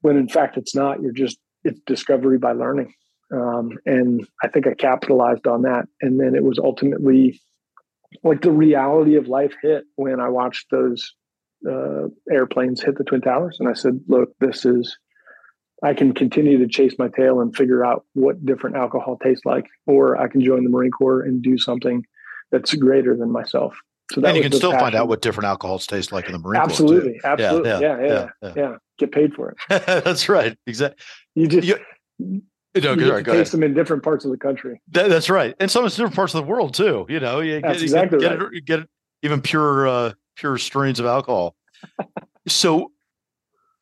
[0.00, 2.92] when in fact it's not you're just it's discovery by learning
[3.32, 5.86] um, and I think I capitalized on that.
[6.00, 7.40] And then it was ultimately
[8.22, 11.12] like the reality of life hit when I watched those
[11.68, 13.56] uh, airplanes hit the Twin Towers.
[13.58, 14.96] And I said, look, this is,
[15.82, 19.66] I can continue to chase my tail and figure out what different alcohol tastes like,
[19.86, 22.04] or I can join the Marine Corps and do something
[22.52, 23.76] that's greater than myself.
[24.12, 24.84] So that and you can still passion.
[24.84, 27.32] find out what different alcohols taste like in the Marine absolutely, Corps.
[27.32, 27.68] Absolutely.
[27.68, 27.70] Absolutely.
[27.70, 28.76] Yeah yeah, yeah yeah, yeah, yeah.
[28.98, 29.56] Get paid for it.
[30.04, 30.56] that's right.
[30.64, 31.04] Exactly.
[31.34, 32.42] You just, you,
[32.82, 34.80] no, you to taste them in different parts of the country.
[34.92, 37.06] That, that's right, and some different parts of the world too.
[37.08, 38.52] You know, you that's get, exactly get, right.
[38.52, 38.88] get, get
[39.22, 41.56] even pure uh, pure strains of alcohol.
[42.48, 42.92] so,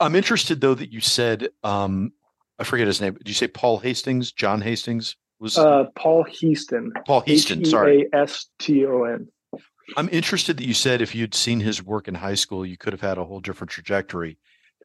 [0.01, 2.13] I'm interested though that you said um,
[2.59, 3.15] I forget his name.
[3.15, 4.33] Did you say Paul Hastings?
[4.33, 6.93] John Hastings was uh, Paul Heaston.
[7.07, 7.65] Paul Heaston.
[7.65, 9.29] Sorry, A S T O N.
[9.97, 12.93] I'm interested that you said if you'd seen his work in high school, you could
[12.93, 14.39] have had a whole different trajectory.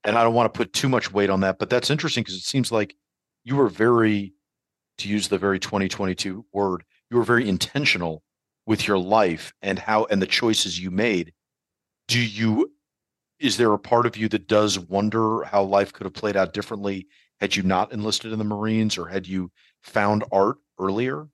[0.04, 2.36] And I don't want to put too much weight on that, but that's interesting because
[2.36, 2.96] it seems like
[3.44, 4.34] you were very,
[5.00, 8.24] to use the very 2022 word, you were very intentional
[8.66, 11.34] with your life and how and the choices you made.
[12.08, 12.72] Do you
[13.40, 16.54] is there a part of you that does wonder how life could have played out
[16.54, 17.08] differently
[17.40, 19.50] had you not enlisted in the Marines or had you
[19.82, 21.26] found art earlier?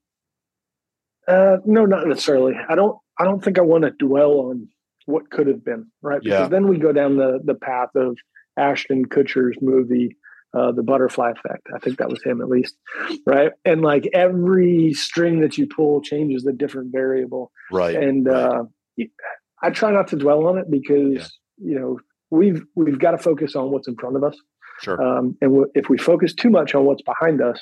[1.26, 2.54] Uh, no, not necessarily.
[2.68, 2.96] I don't.
[3.18, 4.68] I don't think I want to dwell on
[5.06, 5.90] what could have been.
[6.02, 6.48] Right, because Yeah.
[6.48, 8.16] then we go down the the path of
[8.56, 10.16] Ashton Kutcher's movie,
[10.56, 11.66] uh, The Butterfly Effect.
[11.74, 12.74] I think that was him at least.
[13.26, 17.52] Right, and like every string that you pull changes a different variable.
[17.70, 17.94] Right.
[17.96, 18.34] and right.
[18.34, 18.62] uh,
[19.62, 21.26] I try not to dwell on it because Yeah.
[21.70, 21.98] you know
[22.30, 24.36] we've we've got to focus on what's in front of us.
[24.80, 25.00] sure.
[25.02, 27.60] Um, and w- if we focus too much on what's behind us,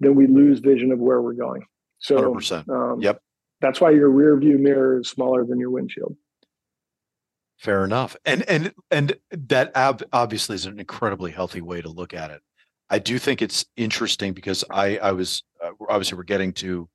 [0.00, 1.62] then we lose vision of where we're going.
[2.00, 2.68] So, 100%.
[2.68, 3.20] um, Yep.
[3.60, 6.16] that's why your rear view mirror is smaller than your windshield.
[7.58, 8.16] Fair enough.
[8.24, 12.40] And and and that ab- obviously is an incredibly healthy way to look at it.
[12.88, 16.88] I do think it's interesting because I I was uh, obviously we're getting to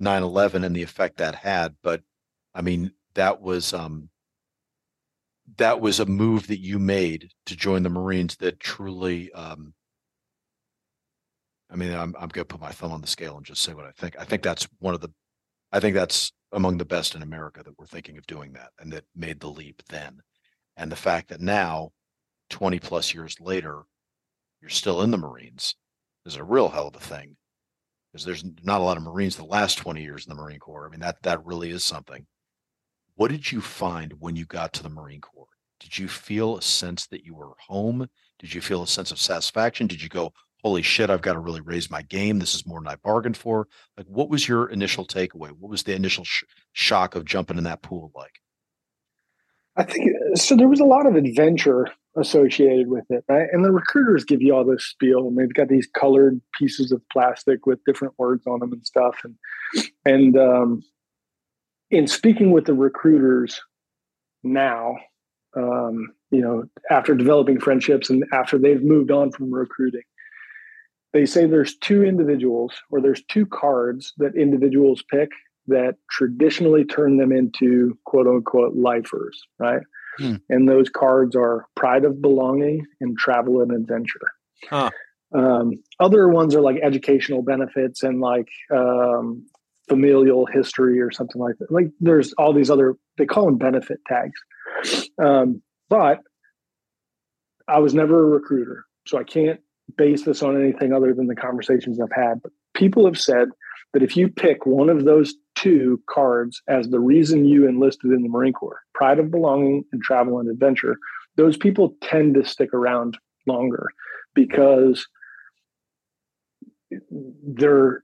[0.00, 2.02] 9/11 and the effect that had, but
[2.54, 4.08] I mean that was um
[5.58, 9.74] that was a move that you made to join the Marines that truly um
[11.70, 13.74] I mean I'm I'm going to put my thumb on the scale and just say
[13.74, 14.16] what I think.
[14.18, 15.10] I think that's one of the
[15.76, 18.90] I think that's among the best in America that we're thinking of doing that and
[18.94, 20.20] that made the leap then.
[20.78, 21.90] And the fact that now,
[22.48, 23.82] 20 plus years later,
[24.62, 25.74] you're still in the Marines
[26.24, 27.36] is a real hell of a thing.
[28.10, 30.86] Because there's not a lot of Marines the last 20 years in the Marine Corps.
[30.86, 32.26] I mean, that that really is something.
[33.16, 35.46] What did you find when you got to the Marine Corps?
[35.80, 38.08] Did you feel a sense that you were home?
[38.38, 39.86] Did you feel a sense of satisfaction?
[39.86, 40.32] Did you go,
[40.66, 42.40] holy shit, I've got to really raise my game.
[42.40, 43.68] This is more than I bargained for.
[43.96, 45.52] Like, what was your initial takeaway?
[45.52, 48.40] What was the initial sh- shock of jumping in that pool like?
[49.76, 50.56] I think so.
[50.56, 51.86] There was a lot of adventure
[52.16, 53.46] associated with it, right?
[53.52, 57.00] And the recruiters give you all this spiel, and they've got these colored pieces of
[57.12, 59.14] plastic with different words on them and stuff.
[59.22, 59.36] And
[60.04, 60.82] and um,
[61.92, 63.60] in speaking with the recruiters
[64.42, 64.96] now,
[65.56, 70.02] um, you know, after developing friendships and after they've moved on from recruiting,
[71.16, 75.30] they say there's two individuals or there's two cards that individuals pick
[75.66, 79.80] that traditionally turn them into quote unquote lifers, right?
[80.18, 80.34] Hmm.
[80.50, 84.20] And those cards are pride of belonging and travel and adventure.
[84.68, 84.90] Huh.
[85.34, 89.46] Um, other ones are like educational benefits and like um,
[89.88, 91.72] familial history or something like that.
[91.72, 94.38] Like there's all these other, they call them benefit tags.
[95.18, 96.20] Um, but
[97.66, 99.60] I was never a recruiter, so I can't
[99.96, 102.42] base this on anything other than the conversations I've had.
[102.42, 103.48] But people have said
[103.92, 108.22] that if you pick one of those two cards as the reason you enlisted in
[108.22, 110.96] the Marine Corps, pride of belonging and travel and adventure,
[111.36, 113.88] those people tend to stick around longer
[114.34, 115.06] because
[116.90, 118.02] their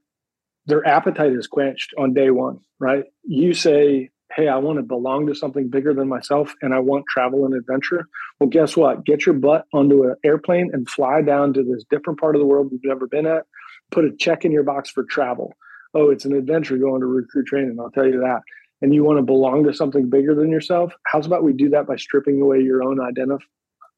[0.65, 3.03] their appetite is quenched on day one, right?
[3.23, 7.05] You say, Hey, I want to belong to something bigger than myself and I want
[7.07, 8.07] travel and adventure.
[8.39, 9.05] Well, guess what?
[9.05, 12.47] Get your butt onto an airplane and fly down to this different part of the
[12.47, 13.43] world you've never been at.
[13.91, 15.53] Put a check in your box for travel.
[15.93, 17.77] Oh, it's an adventure going to recruit training.
[17.79, 18.41] I'll tell you that.
[18.81, 20.93] And you want to belong to something bigger than yourself?
[21.05, 23.45] How's about we do that by stripping away your own identif-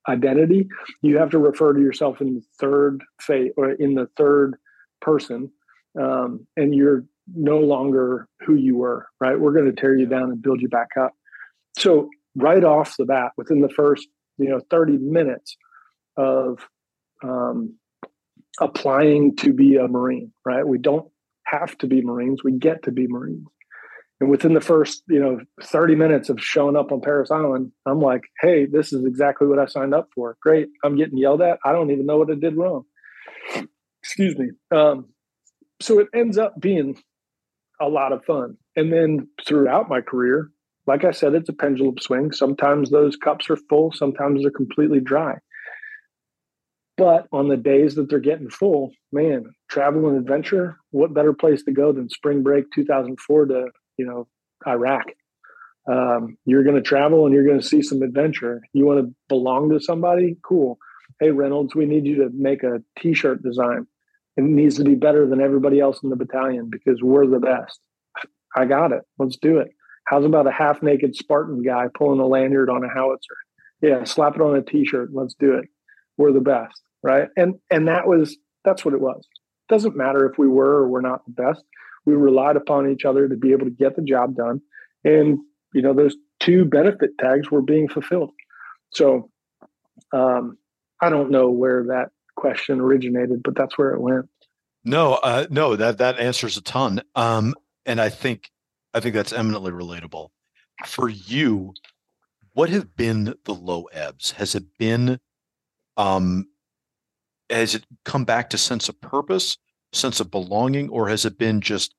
[0.10, 0.68] identity?
[1.02, 4.58] You have to refer to yourself in the third phase or in the third
[5.02, 5.52] person,
[6.00, 9.08] um, and you're no longer who you were.
[9.20, 9.40] Right?
[9.40, 11.14] We're going to tear you down and build you back up.
[11.78, 14.08] So right off the bat, within the first
[14.38, 15.58] you know 30 minutes
[16.18, 16.60] of
[17.24, 17.76] um,
[18.60, 20.68] applying to be a Marine, right?
[20.68, 21.10] We don't
[21.46, 22.44] have to be Marines.
[22.44, 23.48] We get to be Marines.
[24.22, 28.00] And within the first, you know, 30 minutes of showing up on Parris Island, I'm
[28.00, 30.38] like, hey, this is exactly what I signed up for.
[30.42, 30.70] Great.
[30.84, 31.60] I'm getting yelled at.
[31.66, 32.86] I don't even know what I did wrong.
[34.02, 34.52] Excuse me.
[34.72, 35.10] Um,
[35.82, 36.98] so it ends up being
[37.82, 38.58] a lot of fun.
[38.76, 40.50] And then throughout my career,
[40.88, 42.32] like I said, it's a pendulum swing.
[42.32, 45.36] Sometimes those cups are full, sometimes they're completely dry.
[46.98, 51.64] But on the days that they're getting full, man, travel and adventure, what better place
[51.64, 53.66] to go than spring break 2004 to,
[53.98, 54.28] you know,
[54.66, 55.06] Iraq?
[55.92, 58.62] Um, you're going to travel and you're going to see some adventure.
[58.74, 60.38] You want to belong to somebody?
[60.42, 60.78] Cool.
[61.20, 63.88] Hey, Reynolds, we need you to make a t shirt design.
[64.38, 67.80] It needs to be better than everybody else in the battalion because we're the best.
[68.56, 69.02] I got it.
[69.18, 69.70] Let's do it.
[70.06, 73.36] How's about a half naked Spartan guy pulling a lanyard on a howitzer?
[73.82, 75.10] Yeah, slap it on a t shirt.
[75.14, 75.66] Let's do it
[76.18, 77.28] We're the best, right?
[77.36, 79.28] And and that was that's what it was.
[79.68, 81.64] Doesn't matter if we were or we're not the best.
[82.06, 84.62] We relied upon each other to be able to get the job done,
[85.04, 85.40] and
[85.74, 88.32] you know those two benefit tags were being fulfilled.
[88.92, 89.30] So
[90.14, 90.58] um,
[91.02, 94.30] I don't know where that question originated, but that's where it went.
[94.84, 97.56] No, uh, no, that that answers a ton, um,
[97.86, 98.52] and I think
[98.94, 100.30] I think that's eminently relatable.
[100.86, 101.74] For you,
[102.54, 104.32] what have been the low ebbs?
[104.32, 105.20] Has it been,
[105.98, 106.46] um,
[107.50, 109.58] has it come back to sense of purpose,
[109.92, 111.96] sense of belonging, or has it been just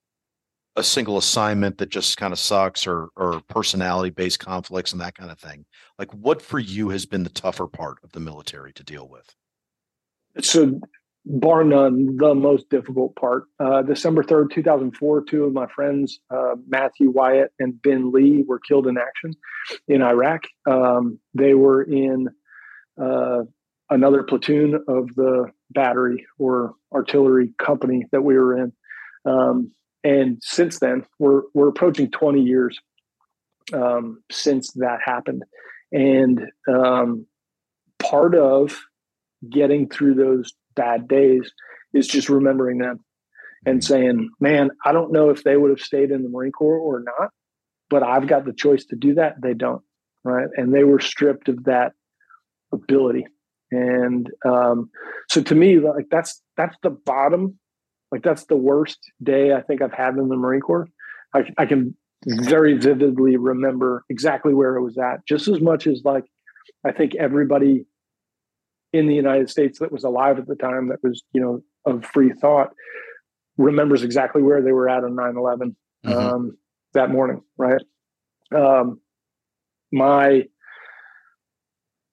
[0.77, 5.17] a single assignment that just kind of sucks, or or personality based conflicts and that
[5.17, 5.65] kind of thing?
[5.99, 9.35] Like, what for you has been the tougher part of the military to deal with?
[10.41, 10.81] So
[11.27, 13.45] bar none, the most difficult part.
[13.59, 18.61] Uh, December 3rd, 2004, two of my friends, uh, Matthew Wyatt and Ben Lee, were
[18.61, 19.35] killed in action
[19.89, 20.43] in Iraq.
[20.71, 22.29] Um, they were in
[23.01, 23.43] uh,
[23.91, 28.73] another platoon of the battery or artillery company that we were in.
[29.25, 29.73] Um,
[30.05, 32.79] and since then, we're, we're approaching 20 years
[33.73, 35.43] um, since that happened.
[35.91, 37.27] And um,
[37.99, 38.79] part of
[39.51, 41.51] getting through those bad days
[41.93, 43.01] is just remembering them
[43.65, 46.79] and saying, man, I don't know if they would have stayed in the Marine Corps
[46.79, 47.31] or not,
[47.91, 49.41] but I've got the choice to do that.
[49.43, 49.83] They don't.
[50.25, 50.49] Right.
[50.57, 51.93] And they were stripped of that
[52.73, 53.27] ability.
[53.71, 54.91] And um,
[55.29, 57.59] so to me, like that's that's the bottom,
[58.13, 60.89] like that's the worst day I think I've had in the Marine Corps.
[61.35, 66.03] I, I can very vividly remember exactly where it was at, just as much as
[66.05, 66.25] like
[66.85, 67.87] I think everybody
[68.97, 72.05] in the United States that was alive at the time that was, you know, of
[72.05, 72.73] free thought
[73.59, 76.19] remembers exactly where they were at on 9 11 mm-hmm.
[76.19, 76.59] um,
[76.95, 77.83] that morning, right?
[78.55, 79.01] Um,
[79.93, 80.45] my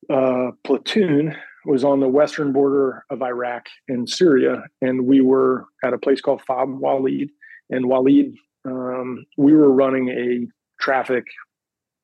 [0.09, 1.35] uh, platoon
[1.65, 6.21] was on the western border of Iraq and Syria, and we were at a place
[6.21, 7.29] called Fob Walid.
[7.69, 8.35] And Walid,
[8.65, 10.47] um, we were running a
[10.81, 11.23] traffic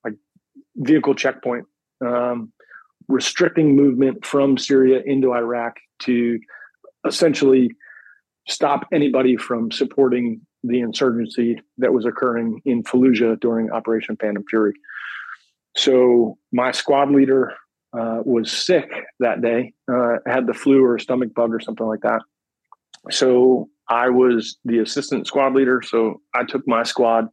[0.04, 0.16] like
[0.78, 1.66] vehicle checkpoint
[2.06, 2.54] um,
[3.10, 6.40] restricting movement from Syria into Iraq to
[7.06, 7.72] essentially
[8.48, 14.74] stop anybody from supporting the insurgency that was occurring in Fallujah during Operation Phantom Fury.
[15.76, 17.54] So my squad leader
[17.98, 21.86] uh, was sick that day, uh, had the flu or a stomach bug or something
[21.86, 22.22] like that.
[23.10, 25.82] So I was the assistant squad leader.
[25.84, 27.28] So I took my squad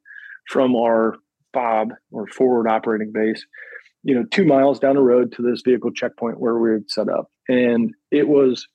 [0.48, 1.16] from our
[1.52, 3.44] FOB or forward operating base
[4.06, 7.08] you know, two miles down the road to this vehicle checkpoint where we had set
[7.08, 7.28] up.
[7.48, 8.68] And it was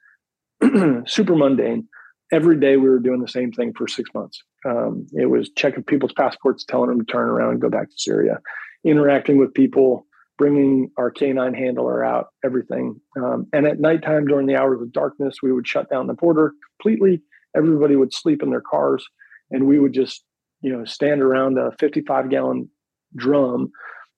[1.08, 1.88] super mundane.
[2.34, 4.44] Every day we were doing the same thing for six months.
[4.68, 7.96] Um, it was checking people's passports, telling them to turn around and go back to
[7.96, 8.40] Syria,
[8.84, 10.06] interacting with people,
[10.38, 13.00] bringing our canine handler out, everything.
[13.18, 16.52] Um, and at nighttime, during the hours of darkness, we would shut down the border
[16.78, 17.22] completely.
[17.56, 19.06] Everybody would sleep in their cars,
[19.50, 20.26] and we would just,
[20.60, 22.70] you know, stand around a 55 gallon
[23.16, 23.72] drum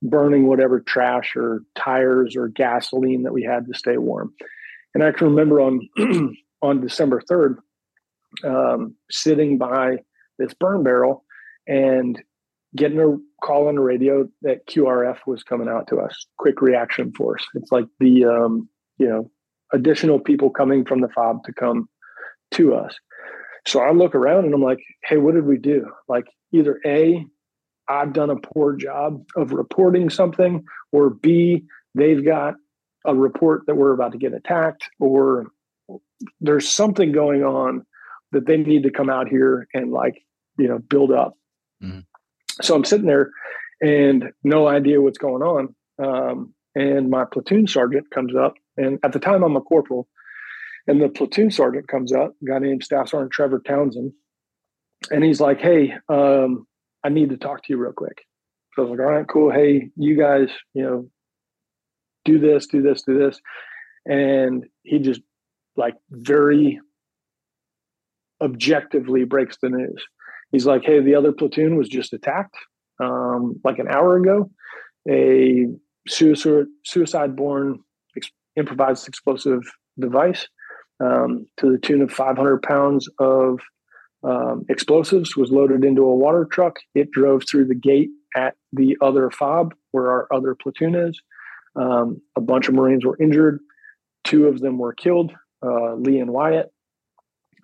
[0.04, 4.32] burning whatever trash or tires or gasoline that we had to stay warm.
[4.94, 5.88] And I can remember on
[6.62, 7.58] on December third,
[8.44, 9.96] um, sitting by
[10.38, 11.24] this burn barrel
[11.66, 12.22] and
[12.76, 17.12] getting a call on the radio that QRF was coming out to us, Quick Reaction
[17.12, 17.44] Force.
[17.54, 18.68] It's like the um,
[18.98, 19.30] you know
[19.72, 21.88] additional people coming from the FOB to come
[22.52, 22.94] to us.
[23.66, 25.86] So I look around and I'm like, hey, what did we do?
[26.06, 27.24] Like either A,
[27.88, 32.54] I've done a poor job of reporting something, or B, they've got
[33.04, 35.46] a report that we're about to get attacked, or
[36.40, 37.84] there's something going on
[38.32, 40.22] that they need to come out here and like,
[40.58, 41.34] you know, build up.
[41.82, 42.00] Mm-hmm.
[42.62, 43.30] So I'm sitting there
[43.80, 45.74] and no idea what's going on.
[46.02, 50.08] Um, and my platoon sergeant comes up, and at the time I'm a corporal,
[50.86, 54.12] and the platoon sergeant comes up, a guy named Staff Sergeant Trevor Townsend,
[55.10, 56.66] and he's like, "Hey, um,
[57.04, 58.22] I need to talk to you real quick.
[58.74, 59.52] So I was like, all right, cool.
[59.52, 61.08] Hey, you guys, you know,
[62.24, 63.38] do this, do this, do this.
[64.06, 65.20] And he just
[65.76, 66.80] like very
[68.40, 70.02] objectively breaks the news.
[70.50, 72.56] He's like, hey, the other platoon was just attacked
[73.02, 74.50] um, like an hour ago.
[75.08, 75.66] A
[76.08, 77.80] suicide suicide born
[78.16, 79.62] ex- improvised explosive
[79.98, 80.48] device
[81.00, 83.60] um, to the tune of 500 pounds of
[84.24, 86.78] um, explosives was loaded into a water truck.
[86.94, 91.20] It drove through the gate at the other fob where our other platoon is.
[91.76, 93.60] Um, a bunch of Marines were injured.
[94.24, 95.32] Two of them were killed,
[95.64, 96.72] uh, Lee and Wyatt.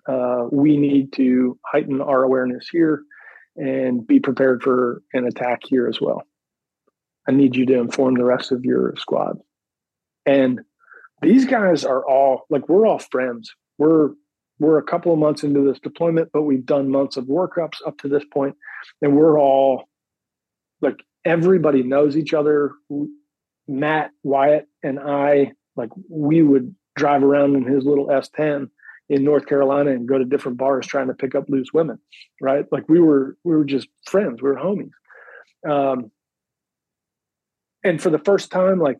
[0.07, 3.03] Uh, we need to heighten our awareness here
[3.55, 6.23] and be prepared for an attack here as well.
[7.27, 9.37] I need you to inform the rest of your squad.
[10.25, 10.61] And
[11.21, 13.53] these guys are all like we're all friends.
[13.77, 14.11] We're
[14.61, 17.97] we're a couple of months into this deployment, but we've done months of workups up
[17.97, 18.55] to this point,
[19.01, 19.85] and we're all
[20.81, 22.73] like everybody knows each other.
[23.67, 28.69] Matt Wyatt and I, like we would drive around in his little S10
[29.09, 31.97] in North Carolina and go to different bars trying to pick up loose women,
[32.39, 32.65] right?
[32.71, 34.91] Like we were we were just friends, we were homies.
[35.67, 36.11] Um,
[37.83, 38.99] and for the first time, like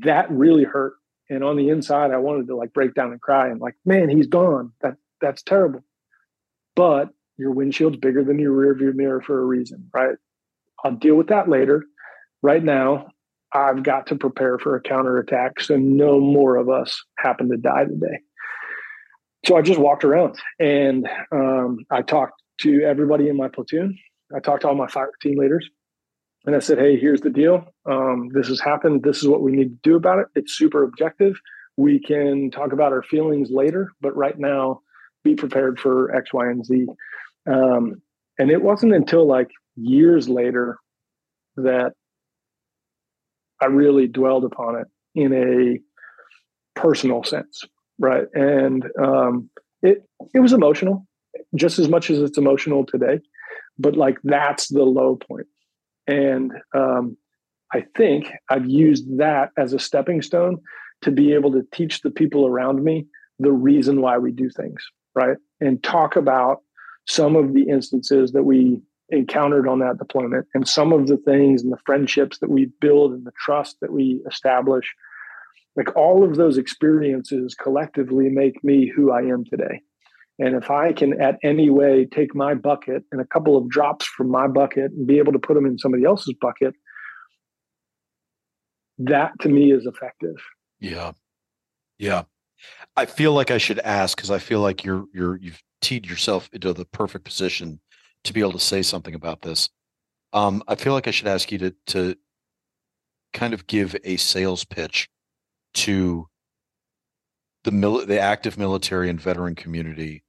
[0.00, 0.94] that really hurt.
[1.30, 4.10] And on the inside, I wanted to like break down and cry and like, man,
[4.10, 4.72] he's gone.
[4.80, 5.84] That that's terrible.
[6.74, 10.16] But your windshield's bigger than your rear view mirror for a reason, right?
[10.84, 11.84] I'll deal with that later.
[12.42, 13.08] Right now,
[13.52, 17.84] I've got to prepare for a counterattack so no more of us happen to die
[17.84, 18.18] today.
[19.46, 23.98] So I just walked around and um, I talked to everybody in my platoon.
[24.34, 25.68] I talked to all my fire team leaders
[26.46, 27.64] and I said, hey, here's the deal.
[27.84, 29.02] Um, this has happened.
[29.02, 30.26] This is what we need to do about it.
[30.34, 31.38] It's super objective.
[31.76, 34.80] We can talk about our feelings later, but right now,
[35.22, 36.86] be prepared for X, Y, and Z.
[37.46, 38.00] Um,
[38.38, 40.78] and it wasn't until like years later
[41.56, 41.92] that
[43.60, 47.64] I really dwelled upon it in a personal sense,
[47.98, 48.26] right?
[48.32, 49.50] And um,
[49.82, 51.06] it it was emotional,
[51.54, 53.20] just as much as it's emotional today.
[53.78, 55.46] But like that's the low point,
[56.10, 57.16] and um,
[57.72, 60.58] I think I've used that as a stepping stone
[61.02, 63.06] to be able to teach the people around me
[63.38, 64.84] the reason why we do things,
[65.14, 65.36] right?
[65.60, 66.62] And talk about
[67.06, 71.62] some of the instances that we encountered on that deployment and some of the things
[71.62, 74.94] and the friendships that we build and the trust that we establish
[75.76, 79.80] like all of those experiences collectively make me who i am today
[80.40, 84.04] and if i can at any way take my bucket and a couple of drops
[84.06, 86.74] from my bucket and be able to put them in somebody else's bucket
[89.00, 90.36] that to me is effective.
[90.78, 91.12] Yeah.
[91.98, 92.24] Yeah.
[92.96, 96.50] I feel like i should ask because i feel like you're you're you've teed yourself
[96.52, 97.80] into the perfect position
[98.24, 99.70] to be able to say something about this.
[100.34, 102.16] Um, I feel like I should ask you to to
[103.32, 105.08] kind of give a sales pitch
[105.72, 106.28] to
[107.64, 110.22] the mil- the active military and veteran community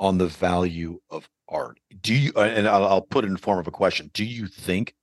[0.00, 1.78] on the value of art.
[2.00, 2.32] Do you?
[2.32, 4.10] And I'll, I'll put it in form of a question.
[4.12, 4.94] Do you think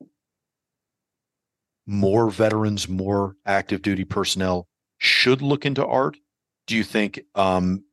[1.86, 4.68] more veterans, more active duty personnel
[4.98, 6.18] should look into art?
[6.66, 7.22] Do you think?
[7.36, 7.86] Um,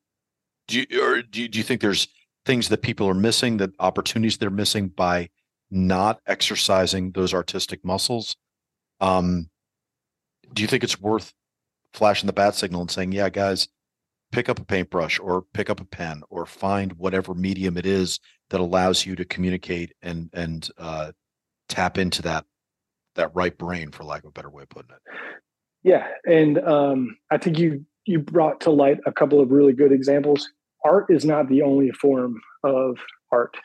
[0.66, 2.08] do you, or do you, do you think there's
[2.44, 5.28] things that people are missing, that opportunities they're missing by
[5.70, 8.36] not exercising those artistic muscles.
[9.00, 9.50] Um,
[10.52, 11.32] do you think it's worth
[11.92, 13.68] flashing the bat signal and saying, yeah, guys,
[14.34, 18.18] pick up a paintbrush or pick up a pen or find whatever medium it is
[18.50, 21.12] that allows you to communicate and and uh,
[21.68, 22.44] tap into that
[23.14, 25.02] that right brain, for lack of a better way of putting it.
[25.84, 29.92] Yeah, and um, I think you you brought to light a couple of really good
[29.92, 30.48] examples
[30.84, 32.98] art is not the only form of
[33.32, 33.56] art.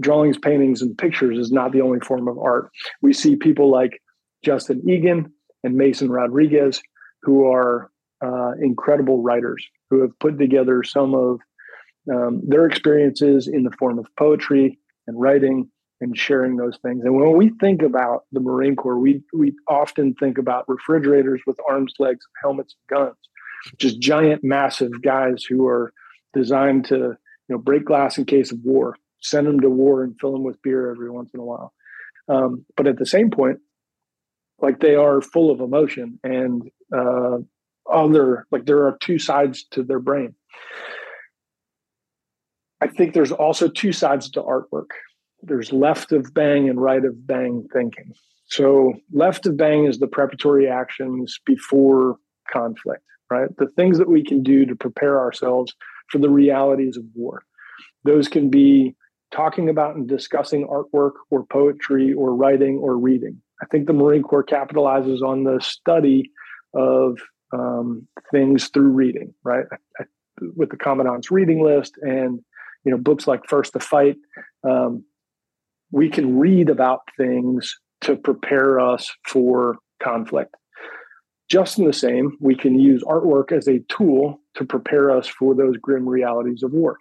[0.00, 2.70] Drawings, paintings, and pictures is not the only form of art.
[3.00, 4.02] We see people like
[4.44, 5.32] Justin Egan
[5.62, 6.82] and Mason Rodriguez,
[7.22, 7.90] who are
[8.24, 11.40] uh, incredible writers who have put together some of
[12.12, 15.68] um, their experiences in the form of poetry and writing
[16.00, 17.02] and sharing those things.
[17.04, 21.58] And when we think about the Marine Corps, we we often think about refrigerators with
[21.68, 23.16] arms, legs, helmets, and guns
[23.78, 25.92] just giant, massive guys who are
[26.32, 27.16] designed to, you
[27.48, 30.60] know, break glass in case of war, send them to war and fill them with
[30.62, 31.72] beer every once in a while.
[32.28, 33.58] Um, but at the same point,
[34.60, 36.62] like they are full of emotion and
[36.96, 37.38] uh,
[37.92, 40.34] other, like there are two sides to their brain.
[42.80, 44.90] I think there's also two sides to artwork.
[45.42, 48.12] There's left of bang and right of bang thinking.
[48.48, 52.16] So left of bang is the preparatory actions before
[52.52, 53.48] conflict right?
[53.56, 55.74] The things that we can do to prepare ourselves
[56.08, 57.42] for the realities of war.
[58.04, 58.94] Those can be
[59.32, 63.40] talking about and discussing artwork or poetry or writing or reading.
[63.60, 66.30] I think the Marine Corps capitalizes on the study
[66.74, 67.18] of
[67.52, 69.66] um, things through reading, right?
[70.54, 72.40] With the commandant's reading list and
[72.84, 74.16] you know books like First to Fight,
[74.64, 75.04] um,
[75.90, 80.54] we can read about things to prepare us for conflict.
[81.48, 85.54] Just in the same, we can use artwork as a tool to prepare us for
[85.54, 86.98] those grim realities of war.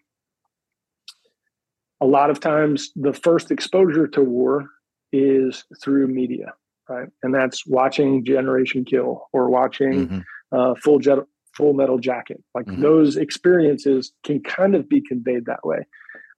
[1.99, 4.69] A lot of times, the first exposure to war
[5.11, 6.53] is through media,
[6.89, 7.07] right?
[7.23, 10.19] And that's watching Generation Kill or watching mm-hmm.
[10.55, 11.19] Uh, Full Jet,
[11.53, 12.41] Full Metal Jacket.
[12.53, 12.81] Like mm-hmm.
[12.81, 15.85] those experiences can kind of be conveyed that way.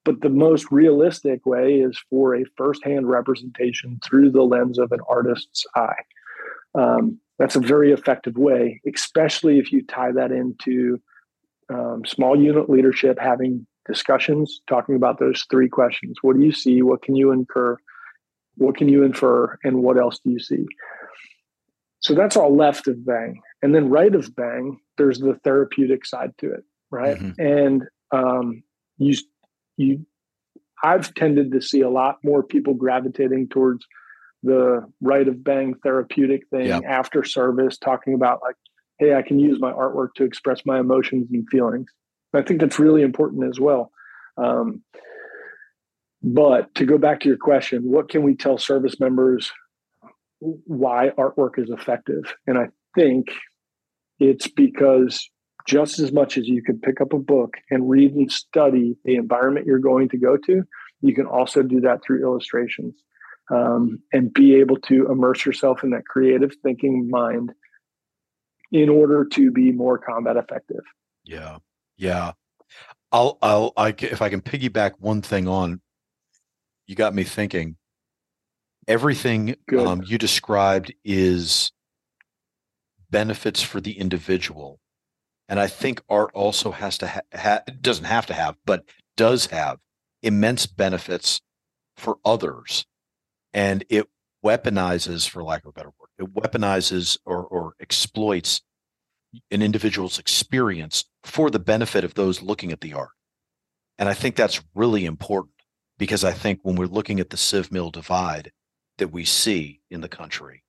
[0.04, 5.00] But the most realistic way is for a firsthand representation through the lens of an
[5.10, 6.02] artist's eye.
[6.76, 11.02] Um, that's a very effective way, especially if you tie that into
[11.70, 16.18] um, small unit leadership, having discussions, talking about those three questions.
[16.22, 16.82] What do you see?
[16.82, 17.78] What can you incur?
[18.56, 19.58] What can you infer?
[19.64, 20.66] And what else do you see?
[22.00, 23.42] So that's all left of bang.
[23.62, 27.18] And then right of bang, there's the therapeutic side to it, right?
[27.18, 27.42] Mm-hmm.
[27.42, 28.64] And um,
[28.98, 29.18] you,
[29.78, 30.06] you,
[30.84, 33.86] I've tended to see a lot more people gravitating towards
[34.44, 36.84] the right of bang therapeutic thing yep.
[36.88, 38.56] after service, talking about like,
[39.00, 41.90] hey, I can use my artwork to express my emotions and feelings.
[42.34, 43.92] I think that's really important as well.
[44.38, 44.84] Um,
[46.22, 49.52] but to go back to your question, what can we tell service members
[50.40, 52.36] why artwork is effective?
[52.46, 53.32] And I think
[54.20, 55.30] it's because
[55.68, 59.16] just as much as you can pick up a book and read and study the
[59.16, 60.64] environment you're going to go to,
[61.02, 62.96] you can also do that through illustrations
[63.52, 67.52] um, and be able to immerse yourself in that creative thinking mind
[68.72, 70.84] in order to be more combat effective.
[71.24, 71.58] Yeah.
[71.98, 72.34] Yeah.
[73.12, 75.82] I'll, I'll, I, if I can piggyback one thing on,
[76.86, 77.78] you got me thinking.
[78.88, 81.72] Everything um, you described is
[83.10, 84.80] benefits for the individual,
[85.50, 88.84] and I think art also has to ha-, ha- doesn't have to have, but
[89.18, 89.80] does have
[90.24, 91.42] immense benefits
[91.98, 92.86] for others,
[93.54, 94.08] and it
[94.46, 98.62] weaponizes, for lack of a better word, it weaponizes or, or exploits
[99.52, 103.10] an individual's experience for the benefit of those looking at the art.
[104.00, 105.56] And I think that's really important
[105.98, 108.52] because I think when we're looking at the civ-mil divide
[108.98, 110.64] that we see in the country,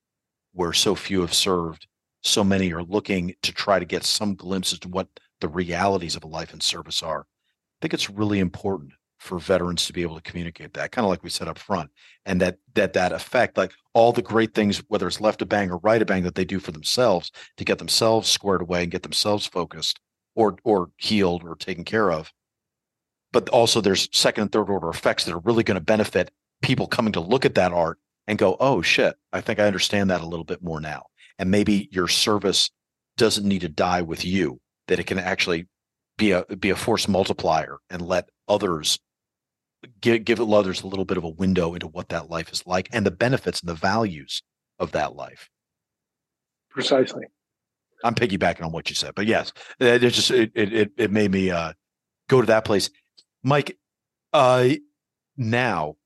[0.52, 1.86] where so few have served,
[2.22, 5.08] so many are looking to try to get some glimpses to what
[5.40, 7.20] the realities of a life in service are.
[7.20, 11.10] I think it's really important for veterans to be able to communicate that kind of
[11.10, 11.90] like we said up front
[12.24, 15.70] and that that that effect like all the great things whether it's left a bang
[15.70, 18.92] or right a bang that they do for themselves to get themselves squared away and
[18.92, 19.98] get themselves focused
[20.36, 22.32] or or healed or taken care of
[23.32, 26.30] but also there's second and third order effects that are really going to benefit
[26.62, 27.98] people coming to look at that art
[28.28, 31.02] and go oh shit i think i understand that a little bit more now
[31.40, 32.70] and maybe your service
[33.16, 35.66] doesn't need to die with you that it can actually
[36.16, 38.98] be a be a force multiplier and let others
[40.00, 42.88] give give others a little bit of a window into what that life is like
[42.92, 44.42] and the benefits and the values
[44.78, 45.48] of that life.
[46.70, 47.24] Precisely.
[48.04, 51.50] I'm piggybacking on what you said, but yes, it, just it, it it made me
[51.50, 51.72] uh,
[52.28, 52.90] go to that place.
[53.42, 53.76] Mike,
[54.32, 54.68] uh,
[55.36, 55.96] now,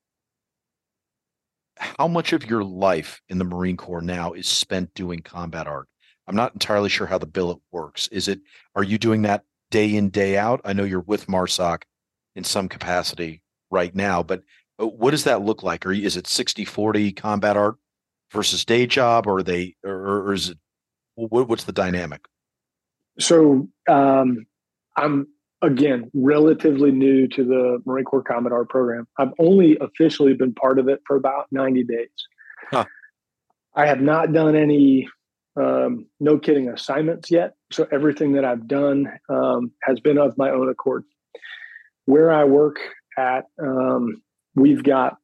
[1.98, 5.88] how much of your life in the Marine Corps now is spent doing combat art?
[6.26, 8.08] I'm not entirely sure how the billet works.
[8.08, 8.40] Is it
[8.74, 10.60] are you doing that day in day out?
[10.64, 11.82] I know you're with MARSOC
[12.34, 14.42] in some capacity right now, but
[14.80, 15.84] uh, what does that look like?
[15.84, 17.76] Or is it 60 40 combat art
[18.30, 20.58] versus day job, or they, or, or is it,
[21.14, 22.24] what, what's the dynamic?
[23.18, 24.46] So um,
[24.96, 25.26] I'm
[25.62, 29.06] again relatively new to the Marine Corps Art program.
[29.18, 32.08] I've only officially been part of it for about 90 days.
[32.70, 32.84] Huh.
[33.74, 35.08] I have not done any,
[35.56, 37.54] um, no kidding, assignments yet.
[37.70, 41.04] So everything that I've done um, has been of my own accord.
[42.04, 42.78] Where I work
[43.16, 43.44] at.
[43.62, 44.22] Um,
[44.54, 45.16] we've got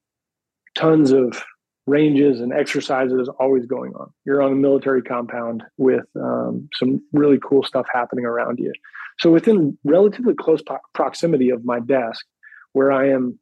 [0.77, 1.43] tons of
[1.89, 4.11] ranges and exercises always going on.
[4.25, 8.73] You're on a military compound with um, some really cool stuff happening around you.
[9.19, 12.25] So within relatively close po- proximity of my desk,
[12.73, 13.39] where I am,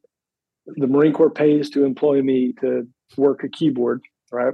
[0.65, 2.87] the Marine Corps pays to employ me to
[3.17, 4.01] work a keyboard.
[4.31, 4.53] Right.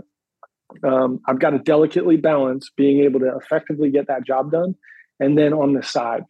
[0.84, 4.76] Um, I've got to delicately balance being able to effectively get that job done,
[5.20, 6.24] and then on the side,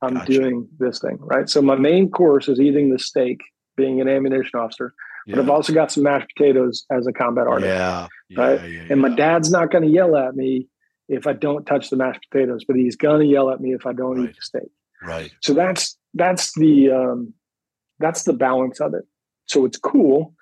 [0.00, 0.32] I'm gotcha.
[0.32, 1.48] doing this thing, right?
[1.48, 3.40] So my main course is eating the steak,
[3.76, 4.94] being an ammunition officer,
[5.26, 5.36] yeah.
[5.36, 7.68] but I've also got some mashed potatoes as a combat artist.
[7.68, 8.08] Yeah.
[8.36, 8.70] right.
[8.70, 10.68] Yeah, and my dad's not going to yell at me
[11.08, 13.86] if I don't touch the mashed potatoes, but he's going to yell at me if
[13.86, 14.30] I don't right.
[14.30, 14.70] eat the steak.
[15.02, 15.32] Right.
[15.40, 17.34] So that's that's the um,
[17.98, 19.04] that's the balance of it.
[19.46, 20.34] So what's cool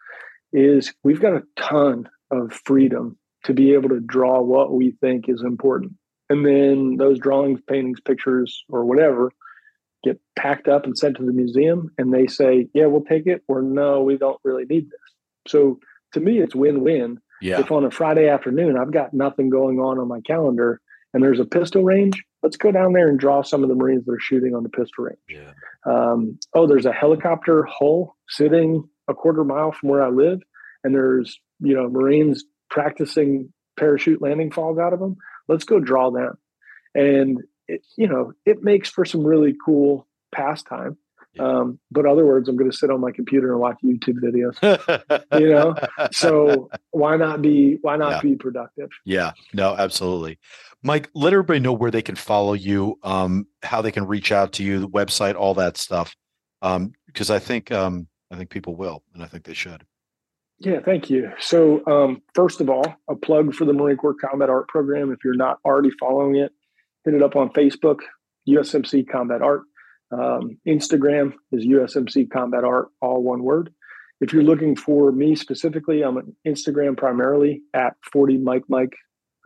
[0.53, 5.29] is we've got a ton of freedom to be able to draw what we think
[5.29, 5.93] is important.
[6.31, 9.33] And then those drawings, paintings, pictures, or whatever
[10.03, 13.43] get packed up and sent to the museum and they say, yeah, we'll take it,
[13.49, 15.01] or no, we don't really need this.
[15.49, 15.79] So
[16.12, 17.19] to me, it's win win.
[17.41, 17.61] Yeah.
[17.61, 20.81] If on a Friday afternoon I've got nothing going on on my calendar
[21.12, 24.05] and there's a pistol range, let's go down there and draw some of the Marines
[24.05, 25.19] that are shooting on the pistol range.
[25.29, 25.53] Yeah.
[25.85, 30.41] Um, oh, there's a helicopter hull sitting a quarter mile from where I live,
[30.85, 35.16] and there's you know Marines practicing parachute landing falls out of them.
[35.49, 36.39] Let's go draw them.
[36.95, 37.39] And
[37.73, 40.97] it, you know, it makes for some really cool pastime.
[41.35, 41.44] Yeah.
[41.44, 45.20] Um, but other words, I'm going to sit on my computer and watch YouTube videos.
[45.40, 45.74] you know,
[46.12, 48.20] so why not be why not yeah.
[48.20, 48.90] be productive?
[49.07, 50.39] Yeah, no, absolutely.
[50.82, 54.53] Mike, let everybody know where they can follow you, um, how they can reach out
[54.55, 56.15] to you, the website, all that stuff.
[56.61, 59.85] Um, because I think um, I think people will, and I think they should.
[60.59, 61.32] Yeah, thank you.
[61.40, 65.11] So, um, first of all, a plug for the Marine Corps Combat Art Program.
[65.12, 66.53] If you're not already following it,
[67.05, 67.99] hit it up on Facebook,
[68.49, 69.62] USMC Combat Art.
[70.12, 73.73] Um, Instagram is USMC Combat Art, all one word.
[74.20, 78.93] If you're looking for me specifically, I'm on Instagram primarily at 40 Mike Mike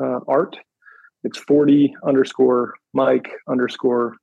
[0.01, 0.57] uh, Art.
[1.25, 4.17] It's 40 underscore Mike underscore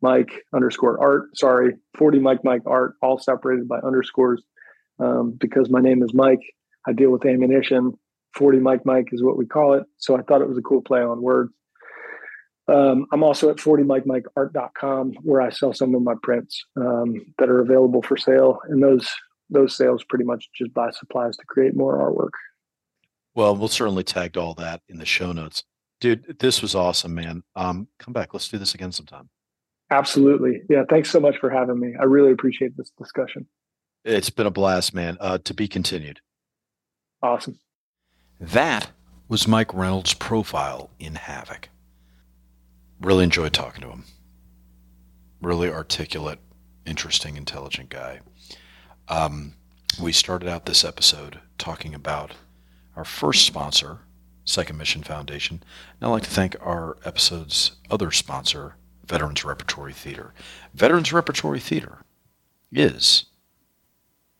[0.00, 1.36] Mike underscore Art.
[1.36, 4.42] Sorry, 40 Mike Mike Art, all separated by underscores
[5.00, 6.42] um, because my name is Mike.
[6.86, 7.92] I deal with ammunition.
[8.36, 9.84] 40 Mike Mike is what we call it.
[9.96, 11.52] So I thought it was a cool play on words.
[12.68, 17.60] Um, I'm also at 40mikemikeart.com where I sell some of my prints um, that are
[17.60, 18.60] available for sale.
[18.68, 19.08] And those
[19.50, 22.32] those sales pretty much just buy supplies to create more artwork.
[23.34, 25.64] Well, we'll certainly tag all that in the show notes.
[26.00, 27.42] Dude, this was awesome, man.
[27.56, 28.34] Um, come back.
[28.34, 29.30] Let's do this again sometime.
[29.90, 30.62] Absolutely.
[30.68, 30.82] Yeah.
[30.88, 31.94] Thanks so much for having me.
[31.98, 33.46] I really appreciate this discussion.
[34.04, 35.16] It's been a blast, man.
[35.18, 36.20] Uh, to be continued.
[37.22, 37.58] Awesome.
[38.38, 38.90] That
[39.28, 41.70] was Mike Reynolds' profile in Havoc.
[43.00, 44.04] Really enjoyed talking to him.
[45.40, 46.40] Really articulate,
[46.84, 48.20] interesting, intelligent guy.
[49.08, 49.54] Um,
[50.02, 52.32] we started out this episode talking about
[52.96, 54.00] our first sponsor,
[54.44, 55.62] Second Mission Foundation.
[56.00, 58.74] And I'd like to thank our episode's other sponsor,
[59.06, 60.34] Veterans Repertory Theater.
[60.74, 61.98] Veterans Repertory Theater
[62.72, 63.26] is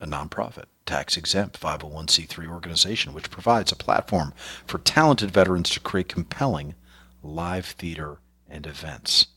[0.01, 4.33] a nonprofit, tax exempt 501c3 organization which provides a platform
[4.65, 6.75] for talented veterans to create compelling
[7.21, 8.19] live theater
[8.49, 9.27] and events.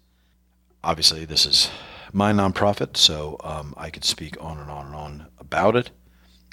[0.85, 1.71] Obviously, this is
[2.13, 5.91] my nonprofit, so um, I could speak on and on and on about it.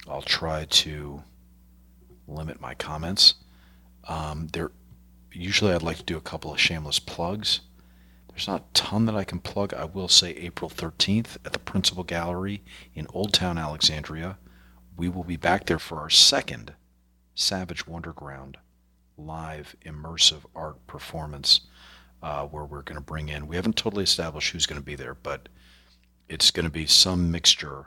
[0.08, 1.22] I'll try to
[2.26, 3.34] limit my comments.
[4.04, 4.70] Um, there,
[5.32, 7.60] usually, I'd like to do a couple of shameless plugs.
[8.28, 9.74] There's not a ton that I can plug.
[9.74, 12.62] I will say April 13th at the Principle Gallery
[12.94, 14.38] in Old Town Alexandria.
[14.96, 16.74] We will be back there for our second
[17.34, 18.56] Savage Wonderground
[19.18, 21.60] live immersive art performance
[22.22, 24.94] uh, where we're going to bring in, we haven't totally established who's going to be
[24.94, 25.48] there, but
[26.28, 27.86] it's going to be some mixture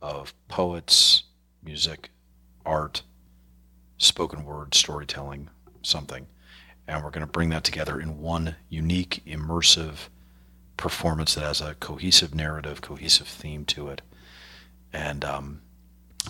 [0.00, 1.24] of poets,
[1.62, 2.10] music,
[2.64, 3.02] art,
[3.98, 5.48] spoken word, storytelling,
[5.82, 6.26] something.
[6.88, 10.08] And we're going to bring that together in one unique, immersive
[10.76, 14.02] performance that has a cohesive narrative, cohesive theme to it.
[14.92, 15.62] And um,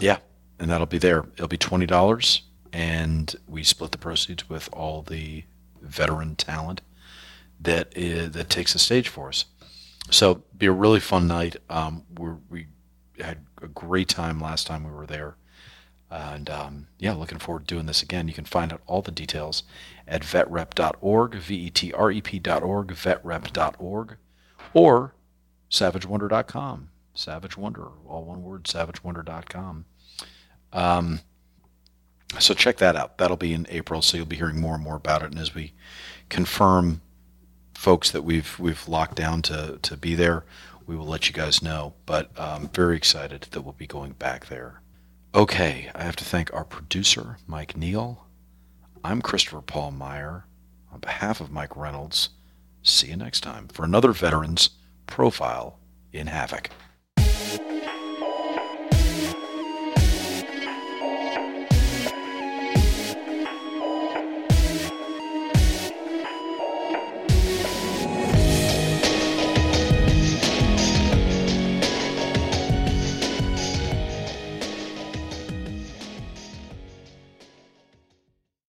[0.00, 0.18] yeah,
[0.58, 1.26] and that'll be there.
[1.34, 2.40] It'll be $20,
[2.72, 5.44] and we split the proceeds with all the
[5.82, 6.80] veteran talent
[7.66, 9.44] that is, that takes the stage for us.
[10.10, 11.56] So be a really fun night.
[11.68, 12.04] Um,
[12.48, 12.66] we
[13.18, 15.36] had a great time last time we were there,
[16.10, 18.28] and um, yeah, looking forward to doing this again.
[18.28, 19.64] You can find out all the details
[20.06, 24.16] at vetrep.org, v-e-t-r-e-p.org, vetrep.org,
[24.72, 25.14] or
[25.70, 26.90] savagewonder.com.
[27.14, 29.86] Savage Wonder, all one word, savagewonder.com.
[30.72, 31.20] Um,
[32.38, 33.18] so check that out.
[33.18, 35.30] That'll be in April, so you'll be hearing more and more about it.
[35.30, 35.72] And as we
[36.28, 37.00] confirm
[37.76, 40.44] folks that we've we've locked down to to be there,
[40.86, 41.94] we will let you guys know.
[42.06, 44.80] But I'm um, very excited that we'll be going back there.
[45.34, 48.26] Okay, I have to thank our producer, Mike Neal.
[49.04, 50.46] I'm Christopher Paul Meyer.
[50.92, 52.30] On behalf of Mike Reynolds,
[52.82, 54.70] see you next time for another Veterans
[55.06, 55.78] Profile
[56.12, 56.70] in Havoc.